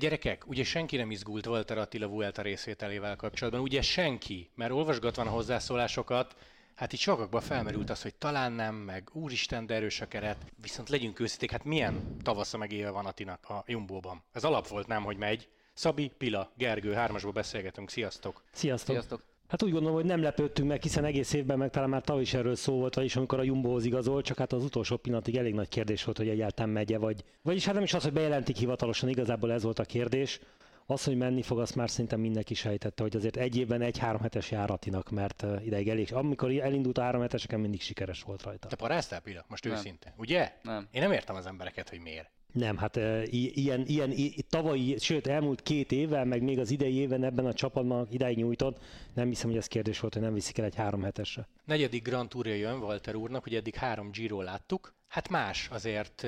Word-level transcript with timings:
Hát 0.00 0.08
gyerekek, 0.08 0.48
ugye 0.48 0.64
senki 0.64 0.96
nem 0.96 1.10
izgult 1.10 1.46
Walter 1.46 1.78
Attila 1.78 2.06
Vuelta 2.06 2.42
részvételével 2.42 3.16
kapcsolatban, 3.16 3.62
ugye 3.62 3.82
senki, 3.82 4.50
mert 4.54 4.72
olvasgatvan 4.72 5.26
a 5.26 5.30
hozzászólásokat, 5.30 6.36
Hát 6.74 6.92
itt 6.92 6.98
sokakban 6.98 7.40
felmerült 7.40 7.90
az, 7.90 8.02
hogy 8.02 8.14
talán 8.14 8.52
nem, 8.52 8.74
meg 8.74 9.08
úristen, 9.12 9.66
de 9.66 9.74
erős 9.74 10.00
a 10.00 10.08
keret. 10.08 10.36
Viszont 10.62 10.88
legyünk 10.88 11.20
őszinték, 11.20 11.50
hát 11.50 11.64
milyen 11.64 12.16
tavasza 12.22 12.58
meg 12.58 12.72
éve 12.72 12.90
van 12.90 13.06
Atinak 13.06 13.48
a 13.48 13.64
Jumbóban? 13.66 14.22
Ez 14.32 14.44
alap 14.44 14.68
volt 14.68 14.86
nem, 14.86 15.02
hogy 15.02 15.16
megy. 15.16 15.48
Szabi, 15.74 16.12
Pila, 16.18 16.52
Gergő, 16.56 16.92
hármasból 16.92 17.32
beszélgetünk. 17.32 17.90
Sziasztok! 17.90 18.42
Sziasztok! 18.52 18.94
Sziasztok! 18.94 19.29
Hát 19.50 19.62
úgy 19.62 19.70
gondolom, 19.70 19.96
hogy 19.96 20.04
nem 20.04 20.22
lepődtünk 20.22 20.68
meg, 20.68 20.82
hiszen 20.82 21.04
egész 21.04 21.32
évben 21.32 21.58
meg 21.58 21.70
talán 21.70 21.88
már 21.88 22.02
tavaly 22.02 22.22
is 22.22 22.34
erről 22.34 22.54
szó 22.54 22.74
volt, 22.74 22.94
vagyis 22.94 23.16
amikor 23.16 23.38
a 23.38 23.42
Jumbohoz 23.42 23.84
igazol, 23.84 24.22
csak 24.22 24.38
hát 24.38 24.52
az 24.52 24.64
utolsó 24.64 24.96
pillanatig 24.96 25.36
elég 25.36 25.54
nagy 25.54 25.68
kérdés 25.68 26.04
volt, 26.04 26.16
hogy 26.16 26.28
egyáltalán 26.28 26.70
megye, 26.70 26.98
vagy... 26.98 27.24
Vagyis 27.42 27.64
hát 27.64 27.74
nem 27.74 27.82
is 27.82 27.94
az, 27.94 28.02
hogy 28.02 28.12
bejelentik 28.12 28.56
hivatalosan, 28.56 29.08
igazából 29.08 29.52
ez 29.52 29.62
volt 29.62 29.78
a 29.78 29.84
kérdés. 29.84 30.40
Az, 30.86 31.04
hogy 31.04 31.16
menni 31.16 31.42
fog, 31.42 31.60
azt 31.60 31.74
már 31.74 31.90
szerintem 31.90 32.20
mindenki 32.20 32.54
sejtette, 32.54 33.02
hogy 33.02 33.16
azért 33.16 33.36
egy 33.36 33.56
évben 33.56 33.82
egy 33.82 33.98
három 33.98 34.20
hetes 34.20 34.50
járatinak, 34.50 35.10
mert 35.10 35.46
ideig 35.64 35.88
elég. 35.88 36.14
Amikor 36.14 36.50
elindult 36.50 36.98
a 36.98 37.02
három 37.02 37.20
heteseken, 37.20 37.60
mindig 37.60 37.80
sikeres 37.80 38.22
volt 38.22 38.42
rajta. 38.42 38.68
Te 38.68 38.76
paráztál, 38.76 39.20
Pila? 39.20 39.44
Most 39.48 39.64
nem. 39.64 39.72
őszinte. 39.72 40.14
Ugye? 40.16 40.52
Nem. 40.62 40.88
Én 40.92 41.02
nem 41.02 41.12
értem 41.12 41.36
az 41.36 41.46
embereket, 41.46 41.88
hogy 41.88 42.00
miért. 42.00 42.30
Nem, 42.52 42.76
hát 42.76 42.96
e, 42.96 43.22
ilyen, 43.30 43.86
ilyen 43.86 44.14
tavalyi, 44.48 44.96
sőt 44.98 45.26
elmúlt 45.26 45.62
két 45.62 45.92
évvel, 45.92 46.24
meg 46.24 46.42
még 46.42 46.58
az 46.58 46.70
idei 46.70 46.94
éven 46.94 47.24
ebben 47.24 47.46
a 47.46 47.52
csapatban 47.52 48.08
ideig 48.10 48.36
nyújtott, 48.36 48.78
nem 49.14 49.28
hiszem, 49.28 49.48
hogy 49.48 49.58
ez 49.58 49.66
kérdés 49.66 50.00
volt, 50.00 50.12
hogy 50.12 50.22
nem 50.22 50.34
viszik 50.34 50.58
el 50.58 50.64
egy 50.64 50.74
három 50.74 51.02
hetesre. 51.02 51.48
Negyedik 51.64 52.02
Grand 52.02 52.28
Tourja 52.28 52.54
jön 52.54 52.78
Walter 52.78 53.14
úrnak, 53.14 53.42
hogy 53.42 53.54
eddig 53.54 53.74
három 53.74 54.10
Giro 54.10 54.42
láttuk. 54.42 54.94
Hát 55.08 55.28
más 55.28 55.68
azért 55.70 56.26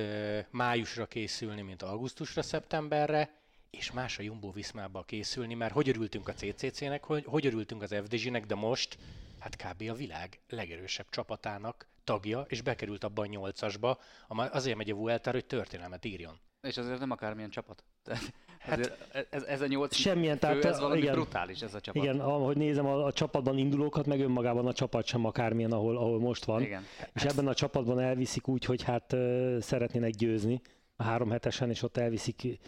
májusra 0.51 1.07
készülni, 1.07 1.63
mint 1.63 1.83
augusztusra, 1.83 2.43
szeptemberre, 2.43 3.41
és 3.71 3.93
más 3.93 4.19
a 4.19 4.23
Jumbo 4.23 4.53
Viszmába 4.53 5.03
készülni, 5.03 5.55
mert 5.55 5.73
hogy 5.73 5.89
örültünk 5.89 6.29
a 6.29 6.33
CCC-nek, 6.33 7.05
hogy, 7.05 7.25
hogy 7.25 7.47
örültünk 7.47 7.83
az 7.83 7.95
FDZ-nek, 8.05 8.47
de 8.47 8.55
most 8.55 8.99
hát 9.39 9.57
kb. 9.57 9.91
a 9.91 9.95
világ 9.95 10.41
legerősebb 10.49 11.07
csapatának 11.11 11.87
tagja, 12.05 12.45
és 12.49 12.63
bekerült 12.63 13.05
abban 13.05 13.27
a 13.27 13.29
nyolcasba, 13.29 13.99
azért 14.29 14.77
megy 14.77 14.91
a 14.91 14.95
Vuelta, 14.95 15.31
hogy 15.31 15.45
történelmet 15.45 16.05
írjon. 16.05 16.41
És 16.61 16.77
azért 16.77 16.99
nem 16.99 17.11
akármilyen 17.11 17.51
csapat. 17.51 17.85
hát, 18.59 18.99
ez, 19.31 19.43
ez, 19.43 19.61
a 19.61 19.67
nyolc 19.67 19.95
semmilyen, 19.95 20.35
fő, 20.35 20.41
tehát, 20.41 20.65
ez 20.65 20.81
valami 20.81 21.01
igen, 21.01 21.13
brutális 21.15 21.63
ez 21.63 21.75
a 21.75 21.81
csapat. 21.81 22.03
Igen, 22.03 22.21
ahogy 22.21 22.57
nézem 22.57 22.87
a, 22.87 23.05
a 23.05 23.13
csapatban 23.13 23.59
indulókat, 23.59 24.07
meg 24.07 24.21
önmagában 24.21 24.67
a 24.67 24.73
csapat 24.73 25.07
sem 25.07 25.25
akármilyen, 25.25 25.73
ahol, 25.73 25.97
ahol 25.97 26.21
most 26.21 26.45
van. 26.45 26.63
Igen. 26.63 26.85
És 27.15 27.23
ebben 27.23 27.49
a 27.49 27.55
csapatban 27.55 28.01
elviszik 28.01 28.49
úgy, 28.49 28.65
hogy 28.65 28.83
hát 28.83 29.17
szeretnének 29.61 30.11
győzni 30.11 30.61
a 30.97 31.03
három 31.03 31.31
hetesen, 31.31 31.71
és 31.71 31.83
ott 31.83 31.97
elviszik 31.97 32.59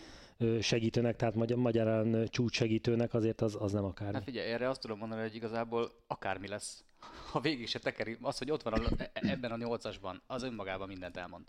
segítőnek, 0.60 1.16
tehát 1.16 1.34
magy- 1.34 1.56
magyarán 1.56 2.28
csúcssegítőnek, 2.28 3.14
azért 3.14 3.40
az, 3.40 3.56
az 3.60 3.72
nem 3.72 3.84
akármi. 3.84 4.14
Hát 4.14 4.24
figyelj, 4.24 4.52
erre 4.52 4.68
azt 4.68 4.80
tudom 4.80 4.98
mondani, 4.98 5.20
hogy 5.20 5.34
igazából 5.34 5.90
akármi 6.06 6.48
lesz, 6.48 6.84
ha 7.30 7.40
végig 7.40 7.68
se 7.68 7.78
tekeri, 7.78 8.16
az, 8.20 8.38
hogy 8.38 8.50
ott 8.50 8.62
van 8.62 8.72
a, 8.72 8.90
e- 8.96 9.10
ebben 9.12 9.52
a 9.52 9.56
nyolcasban, 9.56 10.22
az 10.26 10.42
önmagában 10.42 10.88
mindent 10.88 11.16
elmond. 11.16 11.46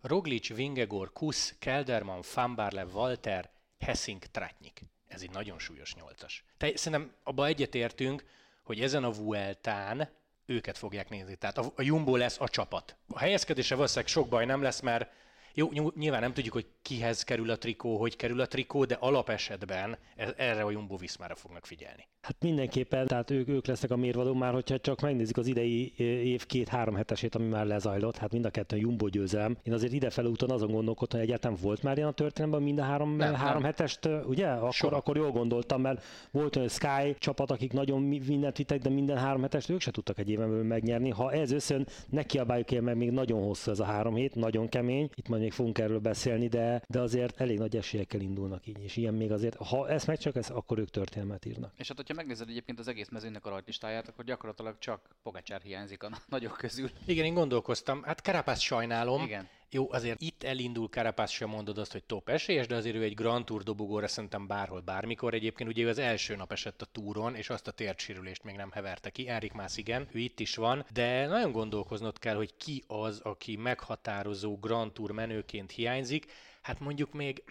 Roglic, 0.00 0.54
Vingegor, 0.54 1.12
Kusz, 1.12 1.54
Kelderman, 1.58 2.22
Fambarle, 2.22 2.84
Walter, 2.84 3.50
Hessing, 3.78 4.22
Tratnyik. 4.22 4.82
Ez 5.06 5.22
egy 5.22 5.30
nagyon 5.30 5.58
súlyos 5.58 5.94
nyolcas. 5.94 6.44
Te, 6.56 6.76
szerintem 6.76 7.12
abba 7.22 7.46
egyetértünk, 7.46 8.24
hogy 8.62 8.80
ezen 8.80 9.04
a 9.04 9.10
Vueltán 9.10 10.08
őket 10.46 10.78
fogják 10.78 11.08
nézni. 11.08 11.36
Tehát 11.36 11.58
a, 11.58 11.72
a 11.76 11.82
Jumbo 11.82 12.16
lesz 12.16 12.40
a 12.40 12.48
csapat. 12.48 12.96
A 13.08 13.18
helyezkedése 13.18 13.74
valószínűleg 13.74 14.10
sok 14.10 14.28
baj 14.28 14.44
nem 14.44 14.62
lesz, 14.62 14.80
mert 14.80 15.10
jó, 15.58 15.90
nyilván 15.96 16.20
nem 16.20 16.32
tudjuk, 16.32 16.54
hogy 16.54 16.66
kihez 16.82 17.22
kerül 17.22 17.50
a 17.50 17.58
trikó, 17.58 17.96
hogy 17.96 18.16
kerül 18.16 18.40
a 18.40 18.46
trikó, 18.46 18.84
de 18.84 18.94
alapesetben 18.94 19.98
e- 20.16 20.34
erre 20.36 20.62
a 20.62 20.70
Jumbo 20.70 20.96
Viszmára 20.96 21.34
fognak 21.34 21.66
figyelni. 21.66 22.08
Hát 22.20 22.36
mindenképpen, 22.40 23.06
tehát 23.06 23.30
ők, 23.30 23.48
ők 23.48 23.66
lesznek 23.66 23.90
a 23.90 23.96
mérvadó 23.96 24.34
már, 24.34 24.52
hogyha 24.52 24.78
csak 24.78 25.00
megnézzük 25.00 25.36
az 25.36 25.46
idei 25.46 25.92
év 26.32 26.46
két-három 26.46 26.94
hetesét, 26.94 27.34
ami 27.34 27.48
már 27.48 27.66
lezajlott, 27.66 28.16
hát 28.16 28.32
mind 28.32 28.44
a 28.44 28.50
kettő 28.50 28.76
Jumbo 28.76 29.08
győzelem. 29.08 29.56
Én 29.62 29.72
azért 29.72 29.92
idefele 29.92 30.28
úton 30.28 30.50
azon 30.50 30.70
gondolkodtam, 30.70 31.18
hogy 31.18 31.28
egyáltalán 31.28 31.58
volt 31.62 31.82
már 31.82 31.96
ilyen 31.96 32.08
a 32.08 32.12
történelemben 32.12 32.62
mind 32.62 32.78
a 32.78 32.82
három, 32.82 33.16
nem, 33.16 33.34
három 33.34 33.62
nem. 33.62 33.70
hetest, 33.70 34.08
ugye? 34.26 34.46
Akkor, 34.46 34.92
akkor 34.92 35.16
jól 35.16 35.30
gondoltam, 35.30 35.80
mert 35.80 36.04
volt 36.30 36.56
olyan 36.56 36.68
Sky 36.68 37.16
csapat, 37.18 37.50
akik 37.50 37.72
nagyon 37.72 38.02
mindent 38.02 38.56
vittek, 38.56 38.80
de 38.80 38.90
minden 38.90 39.18
három 39.18 39.42
hetest 39.42 39.70
ők 39.70 39.80
se 39.80 39.90
tudtak 39.90 40.18
egy 40.18 40.30
éven 40.30 40.48
megnyerni. 40.48 41.10
Ha 41.10 41.32
ez 41.32 41.52
összön, 41.52 41.86
ne 42.08 42.22
kiabáljuk 42.22 42.72
el, 42.72 42.80
mert 42.80 42.96
még 42.96 43.10
nagyon 43.10 43.42
hosszú 43.42 43.70
ez 43.70 43.80
a 43.80 43.84
három 43.84 44.14
hét, 44.14 44.34
nagyon 44.34 44.68
kemény. 44.68 45.10
Itt 45.14 45.28
majd 45.28 45.42
még 45.48 45.56
fogunk 45.56 45.78
erről 45.78 45.98
beszélni, 45.98 46.48
de, 46.48 46.82
de 46.86 47.00
azért 47.00 47.40
elég 47.40 47.58
nagy 47.58 47.76
esélyekkel 47.76 48.20
indulnak 48.20 48.66
így, 48.66 48.82
és 48.82 48.96
ilyen 48.96 49.14
még 49.14 49.32
azért, 49.32 49.56
ha 49.56 49.88
ezt 49.88 50.06
meg 50.06 50.18
csak 50.18 50.36
ez, 50.36 50.50
akkor 50.50 50.78
ők 50.78 50.90
történelmet 50.90 51.44
írnak. 51.44 51.72
És 51.76 51.88
hát, 51.88 51.96
hogyha 51.96 52.14
megnézed 52.14 52.48
egyébként 52.48 52.78
az 52.78 52.88
egész 52.88 53.08
mezőnynek 53.08 53.46
a 53.46 53.50
rajtlistáját, 53.50 54.08
akkor 54.08 54.24
gyakorlatilag 54.24 54.78
csak 54.78 55.16
Pogacsár 55.22 55.60
hiányzik 55.60 56.02
a 56.02 56.10
nagyok 56.28 56.56
közül. 56.56 56.90
Igen, 57.06 57.24
én 57.24 57.34
gondolkoztam, 57.34 58.02
hát 58.02 58.22
Karapász 58.22 58.60
sajnálom. 58.60 59.22
Igen. 59.22 59.48
Jó, 59.70 59.92
azért 59.92 60.20
itt 60.20 60.42
elindul 60.42 60.88
Karapász 60.88 61.30
sem 61.30 61.48
mondod 61.48 61.78
azt, 61.78 61.92
hogy 61.92 62.04
top 62.04 62.28
esélyes, 62.28 62.66
de 62.66 62.74
azért 62.74 62.96
ő 62.96 63.02
egy 63.02 63.14
Grand 63.14 63.44
Tour 63.44 63.62
dobogóra 63.62 64.08
szerintem 64.08 64.46
bárhol, 64.46 64.80
bármikor. 64.80 65.34
Egyébként 65.34 65.70
ugye 65.70 65.82
ő 65.82 65.88
az 65.88 65.98
első 65.98 66.36
nap 66.36 66.52
esett 66.52 66.82
a 66.82 66.86
túron, 66.92 67.34
és 67.34 67.50
azt 67.50 67.68
a 67.68 67.70
térsérülést 67.70 68.44
még 68.44 68.56
nem 68.56 68.70
heverte 68.70 69.10
ki. 69.10 69.28
Enrik 69.28 69.52
Mász 69.52 69.76
igen, 69.76 70.08
ő 70.12 70.18
itt 70.18 70.40
is 70.40 70.56
van, 70.56 70.86
de 70.92 71.26
nagyon 71.26 71.52
gondolkoznod 71.52 72.18
kell, 72.18 72.34
hogy 72.34 72.56
ki 72.56 72.84
az, 72.86 73.20
aki 73.20 73.56
meghatározó 73.56 74.58
Grand 74.58 74.92
Tour 74.92 75.10
menőként 75.10 75.70
hiányzik. 75.70 76.32
Hát 76.62 76.80
mondjuk 76.80 77.12
még 77.12 77.44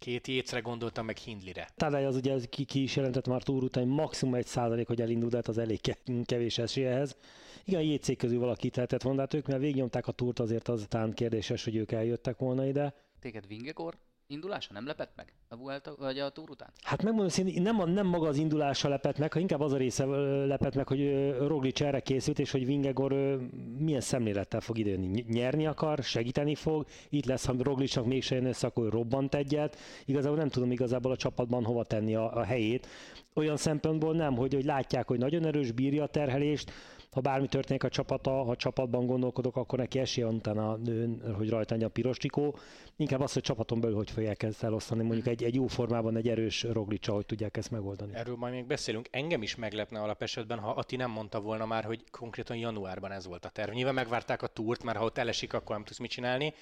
Két 0.00 0.26
jécre 0.26 0.60
gondoltam, 0.60 1.04
meg 1.04 1.16
Hindlire. 1.16 1.68
Tadej 1.76 2.06
az 2.06 2.16
ugye 2.16 2.38
ki, 2.50 2.64
ki 2.64 2.82
is 2.82 2.96
jelentett 2.96 3.26
már 3.26 3.42
túl 3.42 3.62
után, 3.62 3.86
maximum 3.86 4.34
egy 4.34 4.46
százalék, 4.46 4.86
hogy 4.86 5.00
elindul, 5.00 5.28
de 5.28 5.36
hát 5.36 5.48
az 5.48 5.58
elég 5.58 5.80
kevés 6.24 6.58
esélyehez. 6.58 7.16
Igen, 7.64 7.80
a 7.80 7.82
JC 7.82 8.16
közül 8.16 8.38
valaki 8.38 8.70
tehetett 8.70 9.02
volna, 9.02 9.20
hát 9.20 9.34
ők 9.34 9.46
mert 9.46 9.60
végignyomták 9.60 10.06
a 10.06 10.12
túrt, 10.12 10.38
azért 10.38 10.68
az 10.68 10.86
talán 10.88 11.12
kérdéses, 11.12 11.64
hogy 11.64 11.76
ők 11.76 11.92
eljöttek 11.92 12.38
volna 12.38 12.66
ide. 12.66 12.94
Téged 13.20 13.46
Vingegor 13.46 13.98
indulása 14.30 14.72
nem 14.72 14.86
lepett 14.86 15.12
meg 15.16 15.32
a 15.48 15.56
Vuelta, 15.56 15.94
vagy 15.98 16.18
a 16.18 16.30
túr 16.30 16.50
után? 16.50 16.68
Hát 16.82 17.02
megmondom 17.02 17.28
szintén, 17.28 17.62
nem, 17.62 17.90
nem 17.90 18.06
maga 18.06 18.28
az 18.28 18.36
indulása 18.36 18.88
lepett 18.88 19.18
meg, 19.18 19.32
inkább 19.34 19.60
az 19.60 19.72
a 19.72 19.76
része 19.76 20.04
lepett 20.46 20.74
meg, 20.74 20.88
hogy 20.88 21.30
Roglic 21.38 21.80
erre 21.80 22.00
készült, 22.00 22.38
és 22.38 22.50
hogy 22.50 22.66
Vingegor 22.66 23.12
milyen 23.78 24.00
szemlélettel 24.00 24.60
fog 24.60 24.78
időni. 24.78 25.24
Nyerni 25.28 25.66
akar, 25.66 25.98
segíteni 26.02 26.54
fog, 26.54 26.86
itt 27.08 27.24
lesz, 27.24 27.46
ha 27.46 27.54
Roglicnak 27.58 28.06
mégse 28.06 28.34
jön 28.34 28.46
össze, 28.46 28.66
akkor 28.66 28.90
robbant 28.90 29.34
egyet. 29.34 29.78
Igazából 30.04 30.38
nem 30.38 30.48
tudom 30.48 30.70
igazából 30.70 31.12
a 31.12 31.16
csapatban 31.16 31.64
hova 31.64 31.84
tenni 31.84 32.14
a, 32.14 32.36
a 32.36 32.42
helyét. 32.42 32.86
Olyan 33.34 33.56
szempontból 33.56 34.14
nem, 34.14 34.36
hogy, 34.36 34.54
hogy 34.54 34.64
látják, 34.64 35.08
hogy 35.08 35.18
nagyon 35.18 35.44
erős, 35.44 35.72
bírja 35.72 36.02
a 36.02 36.06
terhelést, 36.06 36.72
ha 37.10 37.20
bármi 37.20 37.46
történik 37.46 37.84
a 37.84 37.88
csapata, 37.88 38.30
ha 38.30 38.56
csapatban 38.56 39.06
gondolkodok, 39.06 39.56
akkor 39.56 39.78
neki 39.78 39.98
esélye 39.98 40.26
van 40.26 40.34
utána, 40.34 40.78
hogy 41.36 41.48
rajta 41.48 41.74
a 41.74 41.88
piros 41.88 42.16
trikó. 42.16 42.56
Inkább 42.96 43.20
az, 43.20 43.32
hogy 43.32 43.42
csapaton 43.42 43.80
belül 43.80 43.96
hogy 43.96 44.10
fogják 44.10 44.42
ezt 44.42 44.62
elosztani, 44.62 45.02
mondjuk 45.02 45.26
egy, 45.26 45.44
egy 45.44 45.54
jó 45.54 45.66
formában, 45.66 46.16
egy 46.16 46.28
erős 46.28 46.62
roglicsa, 46.62 47.12
hogy 47.12 47.26
tudják 47.26 47.56
ezt 47.56 47.70
megoldani. 47.70 48.14
Erről 48.14 48.36
majd 48.36 48.52
még 48.52 48.66
beszélünk. 48.66 49.08
Engem 49.10 49.42
is 49.42 49.56
meglepne 49.56 50.00
alapesetben, 50.00 50.58
ha 50.58 50.70
Ati 50.70 50.96
nem 50.96 51.10
mondta 51.10 51.40
volna 51.40 51.66
már, 51.66 51.84
hogy 51.84 52.04
konkrétan 52.10 52.56
januárban 52.56 53.12
ez 53.12 53.26
volt 53.26 53.44
a 53.44 53.48
terv. 53.48 53.72
Nyilván 53.72 53.94
megvárták 53.94 54.42
a 54.42 54.46
túrt, 54.46 54.82
mert 54.82 54.98
ha 54.98 55.04
ott 55.04 55.18
elesik, 55.18 55.52
akkor 55.52 55.74
nem 55.74 55.84
tudsz 55.84 55.98
mit 55.98 56.10
csinálni 56.10 56.54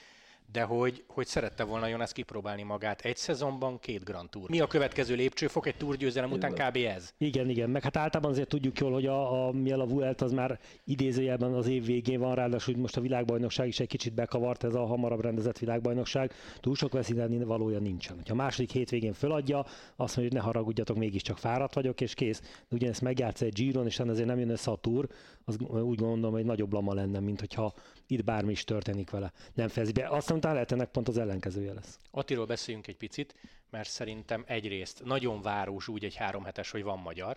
de 0.53 0.62
hogy, 0.62 1.04
hogy 1.06 1.26
szerette 1.26 1.64
volna 1.64 1.86
Jonas 1.86 2.12
kipróbálni 2.12 2.62
magát 2.62 3.00
egy 3.00 3.16
szezonban, 3.16 3.78
két 3.78 4.04
Grand 4.04 4.31
Tour. 4.31 4.50
Mi 4.50 4.60
a 4.60 4.66
következő 4.66 5.14
lépcsőfok 5.14 5.66
egy 5.66 5.76
túrgyőzelem 5.76 6.32
után 6.32 6.53
kb. 6.53 6.77
ez? 6.77 7.12
Igen, 7.18 7.48
igen, 7.48 7.71
meg 7.71 7.83
hát 7.83 7.97
általában 7.97 8.30
azért 8.30 8.48
tudjuk 8.48 8.78
jól, 8.78 8.92
hogy 8.92 9.06
a, 9.06 9.48
a 9.48 9.53
a 9.78 9.86
Vuelt 9.86 10.21
az 10.21 10.33
már 10.33 10.59
idézőjelben 10.84 11.54
az 11.54 11.66
év 11.66 11.84
végén 11.84 12.21
van, 12.21 12.34
ráadásul 12.34 12.77
most 12.77 12.97
a 12.97 13.00
világbajnokság 13.00 13.68
is 13.68 13.80
egy 13.80 13.89
kicsit 13.89 14.15
bekavart, 14.15 14.65
ez 14.65 14.74
a 14.74 14.86
hamarabb 14.86 15.21
rendezett 15.21 15.59
világbajnokság, 15.59 16.33
túl 16.60 16.74
sok 16.74 16.92
veszíteni 16.92 17.45
valója 17.45 17.78
nincsen. 17.78 18.22
Ha 18.28 18.34
második 18.34 18.71
hétvégén 18.71 19.12
föladja, 19.12 19.59
azt 19.97 20.16
mondja, 20.16 20.22
hogy 20.22 20.33
ne 20.33 20.41
haragudjatok, 20.41 20.97
mégiscsak 20.97 21.39
fáradt 21.39 21.74
vagyok, 21.74 22.00
és 22.00 22.15
kész. 22.15 22.41
De 22.41 22.77
ugyanezt 22.77 23.00
megjátsz 23.00 23.41
egy 23.41 23.53
Giron, 23.53 23.86
és 23.86 23.98
ezért 23.98 24.27
nem 24.27 24.39
jön 24.39 24.50
össze 24.50 24.71
a 24.71 24.77
túr, 24.77 25.09
az 25.48 25.59
úgy 25.60 25.98
gondolom, 25.98 26.33
hogy 26.33 26.45
nagyobb 26.45 26.72
lama 26.72 26.95
lenne, 26.95 27.21
mint 27.21 27.41
hogyha 27.41 27.74
itt 28.06 28.24
bármi 28.24 28.50
is 28.50 28.65
történik 28.65 29.10
vele. 29.10 29.33
Nem 29.54 29.68
fejezi 29.68 29.92
be. 29.92 30.09
Azt 30.09 30.30
utána 30.30 30.54
lehet 30.54 30.72
ennek 30.72 30.91
pont 30.91 31.09
az 31.09 31.18
ellenkezője 31.18 31.72
lesz. 31.72 31.98
Attiról 32.10 32.47
beszéljünk 32.47 32.86
egy 32.86 32.97
picit, 32.97 33.34
mert 33.71 33.89
szerintem 33.89 34.45
egyrészt 34.47 35.04
nagyon 35.04 35.42
város 35.42 35.89
úgy 35.89 36.04
egy 36.04 36.15
három 36.15 36.45
hetes, 36.45 36.71
hogy 36.71 36.83
van 36.83 36.98
magyar, 36.98 37.36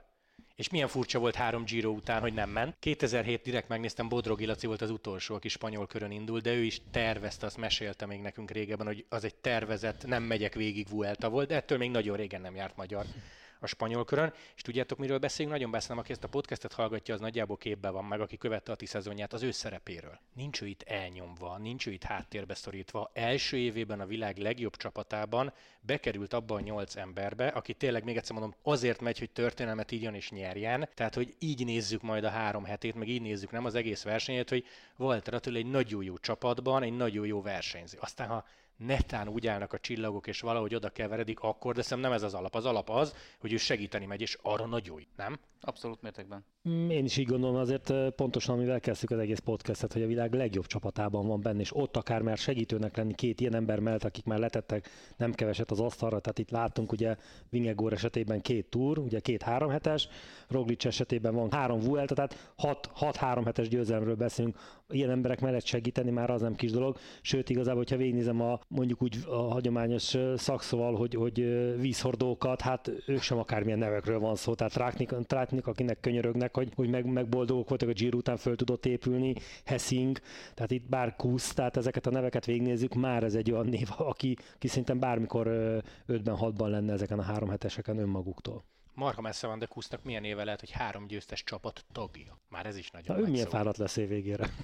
és 0.55 0.69
milyen 0.69 0.87
furcsa 0.87 1.19
volt 1.19 1.35
három 1.35 1.63
Giro 1.63 1.89
után, 1.89 2.21
hogy 2.21 2.33
nem 2.33 2.49
ment. 2.49 2.75
2007 2.79 3.41
direkt 3.41 3.67
megnéztem, 3.67 4.09
Bodrogi 4.09 4.45
Laci 4.45 4.67
volt 4.67 4.81
az 4.81 4.89
utolsó, 4.89 5.35
aki 5.35 5.47
spanyol 5.47 5.87
körön 5.87 6.11
indult, 6.11 6.43
de 6.43 6.53
ő 6.53 6.63
is 6.63 6.81
tervezte, 6.91 7.45
azt 7.45 7.57
mesélte 7.57 8.05
még 8.05 8.21
nekünk 8.21 8.51
régebben, 8.51 8.87
hogy 8.87 9.05
az 9.09 9.23
egy 9.23 9.35
tervezett, 9.35 10.05
nem 10.05 10.23
megyek 10.23 10.53
végig 10.53 10.87
Vuelta 10.89 11.29
volt, 11.29 11.47
de 11.47 11.55
ettől 11.55 11.77
még 11.77 11.91
nagyon 11.91 12.17
régen 12.17 12.41
nem 12.41 12.55
járt 12.55 12.75
magyar 12.75 13.05
a 13.63 13.67
spanyol 13.67 14.05
körön, 14.05 14.33
és 14.55 14.61
tudjátok, 14.61 14.97
miről 14.97 15.17
beszélünk? 15.17 15.53
Nagyon 15.53 15.71
beszélem, 15.71 15.97
aki 15.97 16.11
ezt 16.11 16.23
a 16.23 16.27
podcastet 16.27 16.73
hallgatja, 16.73 17.13
az 17.13 17.19
nagyjából 17.19 17.57
képbe 17.57 17.89
van 17.89 18.05
meg, 18.05 18.21
aki 18.21 18.37
követte 18.37 18.71
a 18.71 18.75
ti 18.75 18.85
szezonját 18.85 19.33
az 19.33 19.43
ő 19.43 19.51
szerepéről. 19.51 20.19
Nincs 20.33 20.61
ő 20.61 20.67
itt 20.67 20.81
elnyomva, 20.81 21.57
nincs 21.57 21.87
ő 21.87 21.91
itt 21.91 22.03
háttérbe 22.03 22.53
szorítva. 22.53 23.11
Első 23.13 23.57
évében 23.57 23.99
a 23.99 24.05
világ 24.05 24.37
legjobb 24.37 24.75
csapatában 24.75 25.53
bekerült 25.81 26.33
abba 26.33 26.55
a 26.55 26.59
nyolc 26.59 26.95
emberbe, 26.95 27.47
aki 27.47 27.73
tényleg 27.73 28.03
még 28.03 28.17
egyszer 28.17 28.35
mondom, 28.35 28.55
azért 28.61 29.01
megy, 29.01 29.19
hogy 29.19 29.31
történelmet 29.31 29.91
írjon 29.91 30.15
és 30.15 30.31
nyerjen. 30.31 30.89
Tehát, 30.93 31.15
hogy 31.15 31.35
így 31.39 31.65
nézzük 31.65 32.01
majd 32.01 32.23
a 32.23 32.29
három 32.29 32.63
hetét, 32.63 32.95
meg 32.95 33.07
így 33.07 33.21
nézzük 33.21 33.51
nem 33.51 33.65
az 33.65 33.75
egész 33.75 34.03
versenyét, 34.03 34.49
hogy 34.49 34.65
Walter 34.97 35.33
Attila 35.33 35.57
egy 35.57 35.69
nagyon 35.69 36.03
jó 36.03 36.17
csapatban, 36.17 36.83
egy 36.83 36.95
nagyon 36.95 37.25
jó 37.25 37.41
versenyző. 37.41 37.97
Aztán, 38.01 38.27
ha 38.27 38.45
netán 38.85 39.27
úgy 39.27 39.47
állnak 39.47 39.73
a 39.73 39.79
csillagok, 39.79 40.27
és 40.27 40.39
valahogy 40.41 40.75
oda 40.75 40.89
keveredik, 40.89 41.39
akkor, 41.39 41.75
de 41.75 41.81
szerintem 41.81 42.11
nem 42.11 42.21
ez 42.21 42.25
az 42.25 42.33
alap. 42.33 42.55
Az 42.55 42.65
alap 42.65 42.89
az, 42.89 43.15
hogy 43.39 43.53
ő 43.53 43.57
segíteni 43.57 44.05
megy, 44.05 44.21
és 44.21 44.37
arra 44.41 44.65
nagyon 44.65 44.99
jó, 44.99 45.05
nem? 45.15 45.39
Abszolút 45.63 46.01
mértékben. 46.01 46.45
Én 46.89 47.05
is 47.05 47.17
így 47.17 47.25
gondolom, 47.25 47.55
azért 47.55 47.93
pontosan, 48.15 48.55
amivel 48.55 48.79
kezdtük 48.79 49.11
az 49.11 49.19
egész 49.19 49.39
podcastet, 49.39 49.93
hogy 49.93 50.01
a 50.01 50.07
világ 50.07 50.33
legjobb 50.33 50.65
csapatában 50.65 51.27
van 51.27 51.41
benne, 51.41 51.59
és 51.59 51.75
ott 51.75 51.97
akár 51.97 52.21
már 52.21 52.37
segítőnek 52.37 52.97
lenni 52.97 53.13
két 53.13 53.41
ilyen 53.41 53.55
ember 53.55 53.79
mellett, 53.79 54.03
akik 54.03 54.25
már 54.25 54.39
letettek 54.39 54.89
nem 55.17 55.31
keveset 55.31 55.71
az 55.71 55.79
asztalra, 55.79 56.19
tehát 56.19 56.39
itt 56.39 56.49
láttunk 56.49 56.91
ugye 56.91 57.15
Vingegor 57.49 57.93
esetében 57.93 58.41
két 58.41 58.69
túr, 58.69 58.97
ugye 58.97 59.19
két 59.19 59.41
három 59.41 59.69
hetes, 59.69 60.07
Roglic 60.47 60.85
esetében 60.85 61.33
van 61.33 61.51
három 61.51 61.79
Vuelta, 61.79 62.13
tehát 62.13 62.53
hat, 62.57 62.89
hat 62.93 63.15
három 63.15 63.45
hetes 63.45 63.67
győzelemről 63.67 64.15
beszélünk, 64.15 64.57
ilyen 64.91 65.09
emberek 65.09 65.41
mellett 65.41 65.65
segíteni 65.65 66.11
már 66.11 66.29
az 66.29 66.41
nem 66.41 66.55
kis 66.55 66.71
dolog, 66.71 66.97
sőt 67.21 67.49
igazából, 67.49 67.77
hogyha 67.77 67.97
végignézem 67.97 68.41
a 68.41 68.59
mondjuk 68.67 69.01
úgy 69.01 69.17
a 69.27 69.35
hagyományos 69.35 70.17
szakszóval, 70.35 70.95
hogy, 70.95 71.15
hogy 71.15 71.35
vízhordókat, 71.79 72.61
hát 72.61 72.91
ők 73.05 73.21
sem 73.21 73.37
akármilyen 73.37 73.79
nevekről 73.79 74.19
van 74.19 74.35
szó, 74.35 74.53
tehát 74.53 74.73
Tráknik, 74.73 75.09
Tráknik 75.09 75.67
akinek 75.67 75.99
könyörögnek, 75.99 76.55
hogy, 76.55 76.71
hogy 76.75 76.89
meg, 76.89 77.05
meg 77.05 77.29
boldogok 77.29 77.69
voltak, 77.69 77.89
a 77.89 77.93
Giro 77.93 78.17
után 78.17 78.37
föl 78.37 78.55
tudott 78.55 78.85
épülni, 78.85 79.33
Hessing, 79.65 80.19
tehát 80.53 80.71
itt 80.71 80.89
bár 80.89 81.15
Kusz, 81.15 81.53
tehát 81.53 81.77
ezeket 81.77 82.05
a 82.05 82.11
neveket 82.11 82.45
végignézzük, 82.45 82.93
már 82.93 83.23
ez 83.23 83.35
egy 83.35 83.51
olyan 83.51 83.65
név, 83.65 83.89
aki, 83.97 84.35
aki 84.55 84.67
szerintem 84.67 84.99
bármikor 84.99 85.47
5-ben, 86.07 86.35
6-ban 86.39 86.69
lenne 86.69 86.93
ezeken 86.93 87.19
a 87.19 87.23
három 87.23 87.49
heteseken 87.49 87.97
önmaguktól. 87.97 88.70
Marha 88.93 89.21
messze 89.21 89.47
van, 89.47 89.59
de 89.59 89.65
Kusznak 89.65 90.03
milyen 90.03 90.23
éve 90.23 90.43
lehet, 90.43 90.59
hogy 90.59 90.71
három 90.71 91.07
győztes 91.07 91.43
csapat 91.43 91.85
tagja. 91.91 92.39
Már 92.49 92.65
ez 92.65 92.77
is 92.77 92.91
nagyon 92.91 93.15
Na, 93.15 93.21
nagy 93.21 93.31
milyen 93.31 93.45
szó. 93.45 93.51
fáradt 93.51 93.77
lesz 93.77 93.95
végére. 93.95 94.49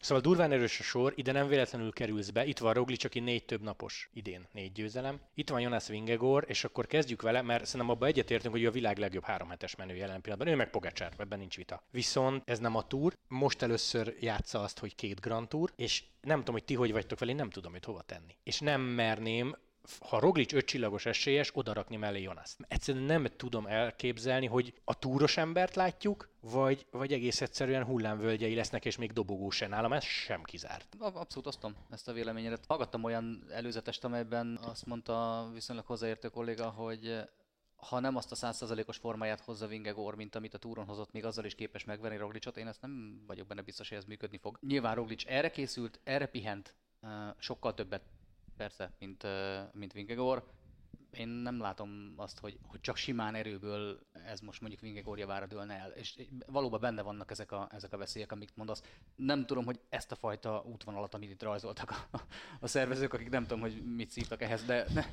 Szóval 0.00 0.22
durván 0.22 0.52
erős 0.52 0.80
a 0.80 0.82
sor, 0.82 1.12
ide 1.16 1.32
nem 1.32 1.46
véletlenül 1.48 1.92
kerülsz 1.92 2.30
be. 2.30 2.44
Itt 2.44 2.58
van 2.58 2.72
Roglic, 2.74 3.04
aki 3.04 3.20
négy 3.20 3.44
több 3.44 3.62
napos 3.62 4.10
idén, 4.12 4.46
négy 4.52 4.72
győzelem. 4.72 5.20
Itt 5.34 5.50
van 5.50 5.60
Jonas 5.60 5.86
Vingegor, 5.86 6.44
és 6.48 6.64
akkor 6.64 6.86
kezdjük 6.86 7.22
vele, 7.22 7.42
mert 7.42 7.64
szerintem 7.64 7.90
abban 7.90 8.08
egyetértünk, 8.08 8.54
hogy 8.54 8.62
ő 8.62 8.66
a 8.66 8.70
világ 8.70 8.98
legjobb 8.98 9.24
három 9.24 9.48
hetes 9.48 9.74
menő 9.76 9.94
jelen 9.94 10.20
pillanatban. 10.20 10.54
Ő 10.54 10.56
meg 10.56 10.70
Pogacsár, 10.70 11.12
ebben 11.18 11.38
nincs 11.38 11.56
vita. 11.56 11.82
Viszont 11.90 12.42
ez 12.44 12.58
nem 12.58 12.74
a 12.76 12.86
túr. 12.86 13.16
Most 13.28 13.62
először 13.62 14.14
játsza 14.20 14.62
azt, 14.62 14.78
hogy 14.78 14.94
két 14.94 15.20
Grand 15.20 15.48
Tour, 15.48 15.72
és 15.76 16.04
nem 16.20 16.38
tudom, 16.38 16.54
hogy 16.54 16.64
ti 16.64 16.74
hogy 16.74 16.92
vagytok 16.92 17.18
vele, 17.18 17.30
én 17.30 17.36
nem 17.36 17.50
tudom, 17.50 17.72
hogy 17.72 17.84
hova 17.84 18.02
tenni. 18.02 18.36
És 18.42 18.60
nem 18.60 18.80
merném 18.80 19.56
ha 20.00 20.20
Roglic 20.20 20.52
öt 20.52 20.64
csillagos 20.64 21.06
esélyes, 21.06 21.50
odarakni 21.54 21.96
mellé 21.96 22.22
Jonas. 22.22 22.56
Egyszerűen 22.68 23.04
nem 23.04 23.26
tudom 23.36 23.66
elképzelni, 23.66 24.46
hogy 24.46 24.74
a 24.84 24.98
túros 24.98 25.36
embert 25.36 25.74
látjuk, 25.74 26.28
vagy, 26.40 26.86
vagy 26.90 27.12
egész 27.12 27.40
egyszerűen 27.40 27.84
hullámvölgyei 27.84 28.54
lesznek, 28.54 28.84
és 28.84 28.96
még 28.96 29.12
dobogó 29.12 29.50
se 29.50 29.66
nálam, 29.66 29.92
ez 29.92 30.04
sem 30.04 30.42
kizárt. 30.42 30.96
Abszolút 30.98 31.46
osztom 31.46 31.76
ezt 31.90 32.08
a 32.08 32.12
véleményedet. 32.12 32.64
Hallgattam 32.66 33.04
olyan 33.04 33.44
előzetest, 33.50 34.04
amelyben 34.04 34.58
azt 34.62 34.86
mondta 34.86 35.48
viszonylag 35.52 35.86
hozzáértő 35.86 36.28
kolléga, 36.28 36.68
hogy 36.68 37.20
ha 37.76 38.00
nem 38.00 38.16
azt 38.16 38.32
a 38.32 38.34
százszerzalékos 38.34 38.96
formáját 38.96 39.40
hozza 39.40 39.66
Vingegor, 39.66 40.14
mint 40.14 40.34
amit 40.34 40.54
a 40.54 40.58
túron 40.58 40.86
hozott, 40.86 41.12
még 41.12 41.24
azzal 41.24 41.44
is 41.44 41.54
képes 41.54 41.84
megvenni 41.84 42.16
Roglicot, 42.16 42.56
én 42.56 42.66
ezt 42.66 42.80
nem 42.80 43.22
vagyok 43.26 43.46
benne 43.46 43.62
biztos, 43.62 43.88
hogy 43.88 43.98
ez 43.98 44.04
működni 44.04 44.38
fog. 44.38 44.58
Nyilván 44.60 44.94
Roglic 44.94 45.22
erre 45.26 45.50
készült, 45.50 46.00
erre 46.04 46.26
pihent, 46.26 46.74
sokkal 47.38 47.74
többet 47.74 48.02
persze, 48.58 48.92
mint, 48.98 49.26
mint 49.72 49.92
Vingegor. 49.92 50.42
Én 51.12 51.28
nem 51.28 51.60
látom 51.60 52.12
azt, 52.16 52.38
hogy, 52.38 52.58
hogy 52.66 52.80
csak 52.80 52.96
simán 52.96 53.34
erőből 53.34 53.98
ez 54.26 54.40
most 54.40 54.60
mondjuk 54.60 54.82
Vingegor 54.82 55.18
javára 55.18 55.46
dőlne 55.46 55.74
el. 55.74 55.90
És 55.90 56.16
valóban 56.46 56.80
benne 56.80 57.02
vannak 57.02 57.30
ezek 57.30 57.52
a, 57.52 57.68
ezek 57.72 57.92
a 57.92 57.96
veszélyek, 57.96 58.32
amiket 58.32 58.56
mondasz. 58.56 58.82
Nem 59.16 59.46
tudom, 59.46 59.64
hogy 59.64 59.80
ezt 59.88 60.12
a 60.12 60.14
fajta 60.14 60.64
útvonalat, 60.72 61.14
amit 61.14 61.30
itt 61.30 61.42
rajzoltak 61.42 62.08
a, 62.10 62.18
a 62.60 62.66
szervezők, 62.66 63.12
akik 63.12 63.30
nem 63.30 63.42
tudom, 63.42 63.60
hogy 63.60 63.82
mit 63.96 64.10
szívtak 64.10 64.42
ehhez, 64.42 64.64
de 64.64 64.86
ne, 64.94 65.04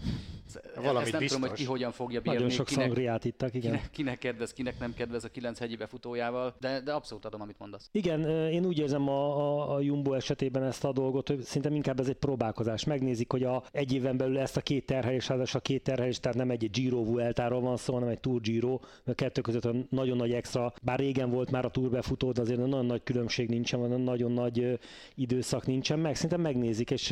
Valamit 0.76 1.02
ezt 1.02 1.12
nem 1.12 1.20
biztos. 1.20 1.38
tudom, 1.38 1.50
hogy 1.50 1.58
ki 1.58 1.66
hogyan 1.66 1.92
fogja 1.92 2.22
bírni. 2.22 2.38
Nagyon 2.38 2.56
sok 2.56 2.66
kinek, 2.66 2.86
szangriát 2.86 3.26
ittak, 3.26 3.54
igen. 3.54 3.72
Kinek, 3.72 3.90
kinek 3.90 4.18
kedvez, 4.18 4.54
kinek 4.54 4.80
nem 4.80 4.94
kedvez 4.94 5.24
a 5.24 5.30
kilenc 5.30 5.60
hegyi 5.60 5.76
befutójával, 5.76 6.56
de, 6.60 6.82
de 6.82 6.94
abszolút 6.94 7.26
adom, 7.26 7.42
amit 7.42 7.60
mondasz. 7.60 7.90
Igen, 7.92 8.30
én 8.50 8.66
úgy 8.66 8.78
érzem 8.78 9.10
a, 9.10 9.38
a, 9.38 9.76
a 9.76 9.80
Jumbo 9.80 10.14
esetében 10.14 10.64
ezt 10.64 10.84
a 10.84 10.92
dolgot, 10.92 11.28
hogy 11.28 11.42
szerintem 11.42 11.74
inkább 11.74 12.00
ez 12.00 12.08
egy 12.08 12.16
próbálkozás. 12.16 12.84
Megnézik, 12.84 13.32
hogy 13.32 13.44
a 13.44 13.64
egy 13.72 13.94
éven 13.94 14.18
belül 14.18 14.38
ezt 14.38 14.58
a 14.58 14.62
két 14.62 14.86
terhelés, 14.86 15.30
a 15.30 15.60
két 15.60 15.84
terhelés, 15.86 16.20
tehát 16.20 16.38
nem 16.38 16.50
egy 16.50 16.70
Giro 16.72 17.04
Vueltáról 17.04 17.62
van 17.62 17.78
szó, 17.78 17.94
hanem 17.94 18.10
egy 18.10 18.20
Tour 18.20 18.42
Giro, 18.42 18.80
mert 19.04 19.18
kettő 19.18 19.42
között 19.42 19.66
a 19.66 19.74
nagyon 19.90 20.18
nagy 20.18 20.32
extra, 20.32 20.74
bár 20.82 21.00
régen 21.00 21.30
volt 21.30 21.52
már 21.52 21.66
a 21.66 21.70
Tour 21.70 21.90
befutó, 21.90 22.32
de 22.32 22.42
azért 22.42 22.60
nagyon 22.60 22.86
nagy 22.86 23.04
különbség 23.04 23.50
nincsen, 23.50 24.02
nagyon 24.02 24.32
nagy 24.32 24.80
időszak 25.16 25.66
nincsen 25.66 26.00
meg. 26.00 26.16
Szerintem 26.16 26.42
megnézik, 26.42 26.92
és 26.92 27.10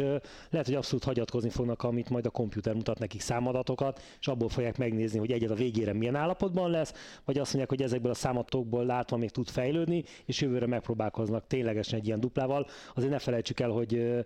lehet, 0.50 0.66
hogy 0.66 0.76
abszolút 0.76 1.04
hagyatkozni 1.04 1.50
fognak, 1.50 1.84
amit 1.84 2.10
majd 2.10 2.26
a 2.26 2.30
komputer 2.30 2.74
mutat 2.74 3.00
nekik 3.00 3.22
számadatokat, 3.22 4.02
és 4.20 4.28
abból 4.28 4.50
fogják 4.50 4.78
megnézni, 4.78 5.20
hogy 5.20 5.32
egyet 5.32 5.50
a 5.50 5.56
végére 5.56 5.94
milyen 5.94 6.16
állapotban 6.16 6.70
lesz, 6.70 7.22
vagy 7.26 7.38
azt 7.38 7.54
mondják, 7.54 7.70
hogy 7.70 7.82
ezekből 7.82 8.12
a 8.12 8.16
számatokból 8.16 8.86
látva 8.86 9.18
még 9.18 9.30
tud 9.30 9.50
fejlődni, 9.50 10.04
és 10.26 10.42
jövőre 10.42 10.68
megpróbálkoznak 10.68 11.48
ténylegesen 11.48 12.00
egy 12.00 12.08
ilyen 12.08 12.20
duplával. 12.20 12.68
Azért 12.96 13.12
ne 13.12 13.20
felejtsük 13.20 13.60
el, 13.60 13.70
hogy 13.70 14.24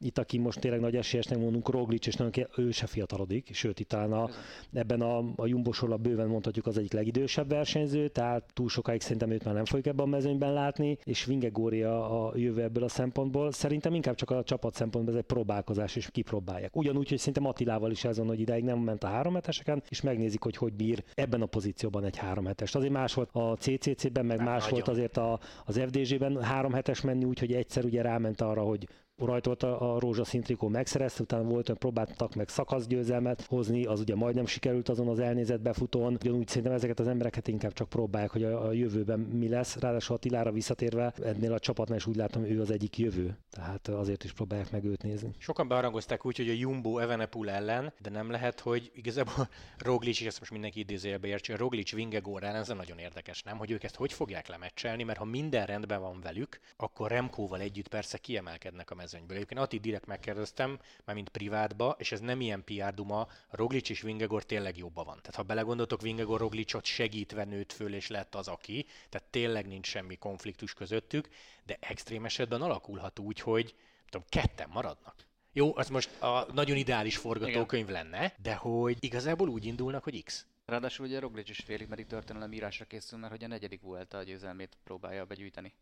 itt, 0.00 0.18
aki 0.18 0.38
most 0.38 0.60
tényleg 0.60 0.80
nagy 0.80 0.96
esélyesnek 0.96 1.38
mondunk, 1.38 1.68
Roglic, 1.68 2.06
és 2.06 2.14
nagyon 2.14 2.46
ő 2.56 2.70
se 2.70 2.86
fiatalodik, 2.86 3.54
sőt, 3.54 3.80
itt 3.80 3.87
talán 3.88 4.12
a, 4.12 4.28
ebben 4.72 5.00
a, 5.00 5.18
a 5.36 5.46
Jumbo 5.46 5.72
sorban 5.72 6.02
bőven 6.02 6.28
mondhatjuk 6.28 6.66
az 6.66 6.78
egyik 6.78 6.92
legidősebb 6.92 7.48
versenyző, 7.48 8.08
tehát 8.08 8.44
túl 8.52 8.68
sokáig 8.68 9.00
szerintem 9.00 9.30
őt 9.30 9.44
már 9.44 9.54
nem 9.54 9.64
fogjuk 9.64 9.86
ebben 9.86 10.06
a 10.06 10.08
mezőnyben 10.08 10.52
látni, 10.52 10.98
és 11.04 11.24
Vingegória 11.24 12.26
a 12.26 12.32
jövő 12.36 12.62
ebből 12.62 12.84
a 12.84 12.88
szempontból. 12.88 13.52
Szerintem 13.52 13.94
inkább 13.94 14.14
csak 14.14 14.30
a 14.30 14.42
csapat 14.42 14.74
szempontból 14.74 15.14
ez 15.14 15.20
egy 15.20 15.26
próbálkozás, 15.26 15.96
és 15.96 16.10
kipróbálják. 16.10 16.76
Ugyanúgy, 16.76 17.08
hogy 17.08 17.18
szerintem 17.18 17.46
Attilával 17.46 17.90
is 17.90 18.02
van, 18.02 18.26
hogy 18.26 18.40
ideig 18.40 18.64
nem 18.64 18.78
ment 18.78 19.04
a 19.04 19.06
három 19.06 19.34
heteseken, 19.34 19.82
és 19.88 20.00
megnézik, 20.00 20.42
hogy 20.42 20.56
hogy 20.56 20.72
bír 20.72 21.04
ebben 21.14 21.42
a 21.42 21.46
pozícióban 21.46 22.04
egy 22.04 22.16
három 22.16 22.46
hetes. 22.46 22.74
Azért 22.74 22.92
más 22.92 23.14
volt 23.14 23.30
a 23.32 23.56
CCC-ben, 23.56 24.26
meg 24.26 24.38
Hát 24.38 24.46
más 24.46 24.62
nagyon. 24.62 24.78
volt 24.78 24.88
azért 24.88 25.16
a, 25.16 25.38
az 25.64 25.78
FDG-ben 25.78 26.42
három 26.42 26.72
hetes 26.72 27.00
menni, 27.00 27.24
úgyhogy 27.24 27.52
egyszer 27.52 27.84
ugye 27.84 28.02
ráment 28.02 28.40
arra, 28.40 28.62
hogy 28.62 28.88
rajtolt 29.26 29.62
a, 29.62 29.94
a 29.94 30.00
rózsaszín 30.00 30.42
trikó 30.42 30.68
megszerezte, 30.68 31.22
utána 31.22 31.42
volt, 31.42 31.66
hogy 31.66 31.76
próbáltak 31.76 32.34
meg 32.34 32.48
szakaszgyőzelmet 32.48 33.42
hozni, 33.42 33.84
az 33.84 34.00
ugye 34.00 34.14
majdnem 34.14 34.46
sikerült 34.46 34.88
azon 34.88 35.08
az 35.08 35.18
elnézett 35.18 35.60
befutón. 35.60 36.18
Ugyanúgy 36.20 36.48
szerintem 36.48 36.72
ezeket 36.72 37.00
az 37.00 37.08
embereket 37.08 37.48
inkább 37.48 37.72
csak 37.72 37.88
próbálják, 37.88 38.30
hogy 38.30 38.44
a, 38.44 38.66
a 38.66 38.72
jövőben 38.72 39.18
mi 39.18 39.48
lesz. 39.48 39.76
Ráadásul 39.76 40.16
Attilára 40.16 40.52
visszatérve, 40.52 41.12
ennél 41.24 41.52
a 41.52 41.58
csapatnál 41.58 41.96
is 41.96 42.06
úgy 42.06 42.16
látom, 42.16 42.44
ő 42.44 42.60
az 42.60 42.70
egyik 42.70 42.98
jövő. 42.98 43.38
Tehát 43.50 43.88
azért 43.88 44.24
is 44.24 44.32
próbálják 44.32 44.70
meg 44.70 44.84
őt 44.84 45.02
nézni. 45.02 45.30
Sokan 45.38 45.68
bearangozták 45.68 46.26
úgy, 46.26 46.36
hogy 46.36 46.48
a 46.48 46.52
Jumbo 46.52 46.98
Evenepul 46.98 47.50
ellen, 47.50 47.92
de 48.02 48.10
nem 48.10 48.30
lehet, 48.30 48.60
hogy 48.60 48.90
igazából 48.94 49.48
Roglic, 49.78 50.20
és 50.20 50.26
ezt 50.26 50.38
most 50.38 50.52
mindenki 50.52 50.78
idézőjelbe 50.78 51.28
értse, 51.28 51.56
Roglic 51.56 51.92
Vingegor 51.92 52.42
ellen, 52.42 52.60
ez 52.60 52.68
nagyon 52.68 52.98
érdekes, 52.98 53.42
nem? 53.42 53.56
Hogy 53.58 53.70
ők 53.70 53.84
ezt 53.84 53.96
hogy 53.96 54.12
fogják 54.12 54.48
lemecselni, 54.48 55.02
mert 55.02 55.18
ha 55.18 55.24
minden 55.24 55.66
rendben 55.66 56.00
van 56.00 56.20
velük, 56.20 56.60
akkor 56.76 57.10
Remkóval 57.10 57.60
együtt 57.60 57.88
persze 57.88 58.18
kiemelkednek 58.18 58.90
a 58.90 58.94
mezőnyből. 59.12 59.36
Egyébként 59.36 59.60
Ati 59.60 59.78
direkt 59.78 60.06
megkérdeztem, 60.06 60.78
már 61.04 61.16
mint 61.16 61.28
privátba, 61.28 61.96
és 61.98 62.12
ez 62.12 62.20
nem 62.20 62.40
ilyen 62.40 62.64
PR 62.64 62.94
duma, 62.94 63.28
Roglic 63.50 63.88
és 63.88 64.00
Vingegor 64.00 64.44
tényleg 64.44 64.76
jobban 64.76 65.04
van. 65.04 65.18
Tehát 65.20 65.34
ha 65.34 65.42
belegondoltok, 65.42 66.00
Vingegor 66.00 66.40
Roglicot 66.40 66.84
segítve 66.84 67.44
nőtt 67.44 67.72
föl, 67.72 67.94
és 67.94 68.08
lett 68.08 68.34
az 68.34 68.48
aki, 68.48 68.86
tehát 69.08 69.28
tényleg 69.30 69.66
nincs 69.66 69.86
semmi 69.86 70.16
konfliktus 70.16 70.74
közöttük, 70.74 71.28
de 71.64 71.76
extrém 71.80 72.24
esetben 72.24 72.62
alakulhat 72.62 73.18
úgy, 73.18 73.40
hogy 73.40 73.74
tudom, 74.10 74.26
ketten 74.28 74.68
maradnak. 74.72 75.26
Jó, 75.52 75.76
az 75.76 75.88
most 75.88 76.22
a 76.22 76.52
nagyon 76.52 76.76
ideális 76.76 77.16
forgatókönyv 77.16 77.88
lenne, 77.88 78.34
de 78.42 78.54
hogy 78.54 78.96
igazából 79.00 79.48
úgy 79.48 79.64
indulnak, 79.64 80.04
hogy 80.04 80.22
X. 80.24 80.46
Ráadásul 80.64 81.06
ugye 81.06 81.20
Roglic 81.20 81.48
is 81.48 81.58
félig 81.58 81.88
meddig 81.88 82.06
történelem 82.06 82.52
írásra 82.52 82.84
készül, 82.84 83.18
mert 83.18 83.32
hogy 83.32 83.44
a 83.44 83.46
negyedik 83.46 83.80
volt 83.80 84.14
a 84.14 84.22
győzelmét 84.22 84.76
próbálja 84.84 85.24
begyűjteni. 85.24 85.72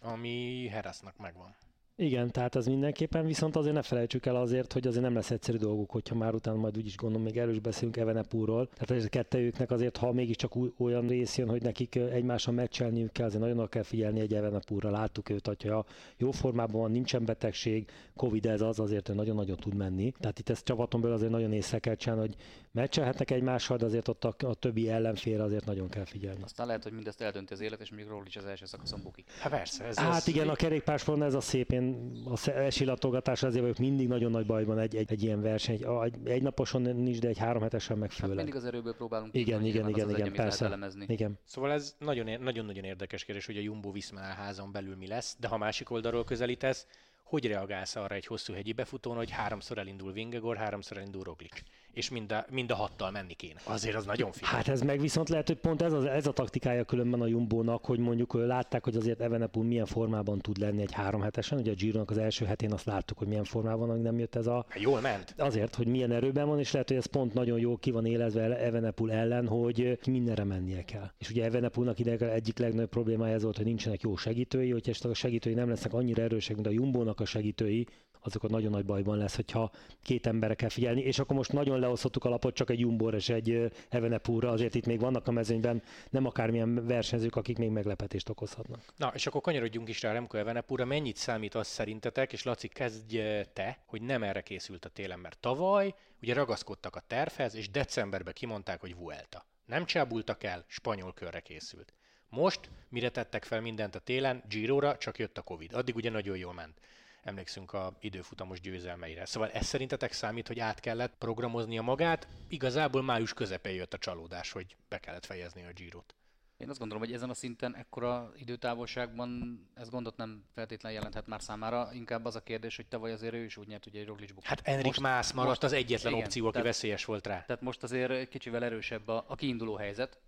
Ami 0.00 0.66
Herasznak 0.68 1.16
megvan. 1.16 1.56
Igen, 1.98 2.30
tehát 2.30 2.54
az 2.54 2.66
mindenképpen, 2.66 3.26
viszont 3.26 3.56
azért 3.56 3.74
ne 3.74 3.82
felejtsük 3.82 4.26
el 4.26 4.36
azért, 4.36 4.72
hogy 4.72 4.86
azért 4.86 5.02
nem 5.02 5.14
lesz 5.14 5.30
egyszerű 5.30 5.56
dolguk, 5.56 5.90
hogyha 5.90 6.14
már 6.14 6.34
utána 6.34 6.56
majd 6.56 6.76
úgyis 6.76 6.96
gondolom 6.96 7.24
még 7.24 7.36
erős 7.38 7.58
beszélünk 7.58 7.96
Evenepúról. 7.96 8.66
Tehát 8.66 8.90
ez 8.90 9.04
a 9.04 9.08
kettejüknek 9.08 9.70
azért, 9.70 9.96
ha 9.96 10.12
mégiscsak 10.12 10.52
olyan 10.78 11.06
rész 11.06 11.36
jön, 11.36 11.48
hogy 11.48 11.62
nekik 11.62 11.94
egymáson 11.94 12.54
meccselniük 12.54 13.12
kell, 13.12 13.26
azért 13.26 13.42
nagyon 13.42 13.68
kell 13.68 13.82
figyelni 13.82 14.20
egy 14.20 14.34
Evenepúra. 14.34 14.90
Láttuk 14.90 15.28
őt, 15.28 15.46
hogyha 15.46 15.84
jó 16.16 16.30
formában 16.30 16.80
van, 16.80 16.90
nincsen 16.90 17.24
betegség, 17.24 17.90
Covid 18.16 18.46
ez 18.46 18.60
az, 18.60 18.80
azért 18.80 19.14
nagyon-nagyon 19.14 19.56
tud 19.56 19.74
menni. 19.74 20.12
Tehát 20.18 20.38
itt 20.38 20.48
ezt 20.48 20.64
csapaton 20.64 21.00
belül 21.00 21.16
azért 21.16 21.30
nagyon 21.30 21.52
észre 21.52 21.78
kell 21.78 21.94
csinálni, 21.94 22.22
hogy 22.26 22.36
meccselhetnek 22.76 23.30
egymással, 23.30 23.76
de 23.76 23.84
azért 23.84 24.08
ott 24.08 24.24
a, 24.24 24.34
a 24.38 24.54
többi 24.54 24.90
ellenfél 24.90 25.40
azért 25.40 25.64
nagyon 25.64 25.88
kell 25.88 26.04
figyelni. 26.04 26.42
Aztán 26.42 26.66
lehet, 26.66 26.82
hogy 26.82 26.92
mindezt 26.92 27.20
eldönti 27.20 27.52
az 27.52 27.60
élet, 27.60 27.80
és 27.80 27.90
még 27.90 28.06
Roglic 28.06 28.36
az 28.36 28.44
első 28.44 28.64
szakaszon 28.64 29.00
bukik. 29.02 29.30
Hát 29.40 29.52
persze. 29.52 29.84
Ez 29.84 29.98
Hát 29.98 30.16
az, 30.16 30.28
igen, 30.28 30.48
a 30.48 30.54
kerékpársporon 30.54 31.22
ez 31.22 31.34
a 31.34 31.40
szép, 31.40 31.70
én 31.72 32.12
a 32.44 32.48
esilatogatás 32.50 33.42
azért 33.42 33.60
vagyok 33.62 33.78
mindig 33.78 34.08
nagyon 34.08 34.30
nagy 34.30 34.46
bajban 34.46 34.78
egy, 34.78 34.96
egy, 34.96 35.12
egy 35.12 35.22
ilyen 35.22 35.42
verseny. 35.42 35.74
Egy, 35.74 35.86
egy, 36.04 36.28
egy 36.28 36.42
naposon 36.42 36.82
nincs, 36.82 37.18
de 37.20 37.28
egy 37.28 37.38
három 37.38 37.62
hetesen 37.62 37.98
meg 37.98 38.10
Hát 38.10 38.18
főleg. 38.18 38.36
mindig 38.36 38.54
az 38.54 38.64
erőből 38.64 38.94
próbálunk 38.94 39.34
Igen, 39.34 39.44
kiindulni, 39.44 39.68
igen, 39.68 39.84
nyilván 39.84 39.96
igen, 39.96 40.08
az 40.08 40.20
az 40.20 40.26
igen, 40.26 40.44
persze. 40.44 40.64
elemezni. 40.64 41.04
Igen. 41.08 41.38
Szóval 41.44 41.72
ez 41.72 41.94
nagyon- 41.98 42.40
nagyon-nagyon 42.40 42.84
érdekes 42.84 43.24
kérdés, 43.24 43.46
hogy 43.46 43.56
a 43.56 43.60
Jumbo 43.60 43.92
Viszmál 43.92 44.34
házon 44.34 44.72
belül 44.72 44.96
mi 44.96 45.06
lesz, 45.06 45.36
de 45.40 45.48
ha 45.48 45.56
másik 45.56 45.90
oldalról 45.90 46.24
közelítesz, 46.24 46.86
hogy 47.22 47.46
reagálsz 47.46 47.96
arra 47.96 48.14
egy 48.14 48.26
hosszú 48.26 48.52
hegyi 48.52 48.72
befutón, 48.72 49.16
hogy 49.16 49.30
háromszor 49.30 49.78
elindul 49.78 50.12
Vingegor, 50.12 50.56
háromszor 50.56 50.96
elindul 50.96 51.22
Roglic, 51.22 51.62
és 51.96 52.10
mind 52.10 52.32
a, 52.32 52.44
mind 52.50 52.70
a 52.70 52.74
hattal 52.74 53.10
menni 53.10 53.34
kéne. 53.34 53.60
Azért 53.64 53.96
az 53.96 54.04
nagyon 54.04 54.32
finom. 54.32 54.54
Hát 54.54 54.68
ez 54.68 54.80
meg 54.80 55.00
viszont 55.00 55.28
lehet, 55.28 55.46
hogy 55.46 55.56
pont 55.56 55.82
ez, 55.82 55.92
az, 55.92 56.04
ez 56.04 56.26
a 56.26 56.32
taktikája 56.32 56.84
különben 56.84 57.20
a 57.20 57.26
Jumbónak, 57.26 57.84
hogy 57.84 57.98
mondjuk 57.98 58.34
látták, 58.34 58.84
hogy 58.84 58.96
azért 58.96 59.20
Evenepul 59.20 59.64
milyen 59.64 59.86
formában 59.86 60.38
tud 60.38 60.58
lenni 60.58 60.82
egy 60.82 60.92
három 60.92 61.20
hetesen. 61.20 61.58
Ugye 61.58 61.70
a 61.70 61.74
Gironak 61.74 62.10
az 62.10 62.18
első 62.18 62.44
hetén 62.44 62.72
azt 62.72 62.84
láttuk, 62.84 63.18
hogy 63.18 63.26
milyen 63.26 63.44
formában 63.44 63.88
van, 63.88 64.00
nem 64.00 64.18
jött 64.18 64.34
ez 64.34 64.46
a 64.46 64.64
Hát 64.68 64.80
Jól 64.80 65.00
ment. 65.00 65.34
azért, 65.38 65.74
hogy 65.74 65.86
milyen 65.86 66.12
erőben 66.12 66.46
van, 66.46 66.58
és 66.58 66.72
lehet, 66.72 66.88
hogy 66.88 66.96
ez 66.96 67.06
pont 67.06 67.34
nagyon 67.34 67.58
jó 67.58 67.76
ki 67.76 67.90
van 67.90 68.06
élezve 68.06 68.58
Evenepul 68.58 69.12
ellen, 69.12 69.46
hogy 69.46 69.98
mindenre 70.06 70.44
mennie 70.44 70.82
kell. 70.82 71.10
És 71.18 71.30
ugye 71.30 71.44
Evenepulnak 71.44 71.98
ide 71.98 72.32
egyik 72.32 72.58
legnagyobb 72.58 72.88
problémája 72.90 73.34
ez 73.34 73.42
volt, 73.42 73.56
hogy 73.56 73.66
nincsenek 73.66 74.00
jó 74.00 74.16
segítői, 74.16 74.70
hogyha 74.70 75.08
a 75.08 75.14
segítői 75.14 75.54
nem 75.54 75.68
lesznek 75.68 75.92
annyira 75.92 76.22
erősek, 76.22 76.54
mint 76.54 76.66
a 76.66 76.70
Jumbónak 76.70 77.20
a 77.20 77.24
segítői, 77.24 77.86
azokat 78.26 78.50
nagyon 78.50 78.70
nagy 78.70 78.84
bajban 78.84 79.18
lesz, 79.18 79.36
hogyha 79.36 79.70
két 80.02 80.26
emberre 80.26 80.54
kell 80.54 80.68
figyelni, 80.68 81.00
és 81.00 81.18
akkor 81.18 81.36
most 81.36 81.52
nagyon 81.52 81.78
leosztottuk 81.78 82.24
a 82.24 82.28
lapot 82.28 82.54
csak 82.54 82.70
egy 82.70 82.80
Jumbóra 82.80 83.16
és 83.16 83.28
egy 83.28 83.50
ö, 83.50 83.66
Evenepulra, 83.88 84.50
azért 84.50 84.74
itt 84.74 84.86
még 84.86 85.00
vannak 85.00 85.28
a 85.28 85.30
mezőnyben 85.30 85.82
nem 86.10 86.26
akármilyen 86.26 86.86
versenyzők, 86.86 87.36
akik 87.36 87.58
még 87.58 87.70
meglepetést 87.70 88.28
okozhatnak. 88.28 88.80
Na, 88.96 89.12
és 89.14 89.26
akkor 89.26 89.40
kanyarodjunk 89.40 89.88
is 89.88 90.02
rá 90.02 90.12
Remco 90.12 90.38
Evenepura. 90.38 90.84
Mennyit 90.84 91.16
számít 91.16 91.54
az 91.54 91.66
szerintetek, 91.66 92.32
és 92.32 92.42
Laci, 92.42 92.68
kezdj 92.68 93.20
te, 93.52 93.78
hogy 93.86 94.02
nem 94.02 94.22
erre 94.22 94.40
készült 94.40 94.84
a 94.84 94.88
télen, 94.88 95.18
mert 95.18 95.38
tavaly 95.38 95.94
ugye 96.22 96.34
ragaszkodtak 96.34 96.96
a 96.96 97.02
tervhez, 97.06 97.54
és 97.54 97.70
decemberben 97.70 98.32
kimondták, 98.32 98.80
hogy 98.80 98.96
Vuelta. 98.96 99.46
Nem 99.66 99.84
csábultak 99.84 100.42
el, 100.42 100.64
spanyol 100.66 101.12
körre 101.12 101.40
készült. 101.40 101.92
Most, 102.28 102.70
mire 102.88 103.08
tettek 103.08 103.44
fel 103.44 103.60
mindent 103.60 103.94
a 103.94 103.98
télen, 103.98 104.42
Girora, 104.48 104.96
csak 104.96 105.18
jött 105.18 105.38
a 105.38 105.42
Covid. 105.42 105.72
Addig 105.72 105.96
ugye 105.96 106.10
nagyon 106.10 106.36
jól 106.36 106.54
ment. 106.54 106.80
Emlékszünk 107.26 107.72
a 107.72 107.96
időfutamos 108.00 108.60
győzelmeire. 108.60 109.24
Szóval 109.24 109.50
ez 109.50 109.66
szerintetek 109.66 110.12
számít, 110.12 110.46
hogy 110.46 110.58
át 110.58 110.80
kellett 110.80 111.14
programoznia 111.18 111.82
magát? 111.82 112.28
Igazából 112.48 113.02
május 113.02 113.32
közepén 113.32 113.74
jött 113.74 113.94
a 113.94 113.98
csalódás, 113.98 114.52
hogy 114.52 114.76
be 114.88 114.98
kellett 114.98 115.24
fejezni 115.24 115.62
a 115.62 115.72
Girot. 115.72 116.14
Én 116.56 116.68
azt 116.68 116.78
gondolom, 116.78 117.04
hogy 117.04 117.12
ezen 117.12 117.30
a 117.30 117.34
szinten, 117.34 117.76
ekkora 117.76 118.32
időtávolságban 118.36 119.60
ez 119.74 119.88
gondot 119.88 120.16
nem 120.16 120.44
feltétlenül 120.54 120.98
jelenthet 120.98 121.26
már 121.26 121.42
számára. 121.42 121.88
Inkább 121.92 122.24
az 122.24 122.36
a 122.36 122.42
kérdés, 122.42 122.76
hogy 122.76 122.86
tavaly 122.86 123.12
azért 123.12 123.34
ő 123.34 123.44
is 123.44 123.56
úgy 123.56 123.66
nyert, 123.66 123.86
ugye 123.86 124.00
egy 124.00 124.06
Roglic 124.06 124.28
bukott. 124.28 124.44
Hát 124.44 124.60
Enrik 124.64 124.84
Most- 124.84 125.00
Mász 125.00 125.32
maradt 125.32 125.48
most- 125.48 125.62
az 125.62 125.72
egyetlen 125.72 126.12
igen, 126.12 126.24
opció, 126.24 126.42
aki 126.44 126.52
tehát- 126.52 126.66
veszélyes 126.66 127.04
volt 127.04 127.26
rá. 127.26 127.44
Tehát 127.44 127.62
most 127.62 127.82
azért 127.82 128.28
kicsivel 128.28 128.64
erősebb 128.64 129.08
a, 129.08 129.24
a 129.28 129.34
kiinduló 129.34 129.74
helyzet, 129.76 130.18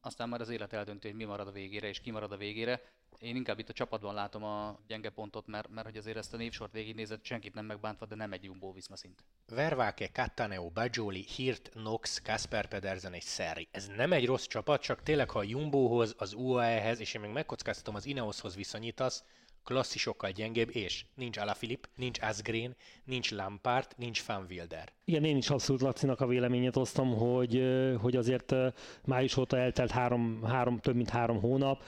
aztán 0.00 0.28
már 0.28 0.40
az 0.40 0.48
élet 0.48 0.72
eldönti, 0.72 1.06
hogy 1.08 1.16
mi 1.16 1.24
marad 1.24 1.48
a 1.48 1.52
végére 1.52 1.88
és 1.88 2.00
ki 2.00 2.10
marad 2.10 2.32
a 2.32 2.36
végére. 2.36 2.82
Én 3.18 3.36
inkább 3.36 3.58
itt 3.58 3.68
a 3.68 3.72
csapatban 3.72 4.14
látom 4.14 4.44
a 4.44 4.78
gyenge 4.86 5.10
pontot, 5.10 5.46
mert, 5.46 5.68
mert 5.68 5.86
hogy 5.86 5.96
azért 5.96 6.16
ezt 6.16 6.34
a 6.34 6.36
névsort 6.36 6.72
végignézett, 6.72 7.24
senkit 7.24 7.54
nem 7.54 7.64
megbántva, 7.64 8.06
de 8.06 8.14
nem 8.14 8.32
egy 8.32 8.44
Jumbo 8.44 8.72
Viszma 8.72 8.96
szint. 8.96 9.24
Vervake, 9.48 10.08
Cattaneo, 10.08 10.70
Bajoli, 10.70 11.26
Hirt, 11.36 11.70
Nox, 11.74 12.22
Kasper 12.22 12.68
Pedersen 12.68 13.14
és 13.14 13.24
Szerri. 13.24 13.68
Ez 13.70 13.86
nem 13.96 14.12
egy 14.12 14.26
rossz 14.26 14.46
csapat, 14.46 14.82
csak 14.82 15.02
tényleg 15.02 15.30
ha 15.30 15.38
a 15.38 15.42
Jumbohoz, 15.42 16.14
az 16.18 16.32
UAE-hez, 16.32 17.00
és 17.00 17.14
én 17.14 17.20
még 17.20 17.30
megkockáztatom 17.30 17.94
az 17.94 18.06
Ineoshoz 18.06 18.56
viszonyítasz, 18.56 19.24
klasszisokkal 19.64 20.30
gyengébb, 20.30 20.70
és 20.72 21.04
nincs 21.14 21.36
Alaphilipp, 21.36 21.84
nincs 21.96 22.18
Asgreen, 22.20 22.76
nincs 23.04 23.30
Lampard, 23.30 23.86
nincs 23.96 24.24
Van 24.24 24.46
Wilder. 24.48 24.92
Igen, 25.04 25.24
én 25.24 25.36
is 25.36 25.50
abszolút 25.50 25.82
Lacinak 25.82 26.20
a 26.20 26.26
véleményét 26.26 26.76
osztom, 26.76 27.16
hogy, 27.16 27.62
hogy 28.00 28.16
azért 28.16 28.54
május 29.04 29.36
óta 29.36 29.58
eltelt 29.58 29.90
három, 29.90 30.42
három, 30.44 30.78
több 30.78 30.94
mint 30.94 31.10
három 31.10 31.40
hónap. 31.40 31.82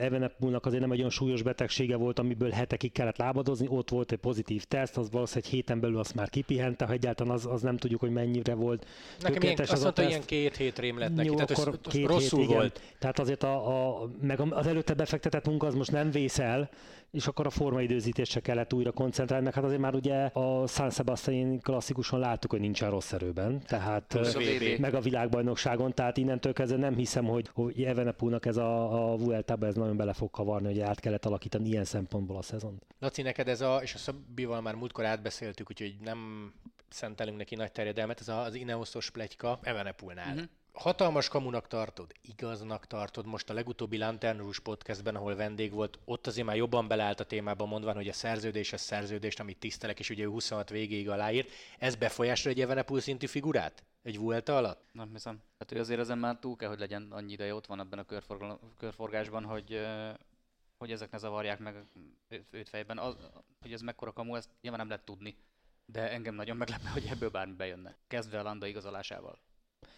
Evenepulnak 0.00 0.66
azért 0.66 0.80
nem 0.80 0.92
egy 0.92 0.98
olyan 0.98 1.10
súlyos 1.10 1.42
betegsége 1.42 1.96
volt, 1.96 2.18
amiből 2.18 2.50
hetekig 2.50 2.92
kellett 2.92 3.16
lábadozni, 3.16 3.66
ott 3.70 3.90
volt 3.90 4.12
egy 4.12 4.18
pozitív 4.18 4.64
teszt, 4.64 4.96
az 4.96 5.10
valószínűleg 5.10 5.44
egy 5.48 5.54
héten 5.54 5.80
belül 5.80 5.98
azt 5.98 6.14
már 6.14 6.28
kipihente, 6.28 6.84
ha 6.84 6.92
egyáltalán 6.92 7.32
az, 7.32 7.46
az 7.46 7.62
nem 7.62 7.76
tudjuk, 7.76 8.00
hogy 8.00 8.10
mennyire 8.10 8.54
volt 8.54 8.86
Nekem 9.20 9.42
ilyen, 9.42 9.54
tökéletes 9.56 9.70
azt 9.70 9.72
az 9.72 9.80
a 9.80 9.82
mondta, 9.82 10.02
teszt. 10.02 10.14
ilyen 10.14 10.26
két 10.26 10.56
hét 10.56 10.78
rém 10.78 10.98
lett 10.98 11.14
neki, 11.14 11.28
Jó, 11.28 11.34
tehát 11.34 11.50
akkor 11.50 11.68
ez, 11.68 11.92
két 11.92 11.92
hét, 11.92 12.06
rosszul 12.06 12.42
igen. 12.42 12.56
volt. 12.56 12.80
Tehát 12.98 13.18
azért 13.18 13.42
a, 13.42 14.00
a, 14.02 14.10
meg 14.20 14.40
az 14.40 14.66
előtte 14.66 14.94
befektetett 14.94 15.46
munka 15.46 15.66
az 15.66 15.74
most 15.74 15.92
nem 15.92 16.10
vészel, 16.10 16.70
és 17.16 17.26
akkor 17.26 17.46
a 17.46 17.50
formaidőzítésre 17.50 18.40
kellett 18.40 18.72
újra 18.72 18.92
koncentrálni, 18.92 19.44
meg 19.44 19.54
hát 19.54 19.64
azért 19.64 19.80
már 19.80 19.94
ugye 19.94 20.24
a 20.24 20.66
San 20.66 20.90
Sebastian 20.90 21.60
klasszikusan 21.60 22.18
láttuk, 22.18 22.50
hogy 22.50 22.60
nincsen 22.60 22.90
rossz 22.90 23.12
erőben, 23.12 23.60
tehát 23.66 24.14
a 24.14 24.40
meg 24.78 24.94
a 24.94 25.00
világbajnokságon, 25.00 25.94
tehát 25.94 26.16
innentől 26.16 26.52
kezdve 26.52 26.78
nem 26.78 26.94
hiszem, 26.94 27.24
hogy, 27.24 27.50
hogy 27.52 27.82
Evenepulnak 27.82 28.46
ez 28.46 28.56
a, 28.56 29.10
a 29.12 29.16
Vuelta-ba 29.16 29.66
ez 29.66 29.74
nagyon 29.74 29.96
bele 29.96 30.12
fog 30.12 30.30
kavarni, 30.30 30.66
hogy 30.66 30.80
át 30.80 31.00
kellett 31.00 31.24
alakítani 31.24 31.68
ilyen 31.68 31.84
szempontból 31.84 32.36
a 32.36 32.42
szezont. 32.42 32.86
Laci, 32.98 33.22
neked 33.22 33.48
ez 33.48 33.60
a, 33.60 33.78
és 33.82 33.94
a 33.94 33.98
Szabbival 33.98 34.60
már 34.60 34.74
múltkor 34.74 35.04
átbeszéltük, 35.04 35.70
úgyhogy 35.70 35.96
nem 36.00 36.52
szentelünk 36.88 37.36
neki 37.36 37.54
nagy 37.54 37.72
terjedelmet, 37.72 38.20
ez 38.20 38.28
az 38.28 38.54
Ineoszos 38.54 39.10
pletyka 39.10 39.58
Evenepulnál. 39.62 40.26
Mhm. 40.26 40.34
Uh-huh. 40.34 40.50
Hatalmas 40.76 41.28
kamunak 41.28 41.66
tartod, 41.66 42.12
igaznak 42.22 42.86
tartod. 42.86 43.26
Most 43.26 43.50
a 43.50 43.54
legutóbbi 43.54 43.98
Lanternus 43.98 44.60
podcastben, 44.60 45.14
ahol 45.14 45.34
vendég 45.34 45.72
volt, 45.72 45.98
ott 46.04 46.26
azért 46.26 46.46
már 46.46 46.56
jobban 46.56 46.88
beleállt 46.88 47.20
a 47.20 47.24
témába, 47.24 47.66
mondván, 47.66 47.94
hogy 47.94 48.08
a 48.08 48.12
szerződés 48.12 48.72
a 48.72 48.76
szerződést, 48.76 49.40
amit 49.40 49.58
tisztelek, 49.58 49.98
és 49.98 50.10
ugye 50.10 50.24
ő 50.24 50.28
26 50.28 50.68
végéig 50.68 51.08
aláírt. 51.08 51.50
Ez 51.78 51.94
befolyásra 51.94 52.50
egy 52.50 52.60
Evenepul 52.60 53.00
szintű 53.00 53.26
figurát? 53.26 53.84
Egy 54.02 54.18
Vuelta 54.18 54.56
alatt? 54.56 54.84
Nem 54.92 55.12
hiszem. 55.12 55.42
Hát 55.58 55.72
ő 55.72 55.80
azért 55.80 56.00
ezen 56.00 56.18
már 56.18 56.38
túl 56.38 56.56
kell, 56.56 56.68
hogy 56.68 56.78
legyen 56.78 57.08
annyi 57.10 57.32
ideje 57.32 57.54
ott 57.54 57.66
van 57.66 57.80
ebben 57.80 57.98
a 57.98 58.20
körforgásban, 58.76 59.44
hogy, 59.44 59.86
hogy 60.78 60.90
ezek 60.90 61.10
ne 61.10 61.18
zavarják 61.18 61.58
meg 61.58 61.86
őt 62.50 62.68
fejben. 62.68 62.98
Az, 62.98 63.16
hogy 63.60 63.72
ez 63.72 63.80
mekkora 63.80 64.12
kamu, 64.12 64.34
ezt 64.34 64.50
nyilván 64.60 64.80
nem 64.80 64.88
lehet 64.88 65.04
tudni. 65.04 65.36
De 65.86 66.10
engem 66.10 66.34
nagyon 66.34 66.56
meglepne, 66.56 66.90
hogy 66.90 67.06
ebből 67.10 67.30
bármi 67.30 67.54
bejönne. 67.54 67.96
Kezdve 68.06 68.38
a 68.38 68.42
Landa 68.42 68.66
igazolásával, 68.66 69.38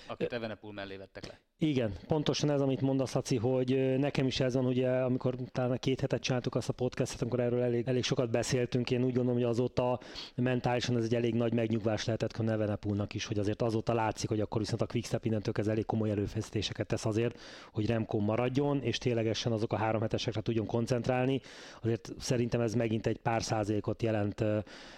akit 0.06 0.32
Evenepul 0.32 0.72
mellé 0.72 0.96
vettek 0.96 1.26
le. 1.26 1.40
Igen, 1.60 1.92
pontosan 2.06 2.50
ez, 2.50 2.60
amit 2.60 2.80
mondasz, 2.80 3.14
Laci, 3.14 3.36
hogy 3.36 3.98
nekem 3.98 4.26
is 4.26 4.40
ez 4.40 4.54
van, 4.54 4.66
ugye, 4.66 4.90
amikor 4.90 5.34
talán 5.52 5.78
két 5.80 6.00
hetet 6.00 6.22
csináltuk 6.22 6.54
azt 6.54 6.68
a 6.68 6.72
podcastet, 6.72 7.22
amikor 7.22 7.40
erről 7.40 7.62
elég, 7.62 7.88
elég 7.88 8.04
sokat 8.04 8.30
beszéltünk, 8.30 8.90
én 8.90 9.04
úgy 9.04 9.12
gondolom, 9.12 9.40
hogy 9.40 9.50
azóta 9.50 10.00
mentálisan 10.34 10.96
ez 10.96 11.04
egy 11.04 11.14
elég 11.14 11.34
nagy 11.34 11.52
megnyugvás 11.52 12.04
lehetett 12.04 12.32
a 12.32 12.42
Nevenepulnak 12.42 13.14
is, 13.14 13.24
hogy 13.24 13.38
azért 13.38 13.62
azóta 13.62 13.94
látszik, 13.94 14.28
hogy 14.28 14.40
akkor 14.40 14.60
viszont 14.60 14.82
a 14.82 14.86
Quickstep 14.86 15.24
innentől 15.24 15.52
kezdve 15.52 15.72
elég 15.72 15.86
komoly 15.86 16.10
erőfeszítéseket 16.10 16.86
tesz 16.86 17.06
azért, 17.06 17.38
hogy 17.72 17.86
Remco 17.86 18.18
maradjon, 18.18 18.82
és 18.82 18.98
ténylegesen 18.98 19.52
azok 19.52 19.72
a 19.72 19.76
három 19.76 20.00
hetesekre 20.00 20.40
tudjon 20.40 20.66
koncentrálni. 20.66 21.40
Azért 21.82 22.12
szerintem 22.18 22.60
ez 22.60 22.74
megint 22.74 23.06
egy 23.06 23.18
pár 23.18 23.42
százalékot 23.42 24.02
jelent 24.02 24.44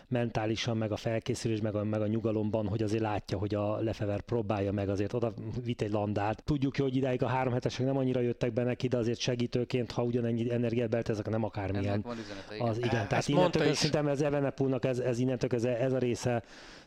mentálisan, 0.09 0.77
meg 0.77 0.93
a 0.93 0.97
felkészülés, 0.97 1.61
meg 1.61 1.75
a, 1.75 1.85
meg 1.85 2.01
a 2.01 2.07
nyugalomban, 2.07 2.67
hogy 2.67 2.83
azért 2.83 3.03
látja, 3.03 3.39
hogy 3.39 3.55
a 3.55 3.77
Lefever 3.77 4.21
próbálja 4.21 4.73
meg 4.73 4.89
azért 4.89 5.13
oda 5.13 5.33
vitt 5.65 5.81
egy 5.81 5.93
landát. 5.93 6.49
Tudjuk, 6.51 6.77
hogy 6.77 6.97
idáig 6.97 7.23
a 7.23 7.27
három 7.27 7.53
hetesek 7.53 7.87
nem 7.87 7.97
annyira 7.97 8.21
jöttek 8.21 8.53
be 8.53 8.63
neki, 8.63 8.89
de 8.89 8.97
azért 8.97 9.19
segítőként, 9.19 9.91
ha 9.93 10.03
ugyanennyi 10.03 10.53
energiát 10.53 10.89
beltezek, 10.89 11.29
nem 11.29 11.45
akármilyen. 11.45 11.93
Ennek 11.93 12.05
van 12.05 12.19
üzenete, 12.19 12.55
igen. 12.55 12.69
Az 12.69 12.79
igen, 12.79 12.97
Ezt 12.97 13.09
tehát 13.09 13.29
innentől 13.29 13.67
is. 13.67 13.77
szerintem 13.77 14.07
ez 14.07 14.21
Evenepulnak 14.21 14.85
ez, 14.85 14.99
ez 14.99 15.19
innentől 15.19 15.51
kezdve 15.51 15.79
ez 15.79 15.93
a 15.93 15.99
része, 15.99 16.43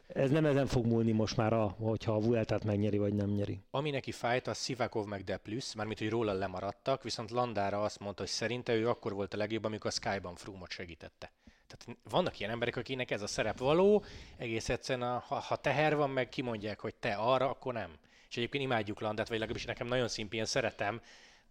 ez 0.07 0.31
nem 0.31 0.45
ezen 0.45 0.67
fog 0.67 0.85
múlni 0.85 1.11
most 1.11 1.37
már, 1.37 1.53
a, 1.53 1.75
hogyha 1.79 2.13
a 2.13 2.19
Vueltát 2.19 2.63
megnyeri, 2.63 2.97
vagy 2.97 3.13
nem 3.13 3.29
nyeri. 3.29 3.59
Ami 3.71 3.89
neki 3.89 4.11
fájt, 4.11 4.47
az 4.47 4.63
Sivakov 4.63 5.05
meg 5.05 5.23
De 5.23 5.37
Plus, 5.37 5.75
mármint, 5.75 5.99
hogy 5.99 6.09
róla 6.09 6.33
lemaradtak, 6.33 7.03
viszont 7.03 7.31
Landára 7.31 7.81
azt 7.81 7.99
mondta, 7.99 8.21
hogy 8.21 8.31
szerinte 8.31 8.73
ő 8.73 8.89
akkor 8.89 9.13
volt 9.13 9.33
a 9.33 9.37
legjobb, 9.37 9.63
amikor 9.63 9.91
a 9.95 9.99
Skyban 9.99 10.35
Froome-ot 10.35 10.69
segítette. 10.69 11.31
Tehát 11.67 11.99
vannak 12.09 12.39
ilyen 12.39 12.51
emberek, 12.51 12.75
akinek 12.75 13.11
ez 13.11 13.21
a 13.21 13.27
szerep 13.27 13.57
való, 13.57 14.03
egész 14.37 14.69
egyszerűen, 14.69 15.09
a, 15.09 15.23
ha, 15.27 15.35
ha 15.35 15.55
teher 15.55 15.95
van, 15.95 16.09
meg 16.09 16.29
kimondják, 16.29 16.79
hogy 16.79 16.95
te 16.95 17.13
arra, 17.13 17.49
akkor 17.49 17.73
nem. 17.73 17.89
És 18.33 18.39
egyébként 18.39 18.63
imádjuk 18.63 18.99
Landát, 18.99 19.27
vagy 19.27 19.37
legalábbis 19.37 19.65
nekem 19.65 19.87
nagyon 19.87 20.07
szimpén 20.07 20.45
szeretem, 20.45 21.01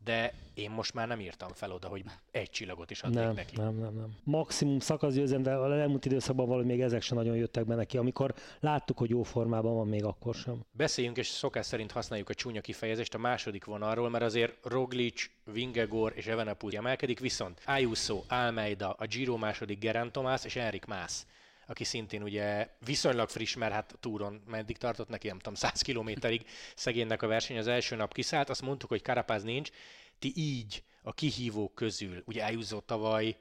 de 0.04 0.32
én 0.54 0.70
most 0.70 0.94
már 0.94 1.08
nem 1.08 1.20
írtam 1.20 1.48
fel 1.52 1.72
oda, 1.72 1.88
hogy 1.88 2.04
egy 2.30 2.50
csillagot 2.50 2.90
is 2.90 3.02
adnék 3.02 3.24
Nem, 3.24 3.34
neki. 3.34 3.56
nem, 3.56 3.74
nem, 3.74 3.94
nem. 3.94 4.16
Maximum 4.24 4.78
szakaszgyőzelem, 4.78 5.42
de 5.42 5.54
a 5.54 5.78
elmúlt 5.78 6.04
időszakban 6.04 6.46
valahogy 6.46 6.66
még 6.66 6.80
ezek 6.80 7.02
sem 7.02 7.16
nagyon 7.16 7.36
jöttek 7.36 7.66
be 7.66 7.74
neki. 7.74 7.98
Amikor 7.98 8.34
láttuk, 8.60 8.98
hogy 8.98 9.10
jó 9.10 9.22
formában 9.22 9.74
van, 9.74 9.88
még 9.88 10.04
akkor 10.04 10.34
sem. 10.34 10.64
Beszéljünk, 10.70 11.16
és 11.16 11.26
szokás 11.26 11.66
szerint 11.66 11.92
használjuk 11.92 12.28
a 12.28 12.34
csúnya 12.34 12.60
kifejezést 12.60 13.14
a 13.14 13.18
második 13.18 13.64
vonalról, 13.64 14.10
mert 14.10 14.24
azért 14.24 14.54
Roglic, 14.62 15.30
Vingegor 15.44 16.12
és 16.16 16.26
Evenepul 16.26 16.72
emelkedik, 16.72 17.20
viszont 17.20 17.60
Ayuso, 17.66 18.22
Almeida, 18.28 18.90
a 18.90 19.06
Giro 19.06 19.36
második 19.36 19.78
Geraint 19.78 20.12
Thomas 20.12 20.44
és 20.44 20.56
Enrik 20.56 20.84
Mász 20.84 21.26
aki 21.66 21.84
szintén 21.84 22.22
ugye 22.22 22.68
viszonylag 22.84 23.28
friss, 23.28 23.54
mert 23.54 23.72
hát 23.72 23.92
a 23.92 23.96
túron 23.96 24.42
meddig 24.46 24.76
tartott 24.76 25.08
neki, 25.08 25.28
nem 25.28 25.38
tudom, 25.38 25.54
100 25.54 25.80
kilométerig 25.80 26.46
szegénynek 26.74 27.22
a 27.22 27.26
verseny, 27.26 27.58
az 27.58 27.66
első 27.66 27.96
nap 27.96 28.14
kiszállt, 28.14 28.50
azt 28.50 28.62
mondtuk, 28.62 28.88
hogy 28.88 29.02
Karapáz 29.02 29.42
nincs, 29.42 29.70
ti 30.18 30.32
így 30.36 30.82
a 31.02 31.12
kihívók 31.12 31.74
közül, 31.74 32.22
ugye 32.26 32.44
Ayuso 32.44 32.80
tavaly 32.80 33.36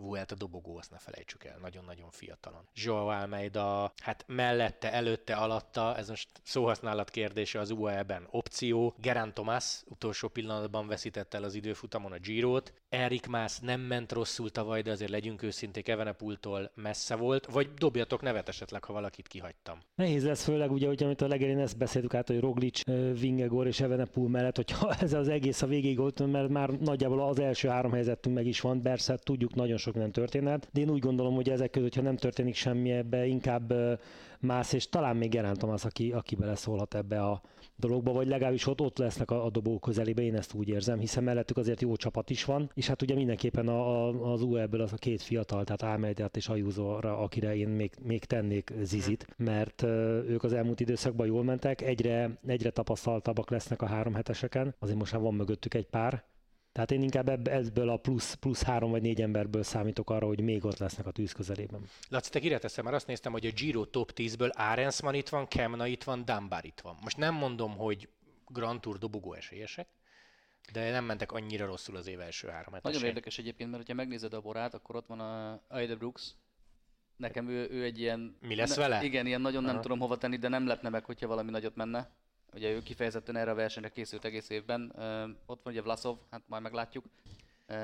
Vuelta 0.00 0.34
dobogó, 0.34 0.76
azt 0.76 0.90
ne 0.90 0.98
felejtsük 0.98 1.44
el, 1.44 1.58
nagyon-nagyon 1.60 2.10
fiatalon. 2.10 2.68
Joao 2.74 3.06
Almeida, 3.06 3.92
hát 4.02 4.24
mellette, 4.26 4.92
előtte, 4.92 5.34
alatta, 5.34 5.96
ez 5.96 6.08
most 6.08 6.28
szóhasználat 6.42 7.10
kérdése 7.10 7.58
az 7.60 7.70
UAE-ben 7.70 8.26
opció. 8.30 8.94
Gerán 9.00 9.34
Thomas 9.34 9.82
utolsó 9.86 10.28
pillanatban 10.28 10.86
veszítette 10.86 11.36
el 11.36 11.44
az 11.44 11.54
időfutamon 11.54 12.12
a 12.12 12.18
Girot. 12.18 12.72
Erik 12.88 13.26
Mász 13.26 13.58
nem 13.58 13.80
ment 13.80 14.12
rosszul 14.12 14.50
tavaly, 14.50 14.82
de 14.82 14.90
azért 14.90 15.10
legyünk 15.10 15.42
őszinték, 15.42 15.88
Evenepultól 15.88 16.70
messze 16.74 17.14
volt. 17.14 17.46
Vagy 17.46 17.74
dobjatok 17.74 18.22
nevet 18.22 18.48
esetleg, 18.48 18.84
ha 18.84 18.92
valakit 18.92 19.28
kihagytam. 19.28 19.78
Nehéz 19.94 20.24
lesz 20.24 20.44
főleg, 20.44 20.70
ugye, 20.72 20.86
hogy 20.86 21.02
amit 21.02 21.20
a 21.20 21.28
legelén 21.28 21.58
ezt 21.58 21.78
beszéltük 21.78 22.14
át, 22.14 22.26
hogy 22.26 22.40
Roglic, 22.40 22.84
Vingegor 23.20 23.66
és 23.66 23.80
Evenepul 23.80 24.28
mellett, 24.28 24.56
hogyha 24.56 24.94
ez 25.00 25.12
az 25.12 25.28
egész 25.28 25.62
a 25.62 25.66
végéig 25.66 25.98
volt, 25.98 26.26
mert 26.26 26.48
már 26.48 26.70
nagyjából 26.70 27.28
az 27.28 27.38
első 27.38 27.68
három 27.68 27.92
helyzetünk 27.92 28.34
meg 28.34 28.46
is 28.46 28.60
van, 28.60 28.82
persze 28.82 29.16
tudjuk 29.16 29.54
nagyon 29.54 29.76
sok 29.76 29.89
sok 29.90 30.02
nem 30.02 30.10
történhet, 30.10 30.68
de 30.72 30.80
én 30.80 30.90
úgy 30.90 30.98
gondolom, 30.98 31.34
hogy 31.34 31.50
ezek 31.50 31.70
között, 31.70 31.94
ha 31.94 32.02
nem 32.02 32.16
történik 32.16 32.54
semmi 32.54 32.90
ebbe, 32.90 33.26
inkább 33.26 33.74
más, 34.40 34.72
és 34.72 34.88
talán 34.88 35.16
még 35.16 35.30
Gerán 35.30 35.56
Tomás, 35.56 35.84
aki, 35.84 36.12
aki 36.12 36.34
beleszólhat 36.34 36.94
ebbe 36.94 37.22
a 37.22 37.40
dologba, 37.76 38.12
vagy 38.12 38.28
legalábbis 38.28 38.66
ott, 38.66 38.80
ott 38.80 38.98
lesznek 38.98 39.30
a, 39.30 39.44
a 39.44 39.50
dobó 39.50 39.78
közelébe, 39.78 40.22
én 40.22 40.36
ezt 40.36 40.54
úgy 40.54 40.68
érzem, 40.68 40.98
hiszen 40.98 41.22
mellettük 41.22 41.56
azért 41.56 41.80
jó 41.80 41.96
csapat 41.96 42.30
is 42.30 42.44
van, 42.44 42.70
és 42.74 42.86
hát 42.86 43.02
ugye 43.02 43.14
mindenképpen 43.14 43.68
a, 43.68 44.08
a, 44.08 44.32
az 44.32 44.42
UE-ből 44.42 44.80
az 44.80 44.92
a 44.92 44.96
két 44.96 45.22
fiatal, 45.22 45.64
tehát 45.64 45.82
Álmedját 45.82 46.36
és 46.36 46.48
Ajúzóra, 46.48 47.18
akire 47.18 47.56
én 47.56 47.68
még, 47.68 47.92
még 48.02 48.24
tennék 48.24 48.72
zizit, 48.82 49.26
mert 49.36 49.82
ők 50.28 50.42
az 50.42 50.52
elmúlt 50.52 50.80
időszakban 50.80 51.26
jól 51.26 51.44
mentek, 51.44 51.80
egyre, 51.82 52.38
egyre 52.46 52.70
tapasztaltabbak 52.70 53.50
lesznek 53.50 53.82
a 53.82 53.86
három 53.86 54.14
heteseken, 54.14 54.74
azért 54.78 54.98
most 54.98 55.12
már 55.12 55.22
van 55.22 55.34
mögöttük 55.34 55.74
egy 55.74 55.86
pár, 55.86 56.24
tehát 56.72 56.90
én 56.90 57.02
inkább 57.02 57.48
ebből 57.48 57.88
a 57.88 57.96
plusz, 57.96 58.34
plusz 58.34 58.62
három 58.62 58.90
vagy 58.90 59.02
négy 59.02 59.20
emberből 59.20 59.62
számítok 59.62 60.10
arra, 60.10 60.26
hogy 60.26 60.40
még 60.40 60.64
ott 60.64 60.78
lesznek 60.78 61.06
a 61.06 61.10
tűz 61.10 61.32
közelében. 61.32 61.84
Laci, 62.08 62.30
te 62.30 62.58
teszem, 62.58 62.84
mert 62.84 62.96
azt 62.96 63.06
néztem, 63.06 63.32
hogy 63.32 63.46
a 63.46 63.50
Giro 63.50 63.84
top 63.84 64.12
10-ből 64.14 64.52
Arensman 64.52 65.14
itt 65.14 65.28
van, 65.28 65.48
Kemna 65.48 65.86
itt 65.86 66.04
van, 66.04 66.24
Dunbar 66.24 66.64
itt 66.64 66.80
van. 66.80 66.96
Most 67.02 67.16
nem 67.16 67.34
mondom, 67.34 67.76
hogy 67.76 68.08
Grand 68.46 68.80
Tour 68.80 68.98
dobogó 68.98 69.32
esélyesek, 69.32 69.88
de 70.72 70.90
nem 70.90 71.04
mentek 71.04 71.32
annyira 71.32 71.66
rosszul 71.66 71.96
az 71.96 72.06
év 72.06 72.20
első 72.20 72.48
három 72.48 72.72
hetesén. 72.72 72.92
Nagyon 72.92 73.08
érdekes 73.08 73.38
egyébként, 73.38 73.70
mert 73.70 73.86
ha 73.86 73.94
megnézed 73.94 74.34
a 74.34 74.40
borát, 74.40 74.74
akkor 74.74 74.96
ott 74.96 75.06
van 75.06 75.20
a 75.20 75.62
Aida 75.68 75.96
Brooks, 75.96 76.34
Nekem 77.20 77.48
ő, 77.48 77.68
ő 77.70 77.84
egy 77.84 77.98
ilyen... 77.98 78.36
Mi 78.40 78.54
lesz 78.54 78.76
ne, 78.76 78.82
vele? 78.82 79.04
Igen, 79.04 79.26
ilyen 79.26 79.40
nagyon 79.40 79.64
Aha. 79.64 79.72
nem 79.72 79.82
tudom 79.82 79.98
hova 79.98 80.16
tenni, 80.16 80.36
de 80.36 80.48
nem 80.48 80.66
lepne 80.66 80.88
meg, 80.88 81.04
hogyha 81.04 81.26
valami 81.26 81.50
nagyot 81.50 81.76
menne. 81.76 82.10
Ugye 82.54 82.70
ő 82.70 82.82
kifejezetten 82.82 83.36
erre 83.36 83.50
a 83.50 83.54
versenyre 83.54 83.88
készült 83.88 84.24
egész 84.24 84.48
évben. 84.48 84.92
Ott 85.46 85.62
van 85.62 85.72
ugye 85.72 85.82
Vlasov, 85.82 86.16
hát 86.30 86.42
majd 86.46 86.62
meglátjuk. 86.62 87.04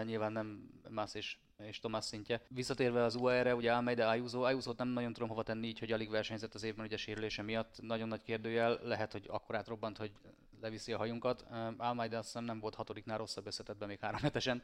Nyilván 0.05 0.33
nem 0.33 0.71
Mász 0.89 1.15
és, 1.15 1.37
és 1.59 1.79
Tomás 1.79 2.05
szintje. 2.05 2.41
Visszatérve 2.49 3.03
az 3.03 3.15
UAE-re, 3.15 3.55
ugye 3.55 3.73
Almeida, 3.73 4.09
Ayuso. 4.09 4.43
ayuso 4.43 4.73
nem 4.77 4.89
nagyon 4.89 5.13
tudom 5.13 5.29
hova 5.29 5.43
tenni 5.43 5.67
így, 5.67 5.79
hogy 5.79 5.93
alig 5.93 6.11
versenyzett 6.11 6.55
az 6.55 6.63
évben 6.63 6.85
ugye 6.85 6.97
sérülése 6.97 7.43
miatt. 7.43 7.83
Nagyon 7.83 8.09
nagy 8.09 8.23
kérdőjel, 8.23 8.79
lehet, 8.83 9.13
hogy 9.13 9.27
akkor 9.29 9.55
átrobbant, 9.55 9.97
hogy 9.97 10.13
leviszi 10.61 10.93
a 10.93 10.97
hajunkat. 10.97 11.47
Almeida 11.77 12.19
azt 12.19 12.27
hiszem 12.27 12.45
nem 12.45 12.61
volt 12.61 12.75
hatodiknál 12.75 13.19
rosszabb 13.19 13.47
összetetben 13.47 13.89
még 13.89 13.99
három 14.01 14.21
hetesen, 14.21 14.63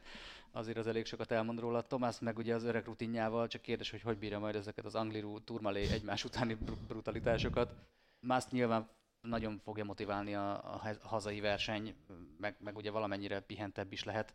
azért 0.51 0.77
az 0.77 0.87
elég 0.87 1.05
sokat 1.05 1.31
elmond 1.31 1.59
róla. 1.59 1.81
Tomás 1.81 2.19
meg 2.19 2.37
ugye 2.37 2.55
az 2.55 2.63
öreg 2.63 2.85
rutinjával, 2.85 3.47
csak 3.47 3.61
kérdés, 3.61 3.91
hogy 3.91 4.01
hogy 4.01 4.17
bírja 4.17 4.39
majd 4.39 4.55
ezeket 4.55 4.85
az 4.85 4.95
Angliru 4.95 5.39
turmalé 5.39 5.87
egymás 5.91 6.23
utáni 6.23 6.57
brutalitásokat. 6.87 7.73
Más 8.19 8.43
nyilván 8.49 8.89
nagyon 9.23 9.59
fogja 9.63 9.83
motiválni 9.83 10.35
a, 10.35 10.73
a 10.73 10.81
hazai 11.01 11.39
verseny, 11.39 11.95
meg, 12.37 12.55
meg 12.59 12.75
ugye 12.75 12.91
valamennyire 12.91 13.39
pihentebb 13.39 13.91
is 13.91 14.03
lehet. 14.03 14.33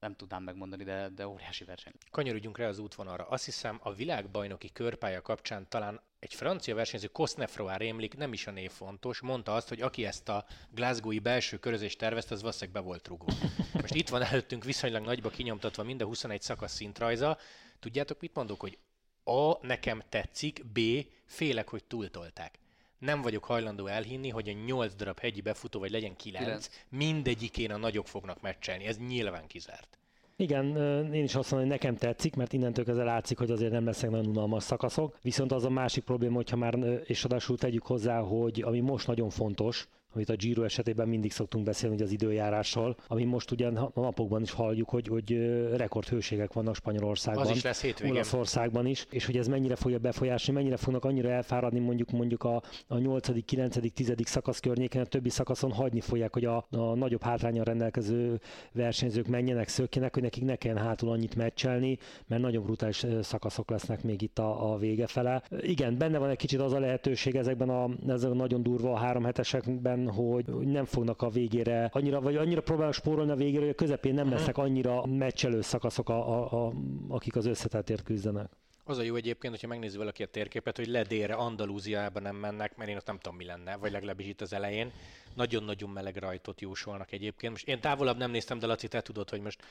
Nem 0.00 0.14
tudnám 0.14 0.42
megmondani, 0.42 0.84
de, 0.84 1.08
de 1.08 1.28
óriási 1.28 1.64
verseny. 1.64 1.92
Kanyarodjunk 2.10 2.58
rá 2.58 2.68
az 2.68 2.78
útvonalra. 2.78 3.28
Azt 3.28 3.44
hiszem 3.44 3.80
a 3.82 3.92
világbajnoki 3.92 4.72
körpálya 4.72 5.22
kapcsán 5.22 5.68
talán 5.68 6.00
egy 6.18 6.34
francia 6.34 6.74
versenyző, 6.74 7.06
Cosnefroa 7.06 7.76
rémlik, 7.76 8.16
nem 8.16 8.32
is 8.32 8.46
a 8.46 8.50
név 8.50 8.70
fontos, 8.70 9.20
mondta 9.20 9.54
azt, 9.54 9.68
hogy 9.68 9.80
aki 9.80 10.04
ezt 10.04 10.28
a 10.28 10.44
Glasgowi 10.70 11.18
belső 11.18 11.58
körözést 11.58 11.98
tervezte, 11.98 12.34
az 12.34 12.40
valószínűleg 12.40 12.82
be 12.82 12.88
volt 12.88 13.08
rúgva. 13.08 13.32
Most 13.80 13.94
itt 13.94 14.08
van 14.08 14.22
előttünk 14.22 14.64
viszonylag 14.64 15.04
nagyba 15.04 15.28
kinyomtatva 15.28 15.82
mind 15.82 16.02
a 16.02 16.06
21 16.06 16.42
szakasz 16.42 16.74
szintrajza. 16.74 17.38
Tudjátok, 17.78 18.20
mit 18.20 18.34
mondok, 18.34 18.60
hogy 18.60 18.78
A. 19.24 19.66
Nekem 19.66 20.02
tetszik, 20.08 20.66
B. 20.66 20.80
Félek, 21.24 21.68
hogy 21.68 21.84
túltolták 21.84 22.58
nem 22.98 23.22
vagyok 23.22 23.44
hajlandó 23.44 23.86
elhinni, 23.86 24.28
hogy 24.28 24.48
a 24.48 24.52
8 24.64 24.94
darab 24.94 25.18
hegyi 25.18 25.40
befutó, 25.40 25.78
vagy 25.80 25.90
legyen 25.90 26.16
9, 26.16 26.44
9. 26.44 26.68
mindegyikén 26.88 27.70
a 27.70 27.76
nagyok 27.76 28.06
fognak 28.06 28.40
meccselni. 28.40 28.84
Ez 28.84 28.98
nyilván 28.98 29.46
kizárt. 29.46 29.98
Igen, 30.38 30.76
én 31.12 31.24
is 31.24 31.34
azt 31.34 31.50
mondom, 31.50 31.68
hogy 31.68 31.78
nekem 31.78 31.96
tetszik, 31.96 32.34
mert 32.34 32.52
innentől 32.52 32.84
kezdve 32.84 33.04
látszik, 33.04 33.38
hogy 33.38 33.50
azért 33.50 33.72
nem 33.72 33.84
lesznek 33.84 34.10
nagyon 34.10 34.26
unalmas 34.26 34.62
szakaszok. 34.62 35.18
Viszont 35.22 35.52
az 35.52 35.64
a 35.64 35.70
másik 35.70 36.04
probléma, 36.04 36.34
hogyha 36.34 36.56
már, 36.56 36.78
és 37.04 37.24
adásul 37.24 37.58
tegyük 37.58 37.86
hozzá, 37.86 38.20
hogy 38.20 38.62
ami 38.62 38.80
most 38.80 39.06
nagyon 39.06 39.30
fontos, 39.30 39.88
amit 40.16 40.30
a 40.30 40.36
Giro 40.36 40.62
esetében 40.62 41.08
mindig 41.08 41.32
szoktunk 41.32 41.64
beszélni, 41.64 41.96
hogy 41.96 42.04
az 42.04 42.12
időjárással, 42.12 42.96
ami 43.06 43.24
most 43.24 43.50
ugyan 43.50 43.76
a 43.76 44.00
napokban 44.00 44.42
is 44.42 44.50
halljuk, 44.50 44.88
hogy, 44.88 45.08
hogy 45.08 45.30
rekordhőségek 45.76 46.52
vannak 46.52 46.74
Spanyolországban, 46.74 47.46
az 47.46 47.56
is 47.56 47.62
lesz 47.62 47.82
hétvégén. 47.82 48.14
Olaszországban 48.14 48.86
is, 48.86 49.06
és 49.10 49.26
hogy 49.26 49.36
ez 49.36 49.48
mennyire 49.48 49.76
fogja 49.76 49.98
befolyásolni, 49.98 50.60
mennyire 50.60 50.76
fognak 50.76 51.04
annyira 51.04 51.28
elfáradni 51.28 51.78
mondjuk 51.78 52.10
mondjuk 52.10 52.44
a, 52.44 52.62
a 52.86 52.98
8., 52.98 53.44
9., 53.44 53.92
10. 53.94 54.12
szakasz 54.24 54.60
környéken, 54.60 55.02
a 55.02 55.04
többi 55.04 55.28
szakaszon 55.28 55.72
hagyni 55.72 56.00
fogják, 56.00 56.32
hogy 56.32 56.44
a, 56.44 56.66
a 56.70 56.94
nagyobb 56.94 57.22
hátrányon 57.22 57.64
rendelkező 57.64 58.40
versenyzők 58.72 59.26
menjenek, 59.26 59.68
szökjenek, 59.68 60.14
hogy 60.14 60.22
nekik 60.22 60.44
ne 60.44 60.56
kelljen 60.56 60.84
hátul 60.84 61.10
annyit 61.10 61.34
meccselni, 61.34 61.98
mert 62.26 62.42
nagyon 62.42 62.62
brutális 62.62 63.06
szakaszok 63.22 63.70
lesznek 63.70 64.02
még 64.02 64.22
itt 64.22 64.38
a, 64.38 64.72
a 64.72 64.78
vége 64.78 65.06
fele. 65.06 65.42
Igen, 65.60 65.98
benne 65.98 66.18
van 66.18 66.28
egy 66.28 66.36
kicsit 66.36 66.60
az 66.60 66.72
a 66.72 66.78
lehetőség 66.78 67.36
ezekben 67.36 67.68
a, 67.68 67.88
ezek 68.08 68.30
a 68.30 68.34
nagyon 68.34 68.62
durva 68.62 68.92
a 68.92 68.96
három 68.96 69.24
hetesekben, 69.24 70.05
hogy 70.10 70.66
nem 70.66 70.84
fognak 70.84 71.22
a 71.22 71.28
végére 71.28 71.90
annyira, 71.92 72.20
vagy 72.20 72.36
annyira 72.36 72.60
próbálnak 72.60 72.94
spórolni 72.94 73.30
a 73.30 73.36
végére, 73.36 73.60
hogy 73.60 73.68
a 73.68 73.74
közepén 73.74 74.14
nem 74.14 74.26
mhm. 74.26 74.34
lesznek 74.34 74.58
annyira 74.58 75.06
meccselő 75.06 75.60
szakaszok, 75.60 76.08
a, 76.08 76.28
a, 76.28 76.66
a, 76.66 76.72
akik 77.08 77.36
az 77.36 77.46
összetettért 77.46 78.02
küzdenek. 78.02 78.50
Az 78.88 78.98
a 78.98 79.02
jó 79.02 79.14
egyébként, 79.14 79.52
hogyha 79.52 79.68
megnézi 79.68 79.96
valaki 79.96 80.22
a 80.22 80.26
térképet, 80.26 80.76
hogy 80.76 80.86
ledélre 80.86 81.34
Andalúziába 81.34 82.20
nem 82.20 82.36
mennek, 82.36 82.76
mert 82.76 82.90
én 82.90 82.96
ott 82.96 83.06
nem 83.06 83.18
tudom 83.18 83.36
mi 83.36 83.44
lenne, 83.44 83.76
vagy 83.76 83.92
legalábbis 83.92 84.26
itt 84.26 84.40
az 84.40 84.52
elején. 84.52 84.92
Nagyon-nagyon 85.34 85.90
meleg 85.90 86.16
rajtot 86.16 86.60
jósolnak 86.60 87.12
egyébként. 87.12 87.52
Most 87.52 87.68
én 87.68 87.80
távolabb 87.80 88.16
nem 88.16 88.30
néztem, 88.30 88.58
de 88.58 88.66
Laci, 88.66 88.88
te 88.88 89.00
tudod, 89.00 89.30
hogy 89.30 89.40
most 89.40 89.62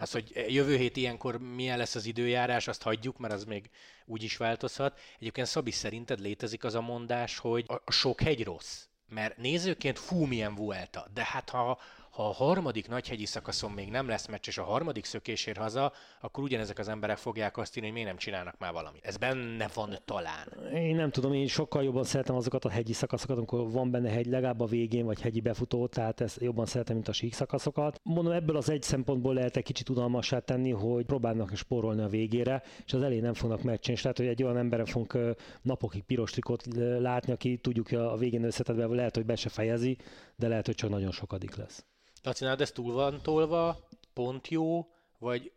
az, 0.00 0.12
hogy 0.12 0.44
jövő 0.48 0.76
hét 0.76 0.96
ilyenkor 0.96 1.38
milyen 1.38 1.78
lesz 1.78 1.94
az 1.94 2.06
időjárás, 2.06 2.68
azt 2.68 2.82
hagyjuk, 2.82 3.18
mert 3.18 3.34
az 3.34 3.44
még 3.44 3.70
úgy 4.06 4.22
is 4.22 4.36
változhat. 4.36 4.98
Egyébként 5.18 5.46
Szabi, 5.46 5.70
szerinted 5.70 6.20
létezik 6.20 6.64
az 6.64 6.74
a 6.74 6.80
mondás, 6.80 7.38
hogy 7.38 7.64
a 7.84 7.90
sok 7.90 8.20
hegy 8.20 8.44
rossz? 8.44 8.84
Mert 9.10 9.36
nézőként 9.36 9.98
fú, 9.98 10.24
milyen 10.24 10.54
Vuelta, 10.54 11.06
de 11.14 11.24
hát 11.24 11.50
ha, 11.50 11.78
ha 12.20 12.28
a 12.28 12.32
harmadik 12.32 12.88
nagyhegyi 12.88 13.26
szakaszon 13.26 13.70
még 13.70 13.90
nem 13.90 14.08
lesz 14.08 14.26
meccs, 14.26 14.48
és 14.48 14.58
a 14.58 14.62
harmadik 14.62 15.04
szökésér 15.04 15.56
haza, 15.56 15.92
akkor 16.20 16.44
ugyanezek 16.44 16.78
az 16.78 16.88
emberek 16.88 17.16
fogják 17.16 17.56
azt 17.56 17.76
írni, 17.76 17.88
hogy 17.88 17.92
miért 17.92 18.08
nem 18.08 18.18
csinálnak 18.18 18.58
már 18.58 18.72
valamit. 18.72 19.04
Ez 19.04 19.16
benne 19.16 19.68
van 19.74 19.98
talán. 20.04 20.72
Én 20.74 20.94
nem 20.94 21.10
tudom, 21.10 21.32
én 21.32 21.46
sokkal 21.46 21.84
jobban 21.84 22.04
szeretem 22.04 22.36
azokat 22.36 22.64
a 22.64 22.68
hegyi 22.68 22.92
szakaszokat, 22.92 23.36
amikor 23.36 23.70
van 23.70 23.90
benne 23.90 24.10
hegy 24.10 24.26
legalább 24.26 24.60
a 24.60 24.66
végén, 24.66 25.04
vagy 25.04 25.20
hegyi 25.20 25.40
befutó, 25.40 25.86
tehát 25.86 26.20
ezt 26.20 26.40
jobban 26.40 26.66
szeretem, 26.66 26.94
mint 26.94 27.08
a 27.08 27.12
sík 27.12 27.34
szakaszokat. 27.34 28.00
Mondom, 28.02 28.32
ebből 28.32 28.56
az 28.56 28.70
egy 28.70 28.82
szempontból 28.82 29.34
lehet 29.34 29.56
egy 29.56 29.64
kicsit 29.64 29.88
unalmassá 29.88 30.38
tenni, 30.38 30.70
hogy 30.70 31.04
próbálnak 31.04 31.56
spórolni 31.56 32.02
a 32.02 32.08
végére, 32.08 32.62
és 32.84 32.92
az 32.92 33.02
elején 33.02 33.22
nem 33.22 33.34
fognak 33.34 33.62
meccsen. 33.62 33.94
És 33.94 34.02
lehet, 34.02 34.18
hogy 34.18 34.26
egy 34.26 34.42
olyan 34.42 34.56
emberen 34.56 34.86
fogunk 34.86 35.18
napokig 35.62 36.02
piros 36.02 36.30
trikot 36.30 36.64
látni, 36.98 37.32
aki 37.32 37.58
tudjuk, 37.58 37.88
hogy 37.88 37.98
a 37.98 38.16
végén 38.16 38.44
összetetve 38.44 38.86
lehet, 38.86 39.14
hogy 39.14 39.26
be 39.26 39.36
se 39.36 39.48
fejezi, 39.48 39.96
de 40.36 40.48
lehet, 40.48 40.66
hogy 40.66 40.74
csak 40.74 40.90
nagyon 40.90 41.10
sokadik 41.10 41.56
lesz. 41.56 41.84
Laci, 42.22 42.44
ez 42.44 42.72
túl 42.72 42.92
van 42.92 43.20
tolva, 43.22 43.76
pont 44.12 44.48
jó, 44.48 44.90
vagy 45.18 45.52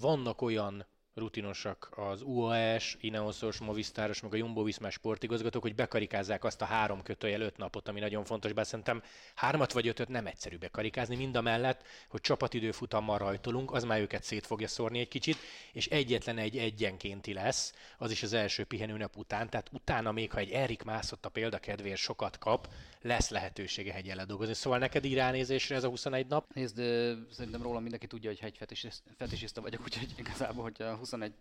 vannak 0.00 0.42
olyan 0.42 0.86
rutinosak 1.16 1.88
az 1.96 2.22
UAS, 2.22 2.96
Ineosos, 3.00 3.58
Movistáros, 3.58 4.20
meg 4.20 4.32
a 4.32 4.36
Jumbo 4.36 4.62
Viszmás 4.62 4.92
sportigazgatók, 4.92 5.62
hogy 5.62 5.74
bekarikázzák 5.74 6.44
azt 6.44 6.62
a 6.62 6.64
három 6.64 7.02
kötőjel 7.02 7.40
öt 7.40 7.56
napot, 7.56 7.88
ami 7.88 8.00
nagyon 8.00 8.24
fontos, 8.24 8.52
bár 8.52 8.66
szerintem 8.66 9.02
hármat 9.34 9.72
vagy 9.72 9.88
ötöt 9.88 10.08
nem 10.08 10.26
egyszerű 10.26 10.58
bekarikázni, 10.58 11.16
mind 11.16 11.36
a 11.36 11.40
mellett, 11.40 11.82
hogy 12.08 12.20
csapatidőfutammal 12.20 13.18
rajtolunk, 13.18 13.72
az 13.72 13.84
már 13.84 14.00
őket 14.00 14.22
szét 14.22 14.46
fogja 14.46 14.68
szórni 14.68 14.98
egy 14.98 15.08
kicsit, 15.08 15.36
és 15.72 15.86
egyetlen 15.86 16.38
egy 16.38 16.58
egyenkénti 16.58 17.32
lesz, 17.32 17.74
az 17.98 18.10
is 18.10 18.22
az 18.22 18.32
első 18.32 18.64
pihenőnap 18.64 19.16
után, 19.16 19.50
tehát 19.50 19.68
utána 19.72 20.12
még, 20.12 20.32
ha 20.32 20.38
egy 20.38 20.50
Erik 20.50 20.82
mászott 20.82 21.24
a 21.24 21.28
példakedvéért 21.28 21.98
sokat 21.98 22.38
kap, 22.38 22.68
lesz 23.02 23.28
lehetősége 23.28 23.92
hegyel 23.92 24.26
dolgozni. 24.26 24.54
Szóval 24.54 24.78
neked 24.78 25.04
így 25.04 25.14
ránézésre 25.14 25.76
ez 25.76 25.84
a 25.84 25.88
21 25.88 26.26
nap? 26.26 26.52
Nézd, 26.54 26.76
szerintem 27.30 27.62
róla 27.62 27.80
mindenki 27.80 28.06
tudja, 28.06 28.30
hogy 28.30 28.38
hegyfetisista 28.38 29.60
vagyok, 29.60 29.82
úgyhogy 29.82 30.14
igazából, 30.16 30.62
hogy 30.62 30.82
a 30.82 30.94
21 31.06 31.32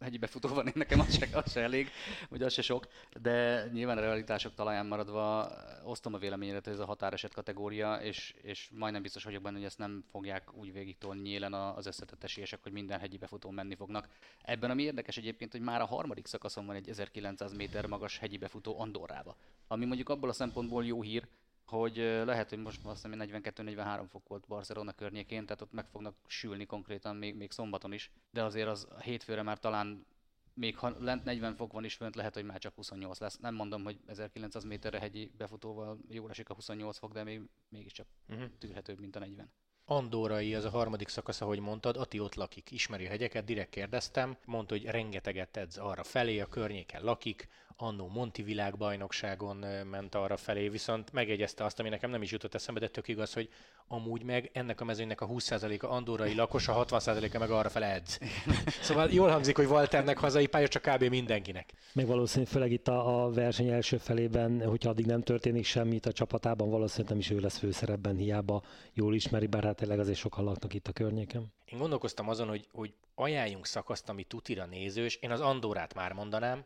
hegyi 0.00 0.18
befutó 0.18 0.48
van, 0.48 0.66
én 0.66 0.72
nekem 0.76 1.00
az 1.00 1.18
se, 1.18 1.28
az 1.32 1.52
se 1.52 1.60
elég, 1.60 1.88
vagy 2.28 2.42
az 2.42 2.52
se 2.52 2.62
sok, 2.62 2.88
de 3.22 3.66
nyilván 3.72 3.98
a 3.98 4.00
realitások 4.00 4.54
talaján 4.54 4.86
maradva 4.86 5.52
osztom 5.84 6.14
a 6.14 6.18
véleményedet, 6.18 6.66
ez 6.66 6.78
a 6.78 6.84
határeset 6.84 7.34
kategória, 7.34 7.94
és, 7.94 8.34
és 8.42 8.70
majdnem 8.72 9.02
biztos 9.02 9.24
vagyok 9.24 9.42
benne, 9.42 9.56
hogy 9.56 9.66
ezt 9.66 9.78
nem 9.78 10.04
fogják 10.10 10.54
úgy 10.54 10.72
végig 10.72 10.96
nyílen 11.22 11.52
az 11.52 11.86
összetett 11.86 12.24
esélyesek, 12.24 12.62
hogy 12.62 12.72
minden 12.72 12.98
hegyi 12.98 13.16
befutó 13.16 13.50
menni 13.50 13.74
fognak. 13.74 14.08
Ebben 14.42 14.70
ami 14.70 14.82
érdekes 14.82 15.16
egyébként, 15.16 15.52
hogy 15.52 15.60
már 15.60 15.80
a 15.80 15.86
harmadik 15.86 16.26
szakaszon 16.26 16.66
van 16.66 16.76
egy 16.76 16.88
1900 16.88 17.52
méter 17.52 17.86
magas 17.86 18.18
hegyi 18.18 18.36
befutó 18.36 18.80
Andorrába, 18.80 19.36
ami 19.68 19.84
mondjuk 19.84 20.08
abból 20.08 20.28
a 20.28 20.32
szempontból 20.32 20.84
jó 20.84 21.02
hír, 21.02 21.26
hogy 21.66 21.96
lehet, 21.96 22.48
hogy 22.48 22.58
most 22.58 22.84
azt 22.84 23.02
hiszem 23.02 23.40
42-43 23.42 24.04
fok 24.10 24.28
volt 24.28 24.46
Barcelona 24.46 24.92
környékén, 24.92 25.46
tehát 25.46 25.62
ott 25.62 25.72
meg 25.72 25.86
fognak 25.88 26.16
sülni 26.26 26.66
konkrétan 26.66 27.16
még, 27.16 27.34
még 27.34 27.50
szombaton 27.50 27.92
is, 27.92 28.10
de 28.30 28.42
azért 28.42 28.68
az 28.68 28.88
hétfőre 29.02 29.42
már 29.42 29.58
talán 29.58 30.06
még 30.54 30.76
ha 30.76 30.94
lent 30.98 31.24
40 31.24 31.54
fok 31.56 31.72
van 31.72 31.84
is 31.84 31.94
fönt, 31.94 32.14
lehet, 32.14 32.34
hogy 32.34 32.44
már 32.44 32.58
csak 32.58 32.74
28 32.74 33.18
lesz. 33.18 33.38
Nem 33.38 33.54
mondom, 33.54 33.84
hogy 33.84 34.00
1900 34.06 34.64
méterre 34.64 34.98
hegyi 34.98 35.32
befutóval 35.36 35.98
jól 36.08 36.30
esik 36.30 36.48
a 36.48 36.54
28 36.54 36.98
fok, 36.98 37.12
de 37.12 37.24
még, 37.24 37.40
mégiscsak 37.68 38.06
uh-huh. 38.28 38.48
tűrhetőbb, 38.58 39.00
mint 39.00 39.16
a 39.16 39.18
40. 39.18 39.52
Andórai, 39.86 40.54
az 40.54 40.64
a 40.64 40.70
harmadik 40.70 41.08
szakasz, 41.08 41.40
ahogy 41.40 41.58
mondtad, 41.58 41.96
Ati 41.96 42.20
ott 42.20 42.34
lakik, 42.34 42.70
ismeri 42.70 43.06
a 43.06 43.08
hegyeket, 43.08 43.44
direkt 43.44 43.70
kérdeztem, 43.70 44.36
mondta, 44.44 44.74
hogy 44.74 44.84
rengeteget 44.84 45.56
edz 45.56 45.76
arra 45.76 46.04
felé, 46.04 46.40
a 46.40 46.46
környéken 46.46 47.02
lakik, 47.02 47.48
annó 47.76 48.08
Monti 48.08 48.42
világbajnokságon 48.42 49.56
ment 49.90 50.14
arra 50.14 50.36
felé, 50.36 50.68
viszont 50.68 51.12
megjegyezte 51.12 51.64
azt, 51.64 51.80
ami 51.80 51.88
nekem 51.88 52.10
nem 52.10 52.22
is 52.22 52.30
jutott 52.30 52.54
eszembe, 52.54 52.80
de 52.80 52.88
tök 52.88 53.08
igaz, 53.08 53.32
hogy 53.32 53.48
amúgy 53.88 54.22
meg 54.22 54.50
ennek 54.52 54.80
a 54.80 54.84
mezőnynek 54.84 55.20
a 55.20 55.26
20%-a 55.26 55.86
andorai 55.86 56.34
lakos, 56.34 56.68
a 56.68 56.84
60%-a 56.84 57.38
meg 57.38 57.50
arra 57.50 57.68
fele 57.68 57.86
edz. 57.86 58.18
szóval 58.86 59.10
jól 59.10 59.28
hangzik, 59.28 59.56
hogy 59.56 59.66
Walternek 59.66 60.18
hazai 60.18 60.46
pálya, 60.46 60.68
csak 60.68 60.82
kb. 60.82 61.02
mindenkinek. 61.02 61.72
Még 61.92 62.06
valószínűleg 62.06 62.52
főleg 62.52 62.72
itt 62.72 62.88
a, 62.88 63.24
a 63.24 63.30
verseny 63.30 63.68
első 63.68 63.96
felében, 63.96 64.68
hogyha 64.68 64.90
addig 64.90 65.06
nem 65.06 65.22
történik 65.22 65.64
semmit 65.64 66.06
a 66.06 66.12
csapatában, 66.12 66.70
valószínűleg 66.70 67.10
nem 67.10 67.18
is 67.18 67.30
ő 67.30 67.38
lesz 67.38 67.58
főszerepben, 67.58 68.16
hiába 68.16 68.62
jól 68.92 69.14
ismeri, 69.14 69.46
bár 69.46 69.64
hát 69.64 69.76
tényleg 69.76 69.98
azért 69.98 70.18
sokan 70.18 70.44
laknak 70.44 70.74
itt 70.74 70.88
a 70.88 70.92
környéken. 70.92 71.52
Én 71.64 71.78
gondolkoztam 71.78 72.28
azon, 72.28 72.48
hogy, 72.48 72.68
hogy 72.72 72.94
ajánljunk 73.14 73.66
szakaszt, 73.66 74.08
ami 74.08 74.24
tutira 74.24 74.66
nézős. 74.66 75.16
Én 75.16 75.30
az 75.30 75.40
Andorát 75.40 75.94
már 75.94 76.12
mondanám, 76.12 76.64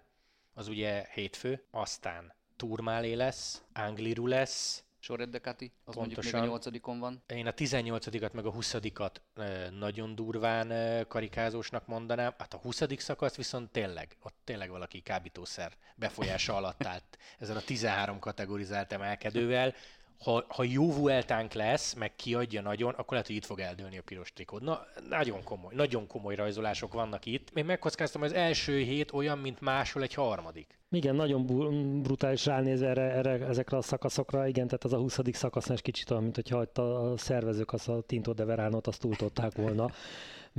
az 0.59 0.68
ugye 0.68 1.07
hétfő, 1.12 1.64
aztán 1.71 2.33
Turmálé 2.57 3.12
lesz, 3.12 3.62
Angliru 3.73 4.27
lesz, 4.27 4.85
Soret 4.99 5.31
Decati, 5.31 5.64
az 5.64 5.94
Pontosan. 5.94 6.01
mondjuk 6.01 6.33
még 6.33 6.42
a 6.42 6.47
nyolcadikon 6.47 6.99
van. 6.99 7.23
Én 7.27 7.47
a 7.47 7.51
18 7.51 8.33
meg 8.33 8.47
a 8.47 8.53
20-at 8.53 9.14
nagyon 9.79 10.14
durván 10.14 10.73
karikázósnak 11.09 11.87
mondanám. 11.87 12.35
Hát 12.38 12.55
a 12.55 12.57
20. 12.57 12.83
szakasz 12.97 13.37
viszont 13.37 13.71
tényleg, 13.71 14.16
ott 14.23 14.37
tényleg 14.44 14.71
valaki 14.71 15.01
kábítószer 15.01 15.73
befolyása 15.94 16.57
alatt 16.57 16.85
állt 16.85 17.18
ezzel 17.38 17.57
a 17.57 17.62
13 17.62 18.18
kategorizált 18.18 18.92
emelkedővel 18.92 19.75
ha, 20.19 20.45
ha 20.49 20.63
jó 20.63 20.93
Vueltánk 20.93 21.53
lesz, 21.53 21.95
meg 21.95 22.17
kiadja 22.17 22.63
nagyon, 22.63 22.91
akkor 22.91 23.11
lehet, 23.11 23.27
hogy 23.27 23.37
itt 23.37 23.45
fog 23.45 23.61
eldőlni 23.61 23.99
a 23.99 24.03
piros 24.03 24.33
trikód. 24.33 24.63
Na, 24.63 24.87
nagyon 25.09 25.43
komoly, 25.45 25.75
nagyon 25.75 26.07
komoly 26.07 26.35
rajzolások 26.35 26.93
vannak 26.93 27.27
itt. 27.27 27.53
Még 27.53 27.65
megkockáztam, 27.65 28.21
hogy 28.21 28.31
az 28.31 28.37
első 28.37 28.79
hét 28.79 29.13
olyan, 29.13 29.39
mint 29.39 29.61
máshol 29.61 30.03
egy 30.03 30.15
harmadik. 30.15 30.79
Igen, 30.91 31.15
nagyon 31.15 31.47
brutális 32.03 32.47
ránézve 32.47 32.89
erre, 32.89 33.03
erre, 33.03 33.47
ezekre 33.47 33.77
a 33.77 33.83
szakaszokra, 33.83 34.47
igen, 34.47 34.67
tehát 34.67 34.85
az 34.85 34.93
a 34.93 34.99
20. 34.99 35.19
szakasz 35.33 35.69
is 35.69 35.81
kicsit 35.81 36.11
olyan, 36.11 36.23
mint 36.23 36.35
hogyha 36.35 36.59
a 36.83 37.17
szervezők 37.17 37.73
azt 37.73 37.89
a 37.89 38.01
Tinto 38.01 38.33
de 38.33 38.45
Veránot 38.45 38.87
azt 38.87 39.01
túltották 39.01 39.57
volna 39.57 39.91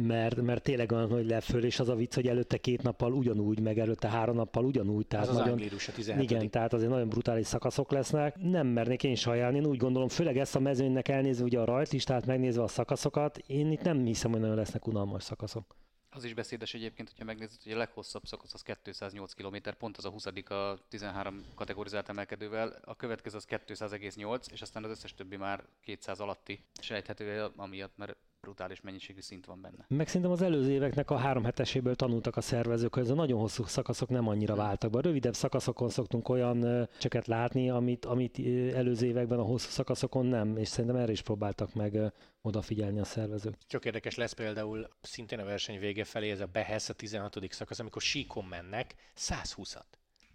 mert, 0.02 0.42
mert 0.42 0.64
tényleg 0.64 0.92
olyan, 0.92 1.10
hogy 1.10 1.26
leföl, 1.26 1.64
és 1.64 1.80
az 1.80 1.90
a 1.90 1.96
vicc, 1.96 2.16
hogy 2.16 2.28
előtte 2.28 2.58
két 2.58 2.82
nappal 2.82 3.14
ugyanúgy, 3.14 3.60
meg 3.60 3.80
előtte 3.80 4.10
három 4.10 4.36
nappal 4.36 4.66
ugyanúgy. 4.66 5.08
Tehát 5.08 5.28
az 5.28 5.36
nagyon, 5.36 5.62
az 5.76 5.88
a 5.88 5.92
17. 5.92 6.32
Igen, 6.32 6.50
tehát 6.50 6.74
azért 6.74 6.90
nagyon 6.90 7.10
brutális 7.10 7.48
szakaszok 7.48 7.92
lesznek. 7.92 8.36
Nem 8.42 8.68
mernék 8.68 9.04
én 9.04 9.12
is 9.12 9.26
ajánlani, 9.26 9.58
én 9.58 9.66
úgy 9.66 9.78
gondolom, 9.78 10.08
főleg 10.08 10.38
ezt 10.38 10.56
a 10.56 10.60
mezőnynek 10.60 11.08
elnézve 11.08 11.44
ugye 11.44 11.60
a 11.60 11.66
rajtlistát, 11.66 12.26
megnézve 12.26 12.64
a 12.64 12.68
szakaszokat, 12.68 13.38
én 13.38 13.72
itt 13.72 13.82
nem 13.82 14.06
hiszem, 14.06 14.32
hogy 14.32 14.40
nagyon 14.40 14.56
lesznek 14.56 14.88
unalmas 14.88 15.24
szakaszok. 15.24 15.76
Az 16.12 16.24
is 16.24 16.34
beszédes 16.34 16.74
egyébként, 16.74 17.10
hogyha 17.10 17.26
megnézed, 17.26 17.62
hogy 17.64 17.72
a 17.72 17.78
leghosszabb 17.78 18.26
szakasz 18.26 18.54
az 18.54 18.62
208 18.62 19.34
km, 19.34 19.56
pont 19.78 19.98
az 19.98 20.06
a 20.06 20.10
20 20.10 20.26
a 20.26 20.78
13 20.90 21.44
kategorizált 21.56 22.10
emelkedővel, 22.10 22.80
a 22.84 22.96
következő 22.96 23.38
az 23.38 23.46
200,8, 23.50 24.52
és 24.52 24.62
aztán 24.62 24.84
az 24.84 24.90
összes 24.90 25.14
többi 25.14 25.36
már 25.36 25.64
200 25.82 26.20
alatti 26.20 26.64
sejthető, 26.82 27.52
amiatt, 27.56 27.98
mert 27.98 28.16
brutális 28.42 28.82
mennyiségű 28.82 29.22
szint 29.22 29.46
van 29.46 29.62
benne. 29.62 29.86
Meg 29.88 30.08
szerintem 30.08 30.32
az 30.32 30.42
előző 30.42 30.72
éveknek 30.72 31.12
a 31.12 31.18
három 31.18 31.44
heteséből 31.44 31.96
tanultak 31.96 32.38
a 32.38 32.42
szervezők, 32.42 32.94
hogy 32.94 33.04
ez 33.04 33.10
a 33.10 33.14
nagyon 33.14 33.40
hosszú 33.40 33.66
szakaszok 33.66 34.10
nem 34.10 34.28
annyira 34.28 34.56
váltak 34.56 34.92
be. 34.92 35.02
Rövidebb 35.02 35.34
szakaszokon 35.34 35.90
szoktunk 35.90 36.30
olyan 36.30 36.90
cseket 36.98 37.28
látni, 37.28 37.70
amit, 37.70 38.06
amit 38.06 38.40
előző 38.76 39.08
években 39.08 39.40
a 39.40 39.44
hosszú 39.44 39.70
szakaszokon 39.70 40.26
nem, 40.26 40.58
és 40.58 40.68
szerintem 40.68 41.00
erre 41.00 41.12
is 41.12 41.22
próbáltak 41.22 41.74
meg 41.74 42.14
odafigyelni 42.42 43.00
a 43.00 43.06
szervezők. 43.06 43.56
Csak 43.68 43.86
érdekes 43.86 44.16
lesz 44.16 44.34
például 44.34 44.90
szintén 45.02 45.40
a 45.40 45.44
verseny 45.44 45.80
vége 45.80 46.04
felé 46.04 46.32
ez 46.32 46.40
a 46.40 46.46
Behesz 46.46 46.90
a 46.90 46.94
16. 46.94 47.38
szakasz, 47.50 47.80
amikor 47.80 48.02
síkon 48.02 48.46
mennek 48.46 48.96
120-at 49.18 49.84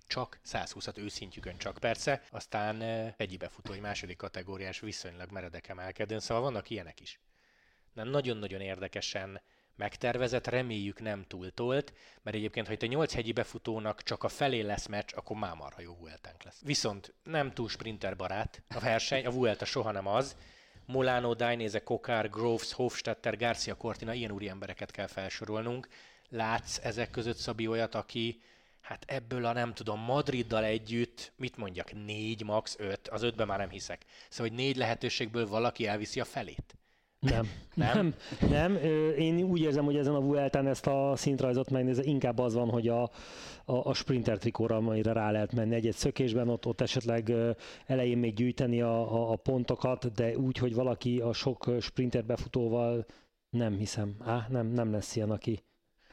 csak 0.06 0.40
120-at 0.44 0.98
őszintjükön 0.98 1.56
csak 1.58 1.78
persze, 1.78 2.22
aztán 2.30 2.82
egyi 3.16 3.36
befutó, 3.36 3.72
egy 3.72 3.80
második 3.80 4.16
kategóriás 4.16 4.80
viszonylag 4.80 5.30
meredek 5.30 5.68
emelkedőn, 5.68 6.20
szóval 6.20 6.42
vannak 6.42 6.70
ilyenek 6.70 7.00
is 7.00 7.20
nem 7.94 8.08
nagyon-nagyon 8.08 8.60
érdekesen 8.60 9.40
megtervezett, 9.76 10.46
reméljük 10.46 11.00
nem 11.00 11.24
túltolt, 11.26 11.92
mert 12.22 12.36
egyébként, 12.36 12.66
ha 12.66 12.72
itt 12.72 12.82
a 12.82 12.86
nyolc 12.86 13.14
hegyi 13.14 13.32
befutónak 13.32 14.02
csak 14.02 14.22
a 14.22 14.28
felé 14.28 14.60
lesz 14.60 14.86
meccs, 14.86 15.12
akkor 15.14 15.36
már 15.36 15.54
marha 15.54 15.80
jó 15.80 15.96
Vueltánk 15.96 16.42
lesz. 16.42 16.60
Viszont 16.64 17.14
nem 17.22 17.52
túl 17.52 17.68
sprinter 17.68 18.16
barát 18.16 18.62
a 18.68 18.80
verseny, 18.80 19.26
a 19.26 19.30
Vuelta 19.30 19.64
soha 19.64 19.90
nem 19.90 20.06
az. 20.06 20.36
Molano, 20.86 21.34
Dainese, 21.34 21.82
Kokár, 21.82 22.30
Groves, 22.30 22.72
Hofstetter, 22.72 23.36
Garcia 23.36 23.74
Cortina, 23.74 24.12
ilyen 24.12 24.30
úri 24.30 24.48
embereket 24.48 24.90
kell 24.90 25.06
felsorolnunk. 25.06 25.88
Látsz 26.28 26.78
ezek 26.82 27.10
között 27.10 27.36
Szabi 27.36 27.66
olyat, 27.66 27.94
aki 27.94 28.42
hát 28.80 29.04
ebből 29.06 29.44
a 29.44 29.52
nem 29.52 29.74
tudom, 29.74 30.00
Madriddal 30.00 30.64
együtt, 30.64 31.32
mit 31.36 31.56
mondjak, 31.56 31.92
négy, 31.92 32.44
max. 32.44 32.76
öt, 32.78 33.08
az 33.08 33.22
ötben 33.22 33.46
már 33.46 33.58
nem 33.58 33.70
hiszek. 33.70 34.04
Szóval, 34.28 34.48
hogy 34.48 34.58
négy 34.58 34.76
lehetőségből 34.76 35.48
valaki 35.48 35.86
elviszi 35.86 36.20
a 36.20 36.24
felét. 36.24 36.74
Nem. 37.24 37.48
nem. 37.74 37.94
Nem? 37.94 38.14
Nem. 38.50 38.76
Én 39.16 39.42
úgy 39.42 39.60
érzem, 39.60 39.84
hogy 39.84 39.96
ezen 39.96 40.14
a 40.14 40.20
Vueltán 40.20 40.66
ezt 40.66 40.86
a 40.86 41.12
szintrajzot 41.16 41.70
megnézve 41.70 42.02
inkább 42.04 42.38
az 42.38 42.54
van, 42.54 42.68
hogy 42.68 42.88
a, 42.88 43.02
a, 43.02 43.10
a 43.64 43.94
sprinter 43.94 44.38
trikóra, 44.38 44.76
amire 44.76 45.12
rá 45.12 45.30
lehet 45.30 45.54
menni 45.54 45.74
egy-egy 45.74 45.94
szökésben, 45.94 46.48
ott, 46.48 46.66
ott 46.66 46.80
esetleg 46.80 47.32
elején 47.86 48.18
még 48.18 48.34
gyűjteni 48.34 48.80
a, 48.80 49.14
a, 49.14 49.32
a 49.32 49.36
pontokat, 49.36 50.12
de 50.12 50.36
úgy, 50.36 50.58
hogy 50.58 50.74
valaki 50.74 51.20
a 51.20 51.32
sok 51.32 51.70
sprinter 51.80 52.24
befutóval 52.24 53.06
nem 53.50 53.76
hiszem. 53.76 54.16
Á, 54.24 54.46
nem, 54.50 54.66
nem 54.66 54.92
lesz 54.92 55.16
ilyen, 55.16 55.30
aki, 55.30 55.62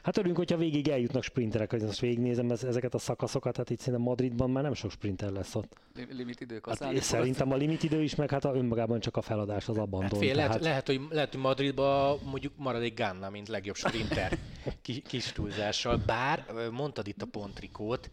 Hát 0.02 0.16
örülünk, 0.16 0.38
hogyha 0.38 0.56
végig 0.56 0.88
eljutnak 0.88 1.22
sprinterek, 1.22 1.70
hogy 1.70 1.82
most 1.82 2.00
végignézem 2.00 2.50
ezeket 2.50 2.94
a 2.94 2.98
szakaszokat, 2.98 3.56
hát 3.56 3.70
itt 3.70 3.78
szerintem 3.78 4.02
Madridban 4.02 4.50
már 4.50 4.62
nem 4.62 4.74
sok 4.74 4.90
sprinter 4.90 5.30
lesz 5.30 5.54
ott. 5.54 5.76
Limit 6.10 6.40
idők 6.40 6.68
hát 6.68 7.02
Szerintem 7.02 7.52
a 7.52 7.56
limit 7.56 7.82
idő 7.82 8.02
is, 8.02 8.14
meg 8.14 8.30
hát 8.30 8.44
a 8.44 8.54
önmagában 8.54 9.00
csak 9.00 9.16
a 9.16 9.22
feladás 9.22 9.68
az 9.68 9.76
abban. 9.76 10.02
Hát 10.02 10.16
fél, 10.16 10.34
lehet, 10.34 10.60
lehet, 10.60 10.86
hogy, 10.86 11.00
lehet, 11.10 11.32
hogy 11.32 11.40
Madridban 11.40 12.18
mondjuk 12.24 12.52
marad 12.56 12.82
egy 12.82 12.94
Ganna, 12.94 13.30
mint 13.30 13.48
legjobb 13.48 13.76
sprinter 13.76 14.38
kis 15.08 15.32
túlzással. 15.32 16.02
Bár 16.06 16.44
mondtad 16.70 17.06
itt 17.06 17.22
a 17.22 17.26
pontrikót, 17.26 18.10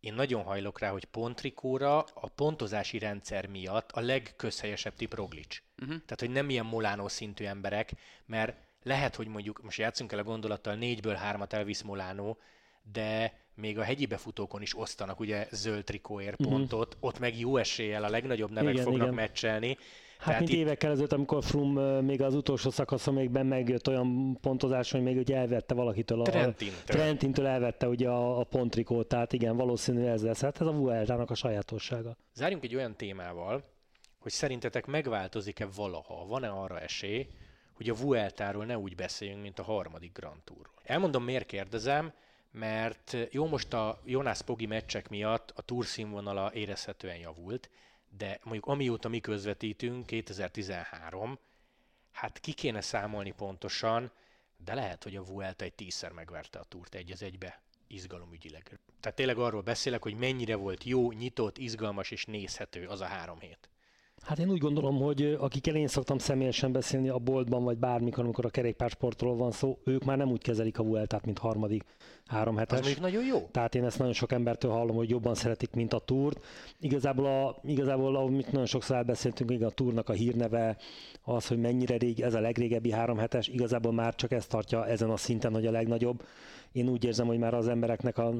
én 0.00 0.14
nagyon 0.14 0.42
hajlok 0.42 0.78
rá, 0.78 0.90
hogy 0.90 1.04
pontrikóra 1.04 1.98
a 1.98 2.28
pontozási 2.34 2.98
rendszer 2.98 3.46
miatt 3.46 3.90
a 3.92 4.00
legközhelyesebb 4.00 4.94
tip 4.94 5.14
Roglic. 5.14 5.56
Uh-huh. 5.82 5.88
Tehát, 5.88 6.20
hogy 6.20 6.30
nem 6.30 6.50
ilyen 6.50 6.66
Molánó 6.66 7.08
szintű 7.08 7.44
emberek, 7.44 7.92
mert 8.26 8.56
lehet, 8.82 9.14
hogy 9.14 9.28
mondjuk, 9.28 9.62
most 9.62 9.78
játszunk 9.78 10.12
el 10.12 10.18
a 10.18 10.22
gondolattal, 10.22 10.74
négyből 10.74 11.14
hármat 11.14 11.52
elvisz 11.52 11.82
Molánó, 11.82 12.38
de 12.92 13.32
még 13.54 13.78
a 13.78 13.82
hegyi 13.82 14.06
befutókon 14.06 14.62
is 14.62 14.78
osztanak 14.78 15.20
ugye 15.20 15.46
zöld 15.50 15.84
trikóért 15.84 16.38
mhm. 16.38 16.48
pontot, 16.48 16.94
mm-hmm. 16.94 17.06
ott 17.06 17.18
meg 17.18 17.38
jó 17.38 17.56
eséllyel 17.56 18.04
a 18.04 18.08
legnagyobb 18.08 18.50
nevek 18.50 18.72
igen, 18.72 18.84
fognak 18.84 19.02
igen. 19.02 19.14
meccselni. 19.14 19.76
Hát, 20.18 20.26
Tehát 20.26 20.40
mint 20.40 20.52
itt... 20.52 20.58
évekkel 20.58 20.90
ezelőtt, 20.90 21.12
amikor 21.12 21.44
Frum 21.44 21.72
még 22.04 22.22
az 22.22 22.34
utolsó 22.34 22.70
szakaszon 22.70 23.14
még 23.14 23.30
megjött 23.30 23.88
olyan 23.88 24.38
pontozás, 24.40 24.90
hogy 24.90 25.02
még 25.02 25.16
ugye 25.16 25.36
elvette 25.36 25.74
valakitől, 25.74 26.20
a 26.20 26.24
Trentintől, 26.24 26.78
Trentintől 26.84 27.46
elvette 27.46 27.88
ugye 27.88 28.08
a, 28.08 28.40
a 28.40 28.44
pontrikót, 28.44 29.08
tehát 29.08 29.32
igen, 29.32 29.56
valószínű 29.56 30.04
ez 30.04 30.22
lesz. 30.22 30.40
Hát 30.40 30.60
ez 30.60 30.66
a 30.66 30.72
Vueltának 30.72 31.30
a 31.30 31.34
sajátossága. 31.34 32.16
Zárjunk 32.34 32.64
egy 32.64 32.74
olyan 32.74 32.96
témával, 32.96 33.64
hogy 34.18 34.32
szerintetek 34.32 34.86
megváltozik-e 34.86 35.66
valaha, 35.74 36.26
van-e 36.26 36.48
arra 36.48 36.80
esély, 36.80 37.26
hogy 37.78 37.88
a 37.88 37.94
Vueltáról 37.94 38.64
ne 38.64 38.78
úgy 38.78 38.94
beszéljünk, 38.94 39.42
mint 39.42 39.58
a 39.58 39.62
harmadik 39.62 40.12
Grand 40.12 40.42
Tourról. 40.42 40.80
Elmondom, 40.82 41.24
miért 41.24 41.46
kérdezem, 41.46 42.12
mert 42.50 43.16
jó, 43.30 43.46
most 43.46 43.72
a 43.72 44.00
Jonas 44.04 44.42
Pogi 44.42 44.66
meccsek 44.66 45.08
miatt 45.08 45.50
a 45.50 45.62
túr 45.62 45.86
színvonala 45.86 46.52
érezhetően 46.54 47.16
javult, 47.16 47.70
de 48.16 48.40
mondjuk 48.42 48.66
amióta 48.66 49.08
mi 49.08 49.20
közvetítünk, 49.20 50.06
2013, 50.06 51.38
hát 52.12 52.38
ki 52.38 52.52
kéne 52.52 52.80
számolni 52.80 53.32
pontosan, 53.32 54.10
de 54.64 54.74
lehet, 54.74 55.02
hogy 55.02 55.16
a 55.16 55.24
Vuelta 55.24 55.64
egy 55.64 55.74
tízszer 55.74 56.12
megverte 56.12 56.58
a 56.58 56.64
túrt 56.64 56.94
egy 56.94 57.10
az 57.10 57.22
egybe 57.22 57.62
izgalomügyileg. 57.86 58.78
Tehát 59.00 59.16
tényleg 59.16 59.38
arról 59.38 59.62
beszélek, 59.62 60.02
hogy 60.02 60.14
mennyire 60.14 60.56
volt 60.56 60.84
jó, 60.84 61.12
nyitott, 61.12 61.58
izgalmas 61.58 62.10
és 62.10 62.24
nézhető 62.24 62.86
az 62.86 63.00
a 63.00 63.06
három 63.06 63.40
hét. 63.40 63.68
Hát 64.22 64.38
én 64.38 64.50
úgy 64.50 64.58
gondolom, 64.58 64.98
hogy 64.98 65.36
akikkel 65.40 65.74
én 65.74 65.86
szoktam 65.86 66.18
személyesen 66.18 66.72
beszélni 66.72 67.08
a 67.08 67.18
boltban, 67.18 67.64
vagy 67.64 67.78
bármikor, 67.78 68.24
amikor 68.24 68.44
a 68.44 68.50
kerékpársportról 68.50 69.36
van 69.36 69.50
szó, 69.50 69.78
ők 69.84 70.04
már 70.04 70.16
nem 70.16 70.30
úgy 70.30 70.42
kezelik 70.42 70.78
a 70.78 70.82
Vueltát, 70.82 71.24
mint 71.24 71.38
harmadik 71.38 71.84
három 72.26 72.56
hetes. 72.56 72.78
Az 72.78 72.86
még 72.86 72.98
nagyon 72.98 73.24
jó. 73.24 73.48
Tehát 73.50 73.74
én 73.74 73.84
ezt 73.84 73.98
nagyon 73.98 74.12
sok 74.12 74.32
embertől 74.32 74.70
hallom, 74.70 74.96
hogy 74.96 75.10
jobban 75.10 75.34
szeretik, 75.34 75.70
mint 75.74 75.92
a 75.92 75.98
túrt. 75.98 76.44
Igazából, 76.80 77.26
a, 77.26 77.60
igazából 77.64 78.16
amit 78.16 78.52
nagyon 78.52 78.66
sokszor 78.66 78.96
elbeszéltünk, 78.96 79.50
igen, 79.50 79.68
a 79.68 79.70
túrnak 79.70 80.08
a 80.08 80.12
hírneve, 80.12 80.76
az, 81.22 81.46
hogy 81.46 81.58
mennyire 81.58 81.96
rég, 81.96 82.20
ez 82.20 82.34
a 82.34 82.40
legrégebbi 82.40 82.90
három 82.90 83.18
hetes, 83.18 83.48
igazából 83.48 83.92
már 83.92 84.14
csak 84.14 84.32
ezt 84.32 84.48
tartja 84.48 84.86
ezen 84.86 85.10
a 85.10 85.16
szinten, 85.16 85.52
hogy 85.52 85.66
a 85.66 85.70
legnagyobb 85.70 86.22
én 86.72 86.88
úgy 86.88 87.04
érzem, 87.04 87.26
hogy 87.26 87.38
már 87.38 87.54
az 87.54 87.68
embereknek 87.68 88.18
a 88.18 88.30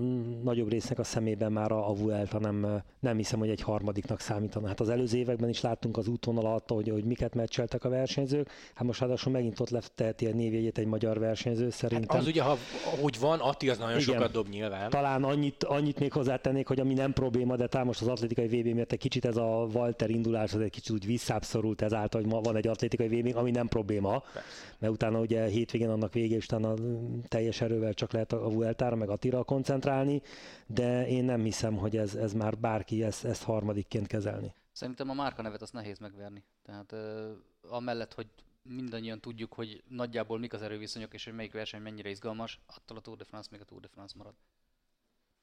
nagyobb 0.43 0.71
résznek 0.71 0.99
a 0.99 1.05
szemében 1.05 1.53
már 1.53 1.73
a, 1.73 1.89
a 1.89 1.95
Vuelta 1.95 2.39
nem, 2.39 2.83
nem 3.01 3.17
hiszem, 3.17 3.39
hogy 3.39 3.49
egy 3.49 3.61
harmadiknak 3.61 4.21
számítana. 4.21 4.67
Hát 4.67 4.81
az 4.81 4.89
előző 4.89 5.19
években 5.19 5.49
is 5.49 5.61
láttunk 5.61 5.97
az 5.97 6.09
úton 6.09 6.39
alatt, 6.39 6.69
hogy, 6.71 6.89
hogy 6.89 7.05
miket 7.05 7.35
meccseltek 7.35 7.85
a 7.85 7.89
versenyzők. 7.89 8.51
Hát 8.75 8.87
most 8.87 9.01
ráadásul 9.01 9.33
megint 9.33 9.61
ott 9.61 9.71
leteheti 9.71 10.27
a 10.27 10.35
névjegyét 10.35 10.79
egy 10.79 10.87
magyar 10.87 11.19
versenyző 11.19 11.71
szerintem. 11.71 12.09
Hát 12.09 12.21
az 12.21 12.27
ugye, 12.27 12.43
ha 12.43 12.57
úgy 13.03 13.19
van, 13.21 13.41
Atti 13.41 13.69
az 13.69 13.79
nagyon 13.79 14.01
Igen, 14.01 14.15
sokat 14.15 14.33
dob 14.33 14.49
nyilván. 14.49 14.91
Talán 14.91 15.25
annyit, 15.25 15.65
annyit 15.65 15.99
még 15.99 16.13
hozzátennék, 16.13 16.67
hogy 16.67 16.81
ami 16.81 16.95
nem 16.95 17.13
probléma, 17.13 17.57
de 17.57 17.67
talán 17.67 17.87
most 17.87 18.01
az 18.01 18.09
atlétikai 18.09 18.47
VB 18.47 18.67
miatt 18.75 18.93
egy 18.93 18.99
kicsit 18.99 19.25
ez 19.25 19.37
a 19.37 19.69
Walter 19.73 20.11
indulás, 20.11 20.55
az 20.55 20.61
egy 20.61 20.71
kicsit 20.71 20.91
úgy 20.91 21.07
visszábszorult 21.07 21.83
ezáltal, 21.83 22.21
hogy 22.21 22.31
ma 22.31 22.41
van 22.41 22.57
egy 22.57 22.67
atlétikai 22.67 23.09
VB, 23.09 23.37
ami 23.37 23.51
nem 23.51 23.69
probléma, 23.69 24.19
Persze. 24.19 24.49
mert 24.79 24.93
utána 24.93 25.21
ugye 25.21 25.45
hétvégén 25.45 25.89
annak 25.89 26.13
vége, 26.13 26.37
és 26.37 26.45
utána 26.45 26.75
teljes 27.29 27.61
erővel 27.61 27.95
csak 27.95 28.13
lehet 28.19 28.33
a 28.33 28.51
Vueltára, 28.51 28.97
meg 28.97 29.09
Attira 29.09 29.45
koncentrálni, 29.45 30.23
de 30.67 31.07
én 31.09 31.25
nem 31.25 31.43
hiszem, 31.43 31.77
hogy 31.77 31.97
ez, 31.97 32.15
ez 32.15 32.33
már 32.33 32.59
bárki 32.59 33.03
ezt, 33.03 33.25
ezt 33.25 33.43
harmadikként 33.43 34.07
kezelni. 34.07 34.55
Szerintem 34.73 35.11
a 35.11 35.15
márka 35.15 35.43
nevet 35.43 35.63
azt 35.63 35.73
nehéz 35.73 35.99
megverni. 35.99 36.45
Tehát 36.63 36.93
uh, 36.93 37.73
amellett, 37.73 38.15
hogy 38.15 38.27
mindannyian 38.63 39.21
tudjuk, 39.21 39.53
hogy 39.53 39.83
nagyjából 39.89 40.39
mik 40.39 40.53
az 40.53 40.63
erőviszonyok, 40.63 41.15
és 41.15 41.25
hogy 41.25 41.35
melyik 41.35 41.53
verseny 41.53 41.83
mennyire 41.83 42.09
izgalmas, 42.09 42.61
attól 42.67 42.97
a 42.97 43.01
Tour 43.01 43.17
de 43.17 43.25
France 43.25 43.49
még 43.53 43.61
a 43.61 43.65
Tour 43.65 43.81
de 43.81 43.89
France 43.89 44.15
marad. 44.19 44.35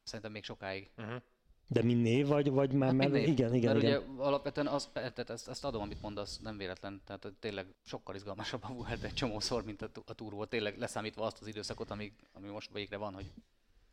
Szerintem 0.03 0.31
még 0.31 0.43
sokáig. 0.43 0.89
Uh-huh. 0.97 1.21
De 1.67 1.84
mi 1.84 1.93
név, 1.93 2.28
vagy, 2.28 2.49
vagy 2.49 2.71
már, 2.71 2.89
hát 2.89 2.97
mert, 2.97 3.28
igen, 3.28 3.28
igen, 3.28 3.49
mert 3.49 3.56
igen. 3.56 3.75
ugye 3.75 4.23
alapvetően 4.23 4.67
az, 4.67 4.89
tehát 4.93 5.30
ezt, 5.30 5.47
ezt 5.47 5.65
adom, 5.65 5.82
amit 5.82 6.01
mondasz, 6.01 6.39
nem 6.39 6.58
véletlen, 6.58 7.01
tehát 7.06 7.34
tényleg 7.39 7.65
sokkal 7.86 8.15
izgalmasabb 8.15 8.63
a 8.63 8.73
volt 8.73 9.04
egy 9.04 9.13
csomószor, 9.13 9.63
mint 9.63 9.82
a, 9.82 9.89
a 10.06 10.13
túr 10.13 10.34
volt, 10.34 10.49
tényleg 10.49 10.78
leszámítva 10.78 11.25
azt 11.25 11.41
az 11.41 11.47
időszakot, 11.47 11.91
ami, 11.91 12.12
ami 12.34 12.47
most 12.47 12.71
végre 12.73 12.97
van, 12.97 13.13
hogy 13.13 13.32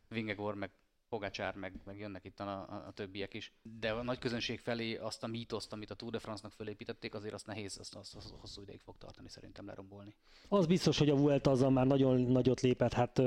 Vingegor 0.07 0.55
meg 0.55 0.71
Pogacsár, 1.13 1.55
meg, 1.55 1.73
meg 1.85 1.97
jönnek 1.97 2.25
itt 2.25 2.39
a, 2.39 2.43
a, 2.43 2.83
a, 2.87 2.91
többiek 2.91 3.33
is. 3.33 3.53
De 3.79 3.91
a 3.91 4.03
nagy 4.03 4.19
közönség 4.19 4.59
felé 4.59 4.95
azt 4.95 5.23
a 5.23 5.27
mítoszt, 5.27 5.73
amit 5.73 5.91
a 5.91 5.95
Tour 5.95 6.11
de 6.11 6.19
France-nak 6.19 6.51
fölépítették, 6.51 7.13
azért 7.13 7.33
azt 7.33 7.47
nehéz, 7.47 7.77
azt, 7.79 7.95
azt, 7.95 8.15
azt 8.15 8.33
hosszú 8.39 8.61
ideig 8.61 8.79
fog 8.79 8.97
tartani 8.97 9.29
szerintem 9.29 9.65
lerombolni. 9.65 10.15
Az 10.47 10.65
biztos, 10.65 10.97
hogy 10.97 11.09
a 11.09 11.15
Vuelta 11.15 11.51
azzal 11.51 11.69
már 11.69 11.87
nagyon 11.87 12.21
nagyot 12.21 12.61
lépett, 12.61 12.93
hát 12.93 13.21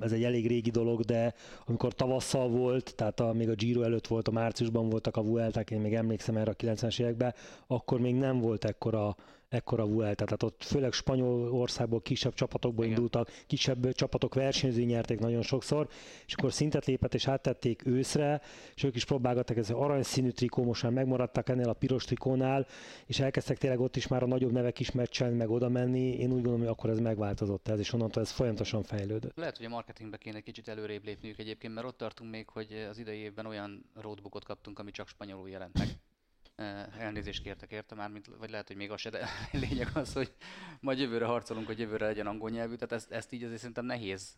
ez 0.00 0.12
egy 0.12 0.24
elég 0.24 0.46
régi 0.46 0.70
dolog, 0.70 1.00
de 1.00 1.34
amikor 1.66 1.94
tavasszal 1.94 2.48
volt, 2.48 2.94
tehát 2.94 3.20
a, 3.20 3.32
még 3.32 3.48
a 3.48 3.54
Giro 3.54 3.82
előtt 3.82 4.06
volt, 4.06 4.28
a 4.28 4.32
márciusban 4.32 4.88
voltak 4.88 5.16
a 5.16 5.22
Vuelták, 5.22 5.70
én 5.70 5.80
még 5.80 5.94
emlékszem 5.94 6.36
erre 6.36 6.50
a 6.50 6.56
90-es 6.56 7.00
években, 7.00 7.34
akkor 7.66 8.00
még 8.00 8.14
nem 8.14 8.38
volt 8.38 8.64
ekkora 8.64 9.16
ekkora 9.48 9.86
Vuelta. 9.86 10.24
Tehát 10.24 10.42
ott 10.42 10.64
főleg 10.64 10.92
Spanyolországból 10.92 12.00
kisebb 12.02 12.34
csapatokból 12.34 12.84
Igen. 12.84 12.96
indultak, 12.96 13.30
kisebb 13.46 13.92
csapatok 13.92 14.34
versenyző 14.34 14.82
nyerték 14.82 15.18
nagyon 15.18 15.42
sokszor, 15.42 15.88
és 16.26 16.34
akkor 16.34 16.52
szintet 16.52 16.86
lépett 16.86 17.14
és 17.14 17.28
áttették 17.28 17.86
őszre, 17.86 18.40
és 18.74 18.82
ők 18.82 18.96
is 18.96 19.04
próbálgattak 19.04 19.56
ez 19.56 19.70
aranyszínű 19.70 20.30
trikó, 20.30 20.64
most 20.64 20.82
már 20.82 20.92
megmaradtak 20.92 21.48
ennél 21.48 21.68
a 21.68 21.72
piros 21.72 22.04
trikónál, 22.04 22.66
és 23.06 23.20
elkezdtek 23.20 23.58
tényleg 23.58 23.80
ott 23.80 23.96
is 23.96 24.06
már 24.06 24.22
a 24.22 24.26
nagyobb 24.26 24.52
nevek 24.52 24.80
is 24.80 24.90
meccselni, 24.90 25.36
meg 25.36 25.50
oda 25.50 25.68
menni. 25.68 26.16
Én 26.18 26.28
úgy 26.28 26.32
gondolom, 26.34 26.58
hogy 26.58 26.68
akkor 26.68 26.90
ez 26.90 26.98
megváltozott 26.98 27.68
ez, 27.68 27.78
és 27.78 27.92
onnantól 27.92 28.22
ez 28.22 28.30
folyamatosan 28.30 28.82
fejlődött. 28.82 29.36
Lehet, 29.36 29.56
hogy 29.56 29.66
a 29.66 29.68
marketingbe 29.68 30.16
kéne 30.16 30.40
kicsit 30.40 30.68
előrébb 30.68 31.04
lépniük 31.04 31.38
egyébként, 31.38 31.74
mert 31.74 31.86
ott 31.86 31.96
tartunk 31.96 32.30
még, 32.30 32.48
hogy 32.48 32.86
az 32.90 32.98
idei 32.98 33.18
évben 33.18 33.46
olyan 33.46 33.84
roadbookot 33.94 34.44
kaptunk, 34.44 34.78
ami 34.78 34.90
csak 34.90 35.08
spanyolul 35.08 35.48
jelent 35.48 35.78
meg 35.78 35.88
elnézést 36.98 37.42
kértek 37.42 37.70
érte 37.70 37.94
már, 37.94 38.10
mint, 38.10 38.26
vagy 38.38 38.50
lehet, 38.50 38.66
hogy 38.66 38.76
még 38.76 38.90
az 38.90 39.00
se, 39.00 39.10
de 39.10 39.28
lényeg 39.68 39.88
az, 39.94 40.12
hogy 40.12 40.32
majd 40.80 40.98
jövőre 40.98 41.24
harcolunk, 41.24 41.66
hogy 41.66 41.78
jövőre 41.78 42.06
legyen 42.06 42.26
angol 42.26 42.50
nyelvű, 42.50 42.74
tehát 42.74 42.92
ezt, 42.92 43.10
ezt 43.10 43.32
így 43.32 43.42
azért 43.42 43.58
szerintem 43.58 43.84
nehéz 43.84 44.36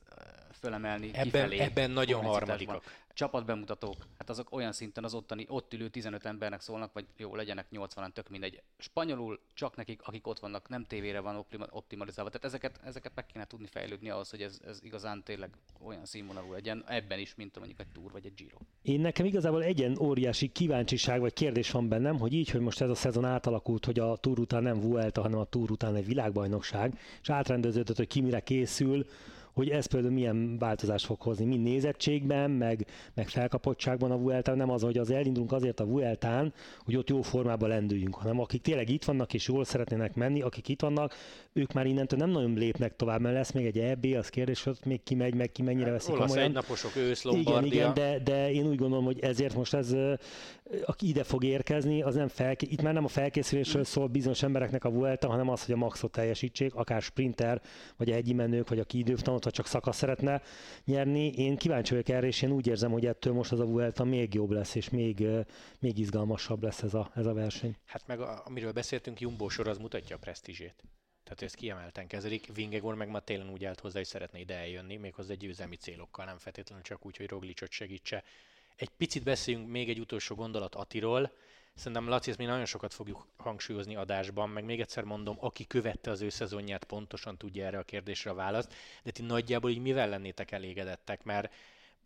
fölemelni 0.53 1.09
ebben, 1.09 1.25
kifelé. 1.25 1.59
Ebben 1.59 1.91
nagyon 1.91 2.25
harmadikak 2.25 2.85
csapatbemutatók, 3.21 4.07
hát 4.19 4.31
azok 4.31 4.53
olyan 4.53 4.73
szinten 4.73 5.05
az 5.05 5.15
ottani, 5.15 5.47
ott 5.49 5.73
ülő 5.75 5.89
15 5.89 6.27
embernek 6.27 6.61
szólnak, 6.61 6.93
vagy 6.93 7.05
jó, 7.17 7.35
legyenek 7.35 7.67
80-an, 7.73 8.13
tök 8.13 8.29
mindegy. 8.29 8.63
Spanyolul 8.79 9.41
csak 9.55 9.77
nekik, 9.77 10.01
akik 10.03 10.27
ott 10.27 10.39
vannak, 10.39 10.69
nem 10.69 10.85
tévére 10.85 11.21
van 11.21 11.47
optimalizálva. 11.71 12.31
Tehát 12.31 12.47
ezeket, 12.47 12.81
ezeket 12.85 13.13
meg 13.15 13.27
kéne 13.27 13.47
tudni 13.47 13.67
fejlődni 13.67 14.11
ahhoz, 14.11 14.31
hogy 14.31 14.43
ez, 14.43 14.61
ez 14.67 14.79
igazán 14.83 15.23
tényleg 15.23 15.51
olyan 15.83 16.05
színvonalú 16.05 16.53
legyen, 16.53 16.85
ebben 16.87 17.19
is, 17.19 17.35
mint 17.35 17.59
mondjuk 17.59 17.81
egy 17.81 17.87
Tour 17.93 18.13
vagy 18.13 18.27
egy 18.27 18.35
Giro. 18.35 18.57
Én 18.83 19.01
nekem 19.01 19.27
igazából 19.27 19.63
egyen 19.63 19.99
óriási 19.99 20.49
kíváncsiság 20.49 21.21
vagy 21.21 21.33
kérdés 21.33 21.71
van 21.71 21.89
bennem, 21.89 22.19
hogy 22.19 22.33
így, 22.33 22.51
hogy 22.51 22.61
most 22.61 22.81
ez 22.81 22.91
a 22.91 22.95
szezon 22.95 23.25
átalakult, 23.25 23.85
hogy 23.85 23.99
a 23.99 24.17
Tour 24.17 24.39
után 24.39 24.63
nem 24.63 24.81
Vuelta, 24.81 25.21
hanem 25.21 25.39
a 25.39 25.45
Tour 25.45 25.71
után 25.71 25.95
egy 25.95 26.07
világbajnokság, 26.07 26.99
és 27.23 27.31
átrendeződött, 27.31 27.97
hogy 27.97 28.07
ki 28.07 28.21
mire 28.21 28.41
készül, 28.41 29.07
hogy 29.53 29.69
ez 29.69 29.87
például 29.87 30.13
milyen 30.13 30.59
változást 30.59 31.05
fog 31.05 31.21
hozni, 31.21 31.45
mind 31.45 31.63
nézettségben, 31.63 32.51
meg, 32.51 32.87
meg 33.15 33.29
felkapottságban 33.29 34.11
a 34.11 34.19
Vuelta, 34.19 34.55
nem 34.55 34.71
az, 34.71 34.83
hogy 34.83 34.99
az 34.99 35.11
elindulunk 35.11 35.53
azért 35.53 35.81
a 35.81 35.85
Vueltán, 35.85 36.53
hogy 36.85 36.97
ott 36.97 37.09
jó 37.09 37.23
formában 37.23 37.69
lendüljünk, 37.69 38.15
hanem 38.15 38.41
akik 38.41 38.63
tényleg 38.63 38.89
itt 38.89 39.05
vannak 39.05 39.35
és 39.35 39.49
jól 39.49 39.65
szeretnének 39.65 40.15
menni, 40.15 40.41
akik 40.41 40.69
itt 40.69 40.81
vannak, 40.81 41.15
ők 41.53 41.73
már 41.73 41.87
innentől 41.87 42.19
nem 42.19 42.31
nagyon 42.31 42.55
lépnek 42.55 42.97
tovább, 42.97 43.21
mert 43.21 43.35
lesz 43.35 43.53
még 43.53 43.67
egy 43.67 43.79
EB, 43.79 44.07
az 44.19 44.29
kérdés, 44.29 44.63
hogy 44.63 44.79
még 44.85 45.03
ki 45.03 45.15
megy, 45.15 45.35
meg 45.35 45.53
ki 45.53 45.63
mennyire 45.63 45.91
veszik 45.91 46.15
Olasz 46.15 46.27
komolyan. 46.27 46.49
egynaposok, 46.49 46.97
ősz, 46.97 47.25
Igen, 47.25 47.65
igen, 47.65 47.95
de, 47.95 48.19
de 48.25 48.53
én 48.53 48.67
úgy 48.67 48.77
gondolom, 48.77 49.05
hogy 49.05 49.21
ezért 49.21 49.55
most 49.55 49.75
ez, 49.75 49.95
aki 50.85 51.09
ide 51.09 51.23
fog 51.23 51.45
érkezni, 51.45 52.03
az 52.03 52.15
nem 52.15 52.29
fel, 52.29 52.55
itt 52.59 52.83
már 52.83 52.93
nem 52.93 53.05
a 53.05 53.09
felkészülésről 53.09 53.85
szól 53.85 54.07
bizonyos 54.07 54.43
embereknek 54.43 54.85
a 54.85 54.91
Vuelta, 54.91 55.29
hanem 55.29 55.49
az, 55.49 55.65
hogy 55.65 55.75
a 55.75 55.79
maxot 55.79 56.11
teljesítsék, 56.11 56.75
akár 56.75 57.03
sprinter, 57.03 57.61
vagy 57.97 58.11
a 58.11 58.15
hegyi 58.15 58.33
menők, 58.33 58.69
vagy 58.69 58.79
aki 58.79 58.99
időftanot, 59.41 59.45
vagy 59.45 59.53
csak 59.53 59.67
szakasz 59.67 59.97
szeretne 59.97 60.43
nyerni. 60.85 61.33
Én 61.33 61.57
kíváncsi 61.57 61.91
vagyok 61.91 62.09
erre, 62.09 62.27
és 62.27 62.43
én 62.43 62.51
úgy 62.51 62.67
érzem, 62.67 62.91
hogy 62.91 63.07
ettől 63.07 63.33
most 63.33 63.53
az 63.53 63.61
a 63.61 63.65
Vuelta 63.65 64.05
még 64.05 64.35
jobb 64.35 64.51
lesz, 64.51 64.75
és 64.75 64.91
még, 64.91 65.27
még 65.79 65.99
izgalmasabb 65.99 66.63
lesz 66.63 66.83
ez 66.83 66.95
a, 66.95 67.11
ez 67.15 67.27
a 67.27 67.33
verseny. 67.33 67.77
Hát 67.87 68.07
meg 68.07 68.21
a, 68.21 68.43
amiről 68.47 68.73
beszéltünk, 68.73 69.21
Jumbo 69.21 69.49
sor 69.49 69.69
az 69.69 69.79
mutatja 69.79 70.17
a 70.17 70.19
presztízsét. 70.19 70.85
Tehát 71.25 71.43
ezt 71.43 71.55
kiemelten 71.55 72.07
kezelik. 72.07 72.53
Vingegor 72.55 72.95
meg 72.95 73.09
ma 73.09 73.21
télen 73.21 73.51
úgy 73.51 73.65
állt 73.65 73.81
hozzá, 73.81 73.99
hogy 73.99 74.07
szeretne 74.07 74.39
ide 74.39 74.55
eljönni, 74.55 74.97
méghozzá 74.97 75.35
győzelmi 75.35 75.77
célokkal, 75.77 76.25
nem 76.25 76.39
feltétlenül 76.39 76.85
csak 76.85 77.07
úgy, 77.07 77.17
hogy 77.17 77.29
Roglicsot 77.29 77.71
segítse. 77.71 78.25
Egy 78.77 78.89
picit 78.89 79.23
beszéljünk 79.23 79.69
még 79.69 79.89
egy 79.89 80.01
utolsó 80.01 80.35
gondolat 80.35 80.75
Atiról. 80.75 81.33
Szerintem 81.75 82.09
Laci, 82.09 82.31
ezt 82.31 82.39
mi 82.39 82.45
nagyon 82.45 82.65
sokat 82.65 82.95
fogjuk 82.95 83.27
hangsúlyozni 83.37 83.97
adásban, 83.97 84.49
meg 84.49 84.65
még 84.65 84.81
egyszer 84.81 85.05
mondom, 85.05 85.37
aki 85.41 85.67
követte 85.67 86.11
az 86.11 86.21
ő 86.21 86.29
szezonját, 86.29 86.85
pontosan 86.85 87.37
tudja 87.37 87.67
erre 87.67 87.79
a 87.79 87.83
kérdésre 87.83 88.31
a 88.31 88.35
választ, 88.35 88.75
de 89.03 89.11
ti 89.11 89.23
nagyjából 89.23 89.71
így 89.71 89.81
mivel 89.81 90.09
lennétek 90.09 90.51
elégedettek, 90.51 91.25
mert 91.25 91.53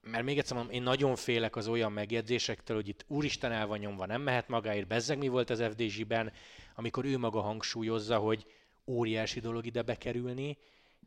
mert 0.06 0.24
még 0.24 0.38
egyszer 0.38 0.56
mondom, 0.56 0.74
én 0.74 0.82
nagyon 0.82 1.16
félek 1.16 1.56
az 1.56 1.68
olyan 1.68 1.92
megjegyzésektől, 1.92 2.76
hogy 2.76 2.88
itt 2.88 3.04
úristen 3.08 3.52
el 3.52 3.66
van 3.66 3.78
nyomva, 3.78 4.06
nem 4.06 4.22
mehet 4.22 4.48
magáért, 4.48 4.86
bezzeg 4.86 5.18
mi 5.18 5.28
volt 5.28 5.50
az 5.50 5.62
FDZ-ben, 5.62 6.32
amikor 6.74 7.04
ő 7.04 7.18
maga 7.18 7.40
hangsúlyozza, 7.40 8.18
hogy 8.18 8.46
óriási 8.86 9.40
dolog 9.40 9.66
ide 9.66 9.82
bekerülni, 9.82 10.58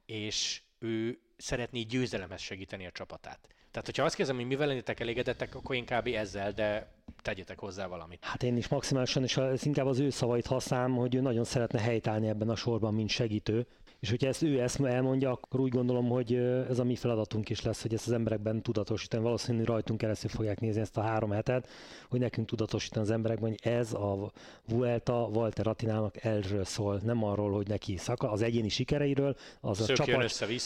és 0.05 0.61
ő 0.79 1.19
szeretné 1.37 1.81
győzelemhez 1.81 2.41
segíteni 2.41 2.85
a 2.85 2.91
csapatát. 2.91 3.47
Tehát, 3.71 3.85
hogyha 3.85 4.03
azt 4.03 4.15
kérdezem, 4.15 4.39
hogy 4.39 4.49
mivel 4.49 4.67
lennétek 4.67 4.99
elégedettek, 4.99 5.55
akkor 5.55 5.75
inkább 5.75 6.07
ezzel, 6.07 6.51
de 6.51 6.96
tegyetek 7.21 7.59
hozzá 7.59 7.87
valamit. 7.87 8.23
Hát 8.23 8.43
én 8.43 8.57
is 8.57 8.67
maximálisan, 8.67 9.23
és 9.23 9.37
ez 9.37 9.65
inkább 9.65 9.85
az 9.85 9.99
ő 9.99 10.09
szavait 10.09 10.45
használom, 10.45 10.95
hogy 10.95 11.15
ő 11.15 11.21
nagyon 11.21 11.43
szeretne 11.43 11.79
helytállni 11.79 12.27
ebben 12.27 12.49
a 12.49 12.55
sorban, 12.55 12.93
mint 12.93 13.09
segítő, 13.09 13.65
és 13.99 14.09
hogyha 14.09 14.27
ezt 14.27 14.41
ő 14.41 14.61
ezt 14.61 14.79
elmondja, 14.79 15.31
akkor 15.31 15.59
úgy 15.59 15.71
gondolom, 15.71 16.09
hogy 16.09 16.33
ez 16.69 16.79
a 16.79 16.83
mi 16.83 16.95
feladatunk 16.95 17.49
is 17.49 17.61
lesz, 17.61 17.81
hogy 17.81 17.93
ezt 17.93 18.07
az 18.07 18.13
emberekben 18.13 18.61
tudatosítani. 18.61 19.23
Valószínűleg 19.23 19.67
rajtunk 19.67 19.99
keresztül 19.99 20.29
fogják 20.29 20.59
nézni 20.59 20.81
ezt 20.81 20.97
a 20.97 21.01
három 21.01 21.31
hetet, 21.31 21.67
hogy 22.09 22.19
nekünk 22.19 22.47
tudatosítani 22.47 23.05
az 23.05 23.11
emberekben, 23.11 23.49
hogy 23.49 23.71
ez 23.73 23.93
a 23.93 24.31
Vuelta 24.67 25.29
Walter 25.33 25.67
Attinának 25.67 26.23
erről 26.23 26.63
szól, 26.63 27.01
nem 27.03 27.23
arról, 27.23 27.51
hogy 27.51 27.67
neki 27.67 27.97
szaka, 27.97 28.31
az 28.31 28.41
egyéni 28.41 28.69
sikereiről, 28.69 29.35
az 29.61 29.81
a, 29.81 29.85
csapat, 29.85 30.23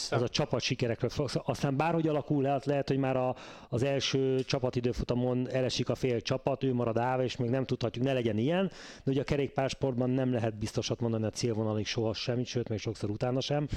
az 0.10 0.22
a 0.22 0.30
csapat 0.30 0.62
sikerekről. 0.62 1.28
Aztán 1.34 1.78
bárhogy 1.78 2.08
alakul, 2.08 2.41
lehet, 2.41 2.65
lehet 2.65 2.88
hogy 2.88 2.98
már 2.98 3.15
a, 3.15 3.36
az 3.70 3.84
első 3.84 4.44
csapatidőfutamon 4.44 5.50
elesik 5.50 5.89
a 5.89 5.96
fél 5.96 6.22
csapat, 6.22 6.63
ő 6.63 6.74
marad 6.74 6.98
állva, 6.98 7.24
és 7.24 7.38
még 7.38 7.50
nem 7.50 7.65
tudhatjuk, 7.65 8.06
ne 8.06 8.13
legyen 8.13 8.38
ilyen, 8.38 8.72
de 9.04 9.12
ugye 9.12 9.22
a 9.22 9.24
kerékpársportban 9.24 10.10
nem 10.10 10.34
lehet 10.34 10.58
biztosat 10.58 11.00
mondani 11.00 11.26
a 11.26 11.30
célvonalig 11.30 11.86
soha 11.86 12.13
semmit, 12.13 12.46
sőt, 12.46 12.70
még 12.70 12.80
sokszor 12.80 13.10
utána 13.21 13.41
sem. 13.41 13.67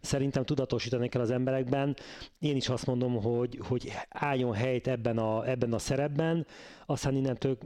Szerintem 0.00 0.44
tudatosítani 0.44 1.08
kell 1.08 1.20
az 1.20 1.30
emberekben. 1.30 1.96
Én 2.38 2.56
is 2.56 2.68
azt 2.68 2.86
mondom, 2.86 3.22
hogy, 3.22 3.58
hogy 3.68 3.92
álljon 4.08 4.54
helyt 4.54 4.86
ebben 4.86 5.18
a, 5.18 5.48
ebben 5.48 5.72
a 5.72 5.78
szerepben, 5.78 6.46
aztán 6.86 7.14
innentől 7.14 7.58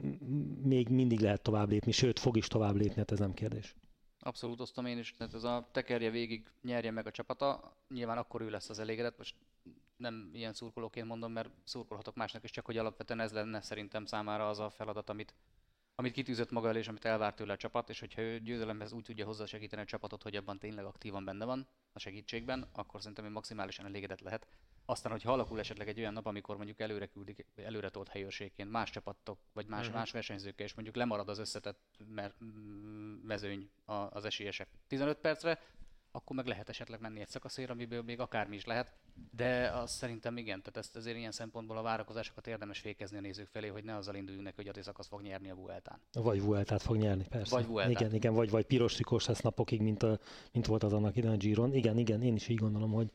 még 0.62 0.88
mindig 0.88 1.20
lehet 1.20 1.42
tovább 1.42 1.68
lépni, 1.68 1.92
sőt, 1.92 2.18
fog 2.18 2.36
is 2.36 2.46
tovább 2.46 2.76
lépni, 2.76 2.96
hát 2.96 3.10
ez 3.10 3.18
nem 3.18 3.34
kérdés. 3.34 3.74
Abszolút 4.20 4.60
osztom 4.60 4.86
én 4.86 4.98
is, 4.98 5.14
tehát 5.14 5.34
ez 5.34 5.44
a 5.44 5.68
tekerje 5.72 6.10
végig, 6.10 6.46
nyerje 6.62 6.90
meg 6.90 7.06
a 7.06 7.10
csapata, 7.10 7.76
nyilván 7.88 8.18
akkor 8.18 8.40
ő 8.40 8.50
lesz 8.50 8.68
az 8.68 8.78
elégedett, 8.78 9.18
most 9.18 9.34
nem 9.96 10.30
ilyen 10.32 10.52
szurkolóként 10.52 11.06
mondom, 11.06 11.32
mert 11.32 11.50
szurkolhatok 11.64 12.14
másnak 12.14 12.44
is, 12.44 12.50
csak 12.50 12.66
hogy 12.66 12.76
alapvetően 12.76 13.20
ez 13.20 13.32
lenne 13.32 13.60
szerintem 13.60 14.04
számára 14.04 14.48
az 14.48 14.58
a 14.58 14.70
feladat, 14.70 15.10
amit, 15.10 15.34
amit 16.00 16.12
kitűzött 16.12 16.50
maga 16.50 16.68
elé, 16.68 16.78
és 16.78 16.88
amit 16.88 17.04
elvárt 17.04 17.36
tőle 17.36 17.52
a 17.52 17.56
csapat, 17.56 17.88
és 17.88 18.00
hogyha 18.00 18.22
ő 18.22 18.38
győzelemhez 18.38 18.92
úgy 18.92 19.02
tudja 19.02 19.24
hozzásegíteni 19.24 19.82
a 19.82 19.84
csapatot, 19.84 20.22
hogy 20.22 20.36
abban 20.36 20.58
tényleg 20.58 20.84
aktívan 20.84 21.24
benne 21.24 21.44
van 21.44 21.68
a 21.92 21.98
segítségben, 21.98 22.68
akkor 22.72 23.00
szerintem 23.00 23.24
ő 23.24 23.30
maximálisan 23.30 23.86
elégedett 23.86 24.20
lehet. 24.20 24.46
Aztán, 24.84 25.12
hogy 25.12 25.22
alakul 25.24 25.58
esetleg 25.58 25.88
egy 25.88 25.98
olyan 25.98 26.12
nap, 26.12 26.26
amikor 26.26 26.56
mondjuk 26.56 26.80
előre 26.80 27.06
küldik, 27.06 27.46
előre 27.56 27.88
tolt 27.88 28.08
helyőrségként 28.08 28.70
más 28.70 28.90
csapatok, 28.90 29.38
vagy 29.52 29.66
más, 29.66 29.80
uh-huh. 29.80 29.94
más 29.94 30.10
versenyzőkkel, 30.10 30.66
és 30.66 30.74
mondjuk 30.74 30.96
lemarad 30.96 31.28
az 31.28 31.38
összetett 31.38 31.98
mezőny 33.22 33.70
az 33.84 34.24
esélyesek 34.24 34.68
15 34.86 35.18
percre, 35.18 35.60
akkor 36.10 36.36
meg 36.36 36.46
lehet 36.46 36.68
esetleg 36.68 37.00
menni 37.00 37.20
egy 37.20 37.28
szakaszért, 37.28 37.70
amiből 37.70 38.02
még 38.02 38.20
akármi 38.20 38.56
is 38.56 38.64
lehet. 38.64 38.92
De 39.36 39.70
azt 39.74 39.94
szerintem 39.94 40.36
igen, 40.36 40.58
tehát 40.58 40.76
ezt 40.76 40.96
azért 40.96 41.16
ilyen 41.16 41.32
szempontból 41.32 41.76
a 41.76 41.82
várakozásokat 41.82 42.46
érdemes 42.46 42.78
fékezni 42.78 43.16
a 43.16 43.20
nézők 43.20 43.48
felé, 43.48 43.68
hogy 43.68 43.84
ne 43.84 43.96
azzal 43.96 44.14
induljunk 44.14 44.46
neki, 44.46 44.56
hogy 44.56 44.78
a 44.78 44.82
szakasz 44.82 45.08
fog 45.08 45.22
nyerni 45.22 45.50
a 45.50 45.54
Vueltán. 45.54 46.00
Vagy 46.12 46.42
Vueltát 46.42 46.82
fog 46.82 46.96
nyerni, 46.96 47.26
persze. 47.28 47.56
Vagy 47.56 47.66
Vueltát. 47.66 48.00
Igen, 48.00 48.14
igen, 48.14 48.34
vagy, 48.34 48.50
vagy 48.50 48.64
piros 48.64 48.94
trikós 48.94 49.26
lesz 49.26 49.40
napokig, 49.40 49.80
mint, 49.80 50.02
a, 50.02 50.18
mint 50.52 50.66
volt 50.66 50.82
az 50.82 50.92
annak 50.92 51.16
idején 51.16 51.36
a 51.36 51.38
Giron. 51.38 51.74
Igen, 51.74 51.98
igen, 51.98 52.22
én 52.22 52.34
is 52.34 52.48
így 52.48 52.58
gondolom, 52.58 52.92
hogy, 52.92 53.10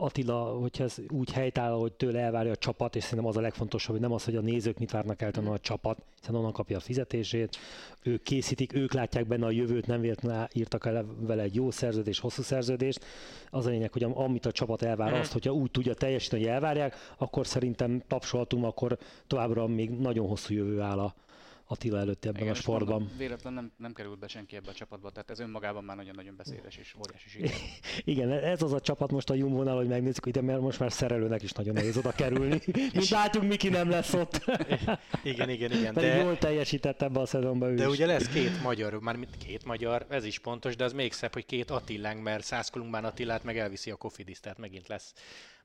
Attila, 0.00 0.58
hogyha 0.60 0.84
ez 0.84 0.96
úgy 1.08 1.32
helytáll, 1.32 1.72
hogy 1.72 1.92
tőle 1.92 2.20
elvárja 2.20 2.52
a 2.52 2.56
csapat, 2.56 2.96
és 2.96 3.02
szerintem 3.02 3.26
az 3.26 3.36
a 3.36 3.40
legfontosabb, 3.40 3.90
hogy 3.90 4.00
nem 4.00 4.12
az, 4.12 4.24
hogy 4.24 4.36
a 4.36 4.40
nézők 4.40 4.78
mit 4.78 4.90
várnak 4.90 5.22
el, 5.22 5.30
a 5.46 5.58
csapat, 5.58 5.98
hiszen 6.20 6.34
onnan 6.34 6.52
kapja 6.52 6.76
a 6.76 6.80
fizetését, 6.80 7.56
ők 8.02 8.22
készítik, 8.22 8.74
ők 8.74 8.92
látják 8.92 9.26
benne 9.26 9.46
a 9.46 9.50
jövőt, 9.50 9.86
nem 9.86 10.00
véletlenül 10.00 10.46
írtak 10.52 10.86
el 10.86 11.06
vele 11.20 11.42
egy 11.42 11.54
jó 11.54 11.70
szerződést, 11.70 12.20
hosszú 12.20 12.42
szerződést. 12.42 13.04
Az 13.50 13.66
a 13.66 13.70
lényeg, 13.70 13.92
hogy 13.92 14.02
amit 14.02 14.46
a 14.46 14.52
csapat 14.52 14.82
elvár, 14.82 15.12
azt, 15.12 15.32
hogyha 15.32 15.52
úgy 15.52 15.70
tudja 15.70 15.94
teljesíteni, 15.94 16.42
hogy 16.42 16.52
elvárják, 16.52 16.94
akkor 17.16 17.46
szerintem 17.46 18.02
tapsoltunk, 18.06 18.64
akkor 18.64 18.98
továbbra 19.26 19.66
még 19.66 19.90
nagyon 19.90 20.28
hosszú 20.28 20.54
jövő 20.54 20.80
áll 20.80 20.98
a, 20.98 21.14
Attila 21.70 21.98
előtt 21.98 22.24
ebben 22.24 22.40
Igen, 22.40 22.52
a 22.52 22.56
sportban. 22.56 22.98
Mondom, 22.98 23.16
véletlen 23.16 23.52
nem, 23.52 23.72
nem 23.76 23.92
került 23.92 24.18
be 24.18 24.28
senki 24.28 24.56
ebbe 24.56 24.70
a 24.70 24.72
csapatba, 24.72 25.10
tehát 25.10 25.30
ez 25.30 25.38
önmagában 25.38 25.84
már 25.84 25.96
nagyon-nagyon 25.96 26.36
beszédes 26.36 26.76
és 26.76 26.94
óriási 26.98 27.28
siker. 27.28 27.50
Igen, 28.12 28.30
ez 28.32 28.62
az 28.62 28.72
a 28.72 28.80
csapat 28.80 29.10
most 29.10 29.30
a 29.30 29.34
Jumbo-nál, 29.34 29.76
hogy 29.76 29.88
megnézzük, 29.88 30.24
hogy 30.24 30.42
mert 30.42 30.60
most 30.60 30.78
már 30.78 30.92
szerelőnek 30.92 31.42
is 31.42 31.52
nagyon 31.52 31.74
nehéz 31.74 31.96
oda 31.96 32.12
kerülni. 32.12 32.60
Mint 32.94 33.08
látjuk, 33.08 33.44
Miki 33.44 33.68
nem 33.68 33.90
lesz 33.90 34.12
ott. 34.12 34.44
igen, 35.22 35.48
igen, 35.48 35.72
igen. 35.72 35.94
Pedig 35.94 36.10
de... 36.10 36.16
jól 36.16 36.38
teljesített 36.38 37.02
ebbe 37.02 37.20
a 37.20 37.26
szezonban 37.26 37.70
ő 37.70 37.74
De 37.74 37.86
is. 37.86 37.92
ugye 37.92 38.06
lesz 38.06 38.28
két 38.28 38.62
magyar, 38.62 39.00
már 39.00 39.18
két 39.38 39.64
magyar, 39.64 40.06
ez 40.08 40.24
is 40.24 40.38
pontos, 40.38 40.76
de 40.76 40.84
az 40.84 40.92
még 40.92 41.12
szebb, 41.12 41.32
hogy 41.32 41.46
két 41.46 41.70
Attilánk, 41.70 42.22
mert 42.22 42.44
Szászkolunkbán 42.44 43.04
Attilát 43.04 43.44
meg 43.44 43.58
elviszi 43.58 43.90
a 43.90 43.96
Kofidis, 43.96 44.40
tehát 44.40 44.58
megint 44.58 44.88
lesz 44.88 45.12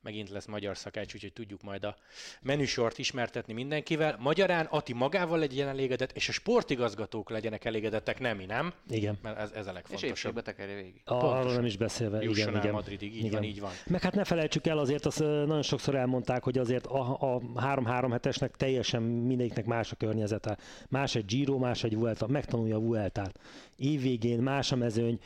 megint 0.03 0.29
lesz 0.29 0.45
magyar 0.45 0.77
szakács, 0.77 1.13
úgyhogy 1.13 1.33
tudjuk 1.33 1.61
majd 1.61 1.83
a 1.83 1.95
menüsort 2.41 2.97
ismertetni 2.97 3.53
mindenkivel. 3.53 4.17
Magyarán 4.19 4.65
Ati 4.65 4.93
magával 4.93 5.39
legyen 5.39 5.67
elégedett, 5.67 6.11
és 6.11 6.29
a 6.29 6.31
sportigazgatók 6.31 7.29
legyenek 7.29 7.65
elégedettek, 7.65 8.19
nem 8.19 8.37
mi, 8.37 8.45
nem? 8.45 8.73
Igen. 8.89 9.17
Mert 9.21 9.39
ez, 9.39 9.51
ez 9.51 9.67
a 9.67 9.73
legfontosabb. 9.73 10.03
És 10.03 10.17
épségbe 10.17 10.41
tekerje 10.41 10.75
végig. 10.75 11.01
Arról 11.05 11.53
nem 11.53 11.65
is 11.65 11.77
beszélve. 11.77 12.21
Jusson 12.21 12.47
igen, 12.47 12.61
igen. 12.61 12.73
Madridig, 12.73 13.15
így 13.15 13.19
igen. 13.19 13.31
van, 13.31 13.43
így 13.43 13.59
van. 13.59 13.71
Meg 13.87 14.01
hát 14.01 14.15
ne 14.15 14.23
felejtsük 14.23 14.67
el, 14.67 14.77
azért 14.77 15.05
azt 15.05 15.19
nagyon 15.19 15.61
sokszor 15.61 15.95
elmondták, 15.95 16.43
hogy 16.43 16.57
azért 16.57 16.85
a, 16.85 17.35
a 17.35 17.39
3-3 17.39 18.07
hetesnek 18.11 18.55
teljesen 18.55 19.01
mindegyiknek 19.01 19.65
más 19.65 19.91
a 19.91 19.95
környezete. 19.95 20.57
Más 20.89 21.15
egy 21.15 21.25
Giro, 21.25 21.57
más 21.57 21.83
egy 21.83 21.95
Vuelta. 21.95 22.27
Megtanulja 22.27 22.75
a 22.75 22.79
Vueltát. 22.79 23.39
Évvégén 23.77 24.39
más 24.39 24.71
a 24.71 24.75
mezőny, 24.75 25.19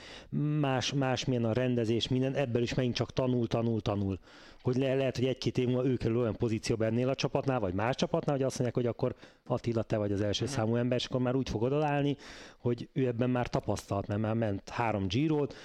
más, 0.60 0.94
más 0.94 1.26
milyen 1.26 1.46
a 1.46 1.54
rendezés, 1.54 2.08
minden, 2.08 2.34
ebből 2.34 2.62
is 2.62 2.74
megint 2.74 2.96
csak 2.96 3.14
tanul, 3.14 3.48
tanul, 3.48 3.82
tanul. 3.82 4.20
Hogy 4.62 4.76
le, 4.76 4.96
lehet, 4.96 5.16
hogy 5.16 5.26
egy-két 5.26 5.58
év 5.58 5.68
múlva 5.68 5.86
ő 5.86 5.96
kerül 5.96 6.18
olyan 6.18 6.36
pozícióba 6.36 6.86
ennél 6.86 7.10
a 7.10 7.16
csapatnál, 7.16 7.60
vagy 7.60 7.74
más 7.74 7.96
csapatnál, 7.96 8.36
hogy 8.36 8.46
azt 8.46 8.60
mondják, 8.60 8.84
hogy 8.84 8.94
akkor 8.94 9.16
Attila, 9.48 9.82
te 9.82 9.98
vagy 9.98 10.12
az 10.12 10.22
első 10.22 10.44
uh-huh. 10.44 10.60
számú 10.60 10.76
ember, 10.76 10.98
és 10.98 11.06
akkor 11.06 11.22
már 11.22 11.36
úgy 11.36 11.50
fog 11.50 11.62
odaállni, 11.62 12.18
hogy 12.58 12.90
ő 12.94 13.08
ebben 13.08 13.30
már 13.30 13.48
tapasztalt, 13.48 14.08
mert 14.08 14.22
már 14.22 14.34
ment 14.34 14.70
három 14.70 15.08
Girot, 15.08 15.56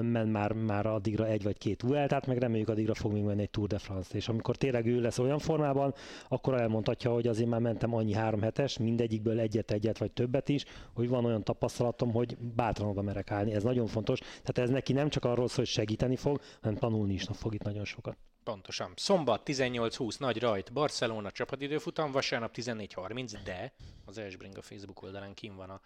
ment 0.00 0.32
már, 0.32 0.52
már 0.52 0.86
addigra 0.86 1.26
egy 1.26 1.42
vagy 1.42 1.58
két 1.58 1.84
tehát 1.90 2.26
meg 2.26 2.38
reméljük 2.38 2.68
addigra 2.68 2.94
fog 2.94 3.12
még 3.12 3.22
menni 3.22 3.42
egy 3.42 3.50
Tour 3.50 3.68
de 3.68 3.78
France-t. 3.78 4.14
És 4.14 4.28
amikor 4.28 4.56
tényleg 4.56 4.86
ő 4.86 5.00
lesz 5.00 5.18
olyan 5.18 5.38
formában, 5.38 5.94
akkor 6.28 6.60
elmondhatja, 6.60 7.12
hogy 7.12 7.26
azért 7.26 7.48
már 7.48 7.60
mentem 7.60 7.94
annyi 7.94 8.12
három 8.12 8.42
hetes, 8.42 8.78
mindegyikből 8.78 9.40
egyet-egyet 9.40 9.98
vagy 9.98 10.10
többet 10.10 10.48
is, 10.48 10.64
hogy 10.94 11.08
van 11.08 11.24
olyan 11.24 11.44
tapasztalatom, 11.44 12.12
hogy 12.12 12.36
bátran 12.38 12.88
oda 12.88 13.02
merek 13.02 13.30
állni. 13.30 13.52
Ez 13.52 13.62
nagyon 13.62 13.86
fontos. 13.86 14.18
Tehát 14.18 14.58
ez 14.58 14.70
neki 14.70 14.92
nem 14.92 15.08
csak 15.08 15.24
arról 15.24 15.48
szól, 15.48 15.56
hogy 15.56 15.66
segíteni 15.66 16.16
fog, 16.16 16.40
hanem 16.60 16.78
tanulni 16.78 17.12
is 17.12 17.26
fog 17.32 17.54
itt 17.54 17.62
nagyon 17.62 17.84
sokat. 17.84 18.29
Pontosan. 18.50 18.92
Szombat 18.96 19.42
18-20 19.44 20.18
nagy 20.18 20.38
rajt, 20.38 20.72
Barcelona 20.72 21.30
csapatidőfutam, 21.30 22.12
vasárnap 22.12 22.56
14.30, 22.56 23.38
de 23.44 23.72
az 24.04 24.18
Esbring 24.18 24.56
a 24.56 24.62
Facebook 24.62 25.02
oldalán 25.02 25.34
kim 25.34 25.56
van 25.56 25.70
a 25.70 25.80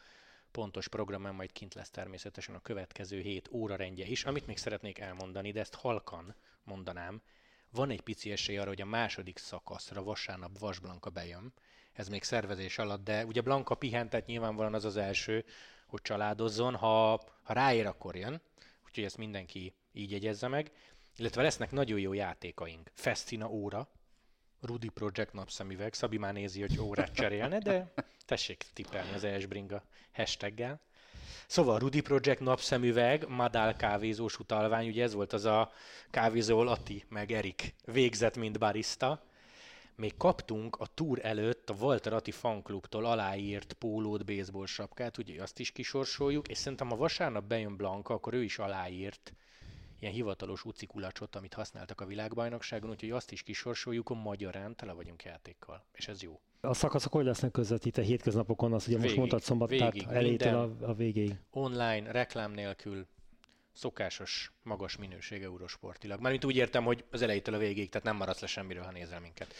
pontos 0.50 0.88
program, 0.88 1.34
majd 1.34 1.52
kint 1.52 1.74
lesz 1.74 1.90
természetesen 1.90 2.54
a 2.54 2.60
következő 2.60 3.20
hét 3.20 3.48
óra 3.52 3.76
rendje 3.76 4.06
is. 4.06 4.24
Amit 4.24 4.46
még 4.46 4.56
szeretnék 4.56 4.98
elmondani, 4.98 5.52
de 5.52 5.60
ezt 5.60 5.74
halkan 5.74 6.34
mondanám, 6.62 7.22
van 7.70 7.90
egy 7.90 8.00
pici 8.00 8.32
esély 8.32 8.58
arra, 8.58 8.68
hogy 8.68 8.80
a 8.80 8.86
második 8.86 9.38
szakaszra 9.38 10.02
vasárnap 10.02 10.58
Vas 10.58 10.78
Blanka 10.78 11.10
bejön. 11.10 11.52
Ez 11.92 12.08
még 12.08 12.22
szervezés 12.22 12.78
alatt, 12.78 13.04
de 13.04 13.24
ugye 13.24 13.40
Blanka 13.40 13.74
pihent, 13.74 14.10
tehát 14.10 14.26
nyilvánvalóan 14.26 14.74
az 14.74 14.84
az 14.84 14.96
első, 14.96 15.44
hogy 15.86 16.02
családozzon. 16.02 16.74
Ha, 16.74 17.20
ha 17.42 17.52
ráér, 17.52 17.86
akkor 17.86 18.16
jön. 18.16 18.42
Úgyhogy 18.86 19.04
ezt 19.04 19.18
mindenki 19.18 19.74
így 19.92 20.10
jegyezze 20.10 20.48
meg. 20.48 20.72
Illetve 21.16 21.42
lesznek 21.42 21.70
nagyon 21.70 21.98
jó 21.98 22.12
játékaink. 22.12 22.90
Festina 22.94 23.48
óra, 23.50 23.88
Rudy 24.60 24.88
Project 24.88 25.32
napszemüveg, 25.32 25.94
Szabi 25.94 26.18
már 26.18 26.32
nézi, 26.32 26.60
hogy 26.60 26.78
órát 26.80 27.14
cserélne, 27.14 27.58
de 27.58 27.92
tessék 28.26 28.64
tippelni 28.72 29.14
az 29.14 29.24
Esbringa 29.24 29.82
hashtaggel. 30.12 30.80
Szóval 31.46 31.78
Rudy 31.78 32.00
Project 32.00 32.40
napszemüveg, 32.40 33.28
Madál 33.28 33.76
kávézós 33.76 34.38
utalvány, 34.38 34.88
ugye 34.88 35.02
ez 35.02 35.14
volt 35.14 35.32
az 35.32 35.44
a 35.44 35.72
kávézó 36.10 36.62
Lati 36.62 37.04
meg 37.08 37.32
Erik 37.32 37.74
végzett, 37.84 38.36
mint 38.36 38.58
barista. 38.58 39.22
Még 39.96 40.16
kaptunk 40.16 40.76
a 40.76 40.86
túr 40.86 41.24
előtt 41.24 41.70
a 41.70 41.74
Walter 41.74 42.12
Ati 42.12 42.30
fanklubtól 42.30 43.04
aláírt 43.04 43.72
pólót, 43.72 44.24
baseball 44.24 44.66
sapkát, 44.66 45.18
ugye 45.18 45.42
azt 45.42 45.58
is 45.58 45.72
kisorsoljuk, 45.72 46.48
és 46.48 46.58
szerintem 46.58 46.88
ha 46.88 46.96
vasárnap 46.96 47.44
bejön 47.44 47.76
Blanka, 47.76 48.14
akkor 48.14 48.34
ő 48.34 48.42
is 48.42 48.58
aláírt 48.58 49.34
ilyen 50.04 50.16
hivatalos 50.16 50.64
ucikulacsot, 50.64 51.36
amit 51.36 51.54
használtak 51.54 52.00
a 52.00 52.06
világbajnokságon, 52.06 52.90
úgyhogy 52.90 53.10
azt 53.10 53.32
is 53.32 53.42
kisorsoljuk, 53.42 54.10
a 54.10 54.14
magyarán 54.14 54.76
tele 54.76 54.92
vagyunk 54.92 55.22
játékkal, 55.22 55.84
és 55.92 56.08
ez 56.08 56.22
jó. 56.22 56.40
A 56.60 56.74
szakaszok 56.74 57.12
hogy 57.12 57.24
lesznek 57.24 57.50
közvetítve 57.50 58.02
hétköznapokon, 58.02 58.72
azt 58.72 58.86
ugye 58.86 58.96
végig, 58.96 59.10
most 59.10 59.18
mondtad 59.18 59.42
szombat, 59.42 59.68
végig, 59.68 60.02
tehát 60.02 60.16
elétől 60.16 60.54
a, 60.54 60.88
a 60.90 60.94
végéig. 60.94 61.34
Online, 61.50 62.12
reklám 62.12 62.52
nélkül, 62.52 63.06
szokásos, 63.72 64.52
magas 64.62 64.96
minőség 64.96 65.42
eurosportilag. 65.42 66.20
Mármint 66.20 66.44
úgy 66.44 66.56
értem, 66.56 66.84
hogy 66.84 67.04
az 67.10 67.22
elejétől 67.22 67.54
a 67.54 67.58
végéig, 67.58 67.88
tehát 67.88 68.06
nem 68.06 68.16
maradsz 68.16 68.40
le 68.40 68.46
semmiről, 68.46 68.84
ha 68.84 68.92
nézel 68.92 69.20
minket. 69.20 69.54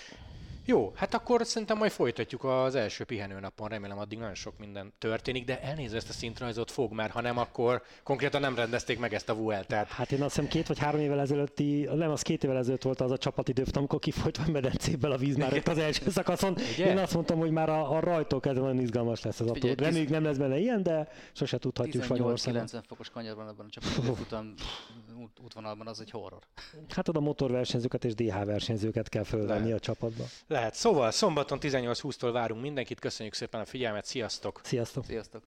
Jó, 0.67 0.93
hát 0.95 1.15
akkor 1.15 1.47
szerintem 1.47 1.79
majd 1.79 1.91
folytatjuk 1.91 2.45
az 2.45 2.75
első 2.75 3.05
pihenőnapon, 3.05 3.69
remélem 3.69 3.99
addig 3.99 4.19
nagyon 4.19 4.35
sok 4.35 4.59
minden 4.59 4.93
történik, 4.99 5.45
de 5.45 5.61
elnézve 5.61 5.97
ezt 5.97 6.09
a 6.09 6.13
szintrajzot 6.13 6.71
fog, 6.71 6.93
mert 6.93 7.13
ha 7.13 7.21
nem, 7.21 7.39
akkor 7.39 7.83
konkrétan 8.03 8.41
nem 8.41 8.55
rendezték 8.55 8.99
meg 8.99 9.15
ezt 9.15 9.29
a 9.29 9.35
Vueltát. 9.35 9.89
Hát 9.89 10.13
én 10.13 10.23
azt 10.23 10.35
hiszem 10.35 10.51
két 10.51 10.67
vagy 10.67 10.79
három 10.79 11.01
évvel 11.01 11.21
ezelőtti, 11.21 11.89
nem, 11.95 12.11
az 12.11 12.23
két 12.23 12.45
évvel 12.45 12.57
ezelőtt 12.57 12.83
volt 12.83 13.01
az 13.01 13.11
a 13.11 13.19
csapatidőft, 13.19 13.77
amikor 13.77 13.99
kifolyt 13.99 14.37
a 14.37 14.51
medencéből 14.51 15.13
a 15.13 15.17
víz 15.17 15.37
már 15.37 15.63
az 15.65 15.79
első 15.79 16.11
szakaszon. 16.11 16.57
Ugye? 16.75 16.91
Én 16.91 16.99
azt 16.99 17.15
mondtam, 17.15 17.39
hogy 17.39 17.51
már 17.51 17.69
a, 17.69 17.97
a 17.97 18.01
rajtól 18.01 18.41
kezdve 18.41 18.63
nagyon 18.67 18.81
izgalmas 18.81 19.23
lesz 19.23 19.41
az 19.41 19.47
autó. 19.47 19.69
Reméljük 19.77 20.11
nem 20.11 20.25
lesz 20.25 20.37
benne 20.37 20.59
ilyen, 20.59 20.83
de 20.83 21.09
sose 21.33 21.59
tudhatjuk 21.59 22.05
18-90 22.09 22.83
fokos 22.87 23.11
kanyarban 23.11 23.49
ebben 23.49 23.67
a 23.67 23.71
csapatidőfutam 23.71 24.55
út, 25.21 25.41
útvonalban 25.45 25.87
az 25.87 26.01
egy 26.01 26.11
horror. 26.11 26.43
Hát 26.89 27.09
oda 27.09 27.21
motorversenyzőket 27.21 28.05
és 28.05 28.15
DH 28.15 28.45
versenyzőket 28.45 29.09
kell 29.09 29.23
fölvenni 29.23 29.73
a 29.73 29.79
csapatba. 29.79 30.25
Lehet. 30.55 30.75
Szóval 30.75 31.11
szombaton 31.11 31.59
18-20-tól 31.61 32.31
várunk 32.33 32.61
mindenkit. 32.61 33.01
Köszönjük 33.01 33.35
szépen 33.35 33.61
a 33.61 33.65
figyelmet. 33.65 34.05
Sziasztok! 34.05 34.61
Sziasztok! 34.65 35.05
Sziasztok! 35.05 35.43